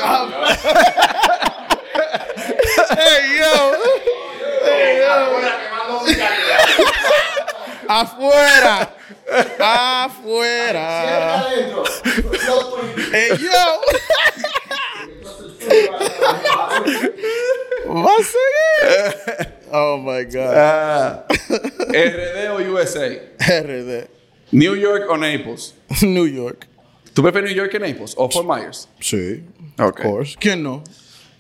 yo! 3.38 3.72
¡Afuera! 7.88 8.94
¡Afuera! 9.59 11.46
¡Ey, 13.12 13.30
yo! 13.38 13.80
¿Va 17.87 18.11
a 18.12 18.22
seguir? 18.22 19.54
Oh, 19.72 19.98
my 19.98 20.24
God. 20.24 20.52
Ah, 20.54 21.24
¿RD 21.88 22.50
o 22.50 22.59
USA? 22.72 23.09
RD. 23.38 24.09
¿New 24.52 24.74
York 24.74 25.04
o 25.09 25.16
Naples? 25.16 25.74
New 26.02 26.26
York. 26.26 26.66
¿Tú 27.14 27.22
prefieres 27.22 27.50
New 27.50 27.56
York 27.56 27.70
que 27.70 27.78
Naples 27.78 28.14
o 28.16 28.28
Fort 28.30 28.46
Myers? 28.48 28.88
Sí. 29.00 29.42
Of 29.78 29.92
course. 30.00 30.37
¿Quién 30.38 30.62
no? 30.62 30.83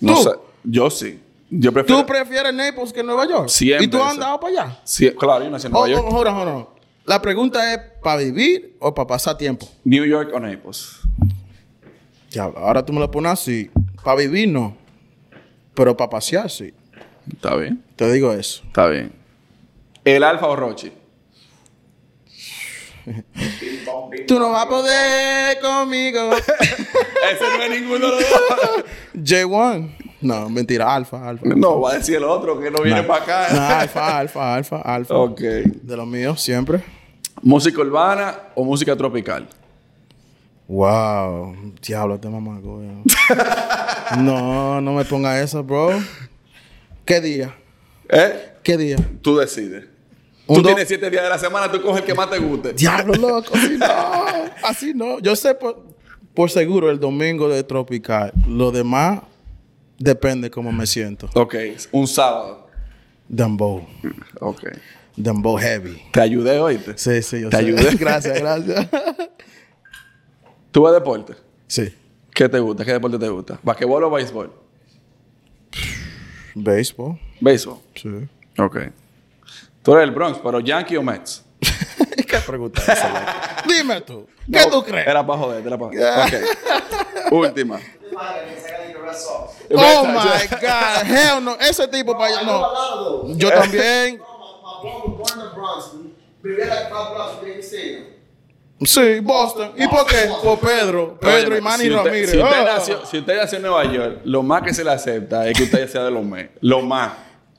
No 0.00 0.14
¿Tú? 0.14 0.22
sé. 0.22 0.30
Yo 0.64 0.90
sí. 0.90 1.20
Yo 1.50 1.72
prefiero... 1.72 2.00
¿Tú 2.02 2.06
prefieres 2.06 2.54
Naples 2.54 2.92
que 2.92 3.02
Nueva 3.02 3.26
York? 3.28 3.48
Cien 3.48 3.82
¿Y 3.82 3.88
tú 3.88 4.00
has 4.02 4.12
andado 4.12 4.38
para 4.38 4.62
allá? 4.62 4.80
Sí, 4.84 5.10
claro, 5.12 5.44
yo 5.44 5.50
nací 5.50 5.66
en 5.66 5.74
Oh, 5.74 5.86
Nueva 5.86 6.02
York. 6.02 6.06
oh, 6.12 6.20
on. 6.56 6.68
La 7.06 7.20
pregunta 7.20 7.74
es, 7.74 7.80
¿para 8.02 8.18
vivir 8.18 8.76
o 8.78 8.94
para 8.94 9.06
pasar 9.08 9.36
tiempo? 9.36 9.68
New 9.84 10.04
York 10.04 10.30
o 10.32 10.38
Naples. 10.38 10.98
Diablo, 12.30 12.58
ahora 12.60 12.84
tú 12.84 12.92
me 12.92 13.00
lo 13.00 13.10
pones 13.10 13.32
así. 13.32 13.68
Para 14.04 14.16
vivir 14.16 14.48
no. 14.48 14.76
Pero 15.74 15.96
para 15.96 16.10
pasear 16.10 16.50
sí. 16.50 16.72
Está 17.32 17.54
bien, 17.56 17.82
Te 17.96 18.10
digo 18.12 18.32
eso. 18.32 18.62
está 18.66 18.86
bien. 18.88 19.12
¿El 20.04 20.24
Alfa 20.24 20.46
o 20.46 20.56
Rochi? 20.56 20.92
Tú 24.26 24.38
no 24.38 24.50
vas 24.50 24.66
a 24.66 24.68
poder 24.68 25.58
conmigo. 25.60 26.30
Ese 26.36 27.44
no 27.56 27.62
es 27.62 27.70
ninguno 27.80 28.06
de 28.16 28.22
los 28.22 28.30
dos. 28.30 28.84
J1. 29.14 29.96
No, 30.22 30.50
mentira. 30.50 30.94
Alfa, 30.94 31.28
alfa. 31.28 31.46
No, 31.56 31.80
va 31.80 31.92
a 31.92 31.94
decir 31.94 32.16
el 32.16 32.24
otro 32.24 32.60
que 32.60 32.70
no 32.70 32.82
viene 32.82 33.02
para 33.04 33.22
acá. 33.22 33.48
No, 33.52 33.60
alfa, 33.80 34.18
alfa, 34.18 34.54
alfa, 34.54 34.80
alfa. 34.82 35.14
Ok. 35.16 35.40
De 35.40 35.96
los 35.96 36.06
míos, 36.06 36.40
siempre. 36.42 36.82
¿Música 37.42 37.80
urbana 37.80 38.38
o 38.54 38.64
música 38.64 38.94
tropical? 38.96 39.48
Wow. 40.70 41.74
Diablo, 41.84 42.20
te 42.20 42.28
mamá, 42.28 42.60
No, 44.18 44.80
no 44.80 44.92
me 44.92 45.04
ponga 45.04 45.42
eso, 45.42 45.64
bro. 45.64 45.90
¿Qué 47.04 47.20
día? 47.20 47.56
¿Eh? 48.08 48.52
¿Qué 48.62 48.76
día? 48.76 48.96
Tú 49.20 49.36
decides. 49.36 49.86
Tú 50.46 50.62
tienes 50.62 50.86
siete 50.86 51.10
días 51.10 51.24
de 51.24 51.28
la 51.28 51.38
semana, 51.40 51.70
tú 51.72 51.82
coges 51.82 52.02
el 52.02 52.06
que 52.06 52.14
más 52.14 52.30
te 52.30 52.38
guste. 52.38 52.72
Diablo, 52.72 53.14
loco, 53.20 53.52
así 53.52 53.76
no. 53.78 53.88
Así 54.62 54.94
no. 54.94 55.18
Yo 55.18 55.34
sé 55.34 55.56
por, 55.56 55.86
por 56.34 56.50
seguro 56.52 56.88
el 56.88 57.00
domingo 57.00 57.48
de 57.48 57.64
Tropical. 57.64 58.32
Lo 58.46 58.70
demás 58.70 59.22
depende 59.98 60.50
cómo 60.52 60.70
me 60.70 60.86
siento. 60.86 61.28
Ok, 61.34 61.56
un 61.90 62.06
sábado. 62.06 62.68
Dembow. 63.28 63.84
Ok. 64.38 64.68
Dembow 65.16 65.56
heavy. 65.58 66.00
Te 66.12 66.20
ayudé, 66.20 66.60
oíste. 66.60 66.96
Sí, 66.96 67.22
sí, 67.22 67.40
yo 67.40 67.48
Te 67.50 67.56
sé. 67.56 67.62
ayudé. 67.64 67.94
gracias, 67.98 68.38
gracias. 68.40 68.86
¿Tú 70.70 70.82
ves 70.84 70.92
deporte? 70.94 71.34
sí. 71.66 71.96
¿Qué 72.32 72.48
te 72.48 72.58
gusta? 72.60 72.84
¿Qué 72.84 72.92
deporte 72.92 73.18
te 73.18 73.28
gusta? 73.28 73.58
¿Basquetbol 73.62 74.04
o 74.04 74.10
béisbol? 74.10 74.52
Béisbol. 76.54 77.18
Béisbol. 77.40 77.78
Sí. 77.94 78.08
Ok. 78.56 78.78
Tú 79.82 79.92
eres 79.92 80.04
el 80.04 80.14
Bronx, 80.14 80.38
pero 80.42 80.60
Yankee 80.60 80.96
o 80.96 81.02
Mets? 81.02 81.44
¿Qué 82.16 82.38
pregunta 82.46 82.80
es 82.80 82.88
esa? 82.88 83.62
Dime 83.66 84.00
tú. 84.02 84.26
¿Qué 84.50 84.60
No, 84.60 84.70
tú 84.70 84.84
crees? 84.84 85.06
Era 85.06 85.26
para 85.26 85.38
joder, 85.38 85.66
era 85.66 85.76
para 85.76 85.90
joder. 85.90 86.44
Ok. 86.44 87.32
Última. 87.32 87.80
Oh 89.72 90.04
my 90.06 90.46
God. 90.60 91.04
Hell 91.06 91.44
no. 91.44 91.56
Ese 91.60 91.88
tipo 91.88 92.16
para 92.16 92.38
allá. 92.38 92.42
No. 92.46 93.34
Yo 93.36 93.50
también. 93.50 94.20
Sí, 98.82 99.20
Boston. 99.20 99.72
¿Y 99.76 99.86
por 99.88 100.06
qué? 100.06 100.30
Por 100.42 100.58
Pedro. 100.58 101.18
Pedro 101.20 101.56
y 101.56 101.60
Manny 101.60 101.84
si 101.84 101.90
usted- 101.90 102.04
Ramírez. 102.04 102.30
Si 102.30 102.38
usted, 102.38 102.56
Ah. 102.60 102.64
nació, 102.76 103.04
si 103.06 103.18
usted 103.18 103.36
nació 103.36 103.56
en 103.56 103.62
Nueva 103.62 103.84
York, 103.92 104.20
lo 104.24 104.42
más 104.42 104.62
que 104.62 104.72
se 104.72 104.82
le 104.84 104.90
acepta 104.90 105.46
es 105.46 105.56
que 105.56 105.64
usted 105.64 105.86
sea 105.88 106.04
de 106.04 106.10
los 106.10 106.24
Mets. 106.24 106.50
Lo 106.62 106.80
más. 106.80 107.12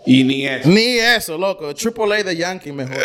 Y 0.05 0.23
ni 0.23 0.47
eso. 0.47 0.67
Ni 0.67 0.97
eso, 0.97 1.37
loco. 1.37 1.75
Triple 1.75 2.15
A 2.15 2.23
de 2.23 2.35
Yankee 2.35 2.71
mejor. 2.71 2.97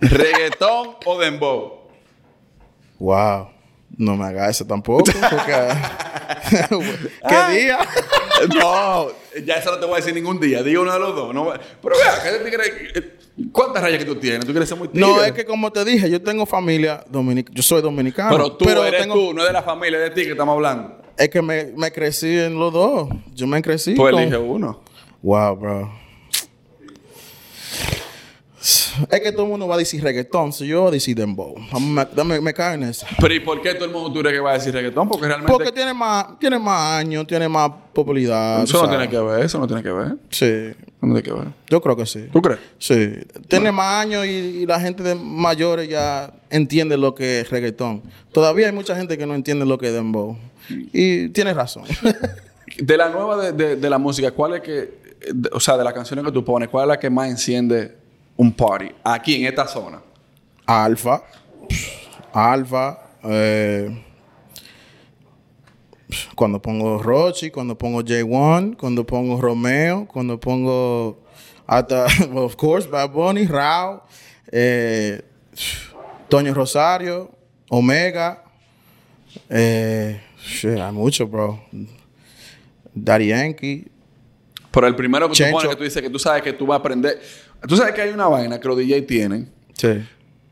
¿Reggaetón 0.00 0.96
o 1.04 1.18
dembow? 1.18 1.78
wow. 2.98 3.48
No 3.96 4.16
me 4.16 4.26
haga 4.26 4.48
eso 4.48 4.64
tampoco. 4.64 5.04
Porque... 5.30 5.68
¿Qué 7.28 7.34
Ah. 7.34 7.50
día? 7.50 7.78
No, 8.54 9.08
ya 9.44 9.54
eso 9.54 9.72
no 9.72 9.80
te 9.80 9.86
voy 9.86 9.94
a 9.94 9.96
decir 9.96 10.14
ningún 10.14 10.38
día. 10.38 10.62
Diga 10.62 10.78
uno 10.78 10.92
de 10.92 11.00
los 11.00 11.16
dos. 11.16 11.34
No, 11.34 11.52
pero 11.82 11.96
vea, 11.98 12.22
¿qué 12.22 12.38
tigre- 12.48 12.92
eh, 12.94 13.17
¿cuántas 13.52 13.82
rayas 13.82 13.98
que 13.98 14.04
tú 14.04 14.16
tienes? 14.16 14.40
¿Tú 14.44 14.52
quieres 14.52 14.68
ser 14.68 14.78
muy 14.78 14.88
tigre? 14.88 15.06
No, 15.06 15.22
es 15.22 15.32
que 15.32 15.44
como 15.44 15.70
te 15.72 15.84
dije, 15.84 16.10
yo 16.10 16.20
tengo 16.22 16.44
familia 16.46 17.04
dominicana. 17.10 17.54
Yo 17.56 17.62
soy 17.62 17.82
dominicano. 17.82 18.30
Pero 18.30 18.52
tú 18.52 18.68
eres 18.68 19.00
tengo- 19.02 19.14
tú, 19.14 19.34
no 19.34 19.42
es 19.42 19.46
de 19.48 19.52
la 19.52 19.62
familia 19.62 19.98
de 19.98 20.10
ti 20.10 20.22
que 20.24 20.32
estamos 20.32 20.54
hablando. 20.54 20.96
Es 21.16 21.28
que 21.30 21.42
me, 21.42 21.72
me 21.76 21.90
crecí 21.90 22.38
en 22.38 22.58
los 22.58 22.72
dos. 22.72 23.08
Yo 23.34 23.46
me 23.46 23.60
crecí. 23.62 23.94
Tú 23.94 24.02
con- 24.02 24.14
eliges 24.18 24.38
uno. 24.42 24.80
Wow, 25.22 25.56
bro. 25.56 25.92
Es 29.10 29.20
que 29.20 29.32
todo 29.32 29.44
el 29.44 29.48
mundo 29.50 29.66
va 29.68 29.74
a 29.74 29.78
decir 29.78 30.02
reggaetón, 30.02 30.52
so 30.52 30.64
yo 30.64 30.80
voy 30.82 30.88
a 30.88 30.92
decir 30.92 31.16
dembow. 31.16 31.54
Me, 31.80 32.24
me, 32.24 32.40
me 32.40 32.54
cae 32.54 32.74
en 32.74 32.82
eso. 32.84 33.06
Pero 33.20 33.34
¿y 33.34 33.40
por 33.40 33.60
qué 33.62 33.74
todo 33.74 33.84
el 33.86 33.90
mundo 33.92 34.12
tú 34.12 34.20
crees 34.20 34.34
que 34.36 34.40
va 34.40 34.50
a 34.50 34.54
decir 34.54 34.72
reggaetón? 34.72 35.08
Porque 35.08 35.26
realmente... 35.26 35.52
Porque 35.52 35.72
tiene 35.72 35.92
más, 35.94 36.38
tiene 36.38 36.58
más 36.58 36.98
años, 37.00 37.26
tiene 37.26 37.48
más 37.48 37.70
popularidad. 37.92 38.62
Eso 38.62 38.82
no 38.82 38.88
tiene 38.88 39.08
que 39.08 39.18
ver, 39.18 39.44
eso 39.44 39.58
no 39.58 39.66
tiene 39.66 39.82
que 39.82 39.92
ver. 39.92 40.16
Sí, 40.30 40.72
No 41.00 41.14
tiene 41.14 41.22
que 41.22 41.32
ver. 41.32 41.48
yo 41.68 41.80
creo 41.80 41.96
que 41.96 42.06
sí. 42.06 42.28
¿Tú 42.32 42.40
crees? 42.42 42.60
Sí, 42.78 43.14
tiene 43.48 43.70
más 43.72 44.02
años 44.04 44.24
y, 44.26 44.30
y 44.30 44.66
la 44.66 44.80
gente 44.80 45.02
de 45.02 45.14
mayores 45.14 45.88
ya 45.88 46.32
entiende 46.50 46.96
lo 46.96 47.14
que 47.14 47.40
es 47.40 47.50
reggaetón. 47.50 48.02
Todavía 48.32 48.66
hay 48.66 48.72
mucha 48.72 48.94
gente 48.96 49.16
que 49.18 49.26
no 49.26 49.34
entiende 49.34 49.64
lo 49.66 49.78
que 49.78 49.88
es 49.88 49.92
dembow. 49.92 50.36
Y 50.92 51.28
tienes 51.30 51.54
razón. 51.56 51.84
De 52.78 52.96
la 52.96 53.08
nueva 53.08 53.36
de, 53.42 53.52
de- 53.52 53.76
de 53.76 53.90
la 53.90 53.98
música, 53.98 54.30
¿cuál 54.30 54.54
es 54.54 54.60
que... 54.60 54.72
de- 55.32 55.48
o 55.52 55.58
sea, 55.58 55.76
de 55.76 55.82
las 55.84 55.94
canciones 55.94 56.24
que 56.24 56.30
tú 56.30 56.44
pones, 56.44 56.68
¿cuál 56.68 56.84
es 56.84 56.88
la 56.88 56.98
que 57.00 57.08
más 57.10 57.28
enciende 57.28 57.96
un 58.38 58.52
party? 58.52 58.94
Aquí, 59.04 59.34
en 59.34 59.46
esta 59.46 59.66
zona. 59.66 60.00
Alfa, 60.64 61.22
Alfa, 62.32 62.98
eh, 63.24 64.04
cuando 66.34 66.60
pongo 66.60 67.02
Rochi, 67.02 67.50
cuando 67.50 67.76
pongo 67.76 68.02
J1, 68.02 68.76
cuando 68.76 69.04
pongo 69.04 69.40
Romeo, 69.40 70.06
cuando 70.06 70.38
pongo 70.38 71.24
hasta, 71.66 72.06
well, 72.30 72.38
of 72.44 72.56
course, 72.56 72.86
Bad 72.88 73.10
Bunny, 73.10 73.46
Rao, 73.46 74.04
eh, 74.52 75.22
Toño 76.28 76.54
Rosario, 76.54 77.30
Omega, 77.70 78.44
eh, 79.50 80.20
shit, 80.38 80.78
hay 80.78 80.92
mucho, 80.92 81.26
bro. 81.26 81.60
Daddy 82.94 83.28
Yankee, 83.28 83.90
Pero 84.70 84.86
el 84.86 84.94
primero 84.94 85.28
que 85.28 85.44
tú 85.44 85.50
pones, 85.50 85.70
que 85.70 85.76
tú 85.76 85.84
dices 85.84 86.02
que 86.02 86.10
tú 86.10 86.18
sabes 86.18 86.42
que 86.42 86.52
tú 86.52 86.66
vas 86.66 86.76
a 86.76 86.80
aprender... 86.80 87.20
Tú 87.66 87.76
sabes 87.76 87.94
que 87.94 88.02
hay 88.02 88.10
una 88.10 88.28
vaina 88.28 88.60
que 88.60 88.68
los 88.68 88.76
DJ 88.76 89.02
tienen 89.02 89.50
sí, 89.72 90.04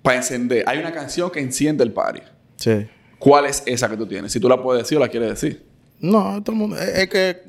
para 0.03 0.17
encender. 0.17 0.65
Hay 0.67 0.79
una 0.79 0.93
canción 0.93 1.31
que 1.31 1.41
enciende 1.41 1.85
el 1.85 1.93
party. 1.93 2.21
sí. 2.57 2.89
¿Cuál 3.19 3.47
es 3.47 3.63
esa 3.67 3.89
que 3.89 3.97
tú 3.97 4.07
tienes? 4.07 4.33
Si 4.33 4.41
tú 4.41 4.49
la 4.49 4.63
puedes 4.63 4.83
decir 4.83 4.99
o 4.99 5.01
la 5.01 5.09
quieres 5.09 5.31
decir. 5.31 5.65
No, 5.99 6.43
todo 6.43 6.53
el 6.53 6.59
mundo. 6.59 6.77
Es, 6.79 7.09
que 7.09 7.43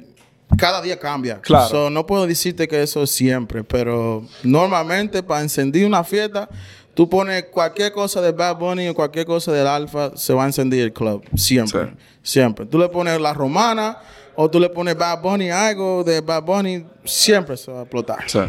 cada 0.58 0.82
día 0.82 0.98
cambia. 0.98 1.42
Claro. 1.42 1.68
So, 1.68 1.90
no 1.90 2.06
puedo 2.06 2.26
decirte 2.26 2.68
que 2.68 2.82
eso 2.82 3.04
es 3.04 3.12
siempre, 3.12 3.64
pero 3.64 4.26
normalmente 4.44 5.22
para 5.24 5.42
encender 5.42 5.86
una 5.86 6.04
fiesta, 6.04 6.48
tú 6.94 7.10
pones 7.10 7.46
cualquier 7.52 7.92
cosa 7.92 8.22
de 8.22 8.32
Bad 8.32 8.58
Bunny 8.58 8.88
o 8.88 8.96
cualquier 8.96 9.26
cosa 9.26 9.52
del 9.52 9.68
Alfa, 9.68 10.16
se 10.16 10.34
va 10.34 10.44
a 10.44 10.48
encender 10.48 10.80
el 10.80 10.94
club. 10.94 11.24
Siempre. 11.36 11.88
Sí. 12.22 12.32
Siempre. 12.32 12.66
Tú 12.66 12.78
le 12.78 12.88
pones 12.90 13.20
la 13.20 13.34
romana 13.34 13.98
o 14.36 14.50
tú 14.50 14.60
le 14.60 14.70
pones 14.70 14.98
Bad 14.98 15.22
Bunny, 15.22 15.50
algo 15.50 16.04
de 16.04 16.22
Bad 16.22 16.44
Bunny, 16.44 16.86
siempre 17.04 17.58
se 17.58 17.72
va 17.72 17.80
a 17.80 17.82
explotar. 17.82 18.24
Sí. 18.28 18.40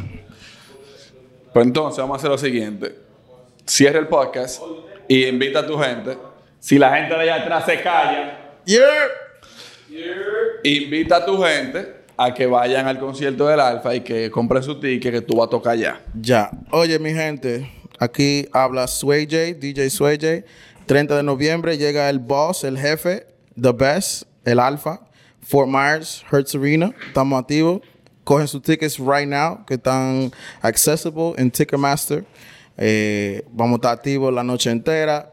Pues 1.53 1.67
entonces 1.67 1.99
vamos 1.99 2.15
a 2.17 2.19
hacer 2.19 2.31
lo 2.31 2.39
siguiente. 2.39 2.95
Cierra 3.67 3.99
el 3.99 4.09
podcast 4.09 4.63
y 5.09 5.27
invita 5.27 5.61
a 5.61 5.67
tu 5.67 5.79
gente. 5.79 6.17
Si 6.61 6.79
la 6.79 6.95
gente 6.97 7.15
de 7.15 7.21
allá 7.21 7.43
atrás 7.43 7.65
se 7.67 7.81
calla, 7.81 8.45
Yeah. 8.65 8.85
invita 10.63 11.17
a 11.17 11.25
tu 11.25 11.43
gente 11.43 11.95
a 12.17 12.35
que 12.35 12.47
vayan 12.47 12.87
al 12.87 12.99
concierto 12.99 13.47
del 13.47 13.61
Alfa 13.61 13.95
y 13.95 14.01
que 14.01 14.31
compren 14.31 14.63
su 14.63 14.79
ticket 14.79 15.13
que 15.13 15.21
tú 15.23 15.37
vas 15.37 15.47
a 15.47 15.51
tocar 15.51 15.73
allá. 15.75 16.01
Ya. 16.21 16.51
Oye, 16.71 16.99
mi 16.99 17.13
gente, 17.15 17.71
aquí 17.99 18.47
habla 18.53 18.87
Sway 18.87 19.25
J, 19.25 19.55
DJ 19.59 19.89
Sway 19.89 20.19
J. 20.21 20.45
30 20.87 21.17
de 21.17 21.23
noviembre 21.23 21.79
llega 21.79 22.11
el 22.11 22.19
boss, 22.19 22.65
el 22.65 22.79
jefe, 22.79 23.27
The 23.61 23.73
Best, 23.73 24.25
el 24.45 24.59
Alfa, 24.59 25.01
Fort 25.41 25.69
Myers, 25.69 26.25
Hertz 26.31 26.55
Arena. 26.55 26.93
Estamos 27.07 27.41
activos. 27.41 27.81
Cogen 28.29 28.47
sus 28.47 28.61
tickets 28.61 28.99
right 28.99 29.27
now, 29.27 29.65
que 29.65 29.77
están 29.77 30.31
accessible 30.61 31.33
en 31.39 31.51
Ticketmaster. 31.51 32.27
Eh, 32.77 33.43
vamos 33.51 33.73
a 33.73 33.77
estar 33.77 33.93
activos 33.95 34.35
la 34.35 34.45
noche 34.45 34.71
entera. 34.71 35.33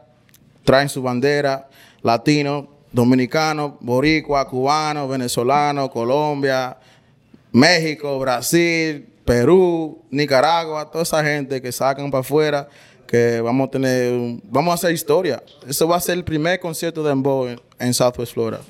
Traen 0.64 0.88
su 0.88 1.02
bandera, 1.02 1.68
latino, 2.00 2.70
dominicano, 2.90 3.76
boricua, 3.82 4.48
cubano, 4.48 5.06
venezolano, 5.06 5.90
Colombia, 5.90 6.78
México, 7.52 8.18
Brasil, 8.18 9.06
Perú, 9.26 10.02
Nicaragua, 10.10 10.90
toda 10.90 11.02
esa 11.02 11.22
gente 11.22 11.60
que 11.60 11.72
sacan 11.72 12.10
para 12.10 12.22
afuera, 12.22 12.66
que 13.06 13.42
vamos 13.42 13.68
a 13.68 13.70
tener, 13.72 14.40
vamos 14.44 14.72
a 14.72 14.74
hacer 14.76 14.92
historia. 14.92 15.42
Eso 15.68 15.86
va 15.86 15.96
a 15.96 16.00
ser 16.00 16.16
el 16.16 16.24
primer 16.24 16.60
concierto 16.60 17.02
de 17.02 17.10
Dembow 17.10 17.46
en, 17.46 17.60
en 17.78 17.92
Southwest 17.92 18.32
Florida. 18.32 18.62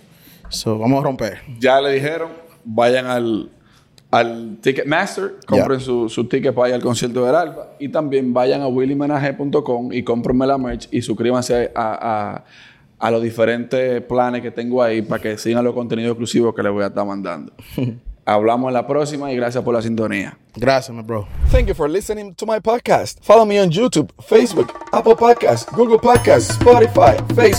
So, 0.48 0.76
vamos 0.76 0.98
a 0.98 1.04
romper. 1.04 1.42
Ya 1.60 1.80
le 1.80 1.92
dijeron, 1.92 2.30
vayan 2.64 3.06
al, 3.06 3.50
al 4.18 4.58
Ticketmaster, 4.60 5.36
compren 5.46 5.80
su, 5.80 6.08
su 6.08 6.24
ticket 6.28 6.54
para 6.54 6.68
ir 6.70 6.74
al 6.74 6.82
concierto 6.82 7.24
del 7.24 7.34
Alfa 7.34 7.68
y 7.78 7.88
también 7.88 8.32
vayan 8.32 8.60
a 8.62 8.68
willymenaje.com 8.68 9.92
y 9.92 10.02
cómprenme 10.02 10.46
la 10.46 10.58
merch 10.58 10.88
y 10.90 11.02
suscríbanse 11.02 11.70
a, 11.74 12.34
a- 12.34 12.44
a 12.98 13.10
los 13.10 13.22
diferentes 13.22 14.00
planes 14.02 14.40
que 14.40 14.50
tengo 14.50 14.82
ahí 14.82 15.02
para 15.02 15.20
que 15.20 15.36
sigan 15.36 15.62
los 15.62 15.74
contenidos 15.74 16.12
exclusivos 16.12 16.54
que 16.54 16.62
les 16.62 16.72
voy 16.72 16.82
a 16.82 16.86
estar 16.86 17.04
mandando. 17.06 17.52
Hablamos 18.24 18.68
en 18.68 18.74
la 18.74 18.86
próxima 18.86 19.30
y 19.30 19.36
gracias 19.36 19.62
por 19.62 19.72
la 19.74 19.82
sintonía. 19.82 20.36
Gracias, 20.56 20.96
my 20.96 21.02
bro. 21.02 21.28
Thank 21.52 21.68
you 21.68 21.74
for 21.74 21.88
listening 21.88 22.34
to 22.34 22.44
my 22.46 22.58
podcast. 22.58 23.18
Follow 23.22 23.44
me 23.46 23.60
on 23.60 23.70
YouTube, 23.70 24.10
Facebook, 24.26 24.72
Apple 24.92 25.14
Podcasts, 25.14 25.66
Google 25.76 25.98
Podcasts, 25.98 26.58
Spotify, 26.58 27.16
Facebook. 27.36 27.54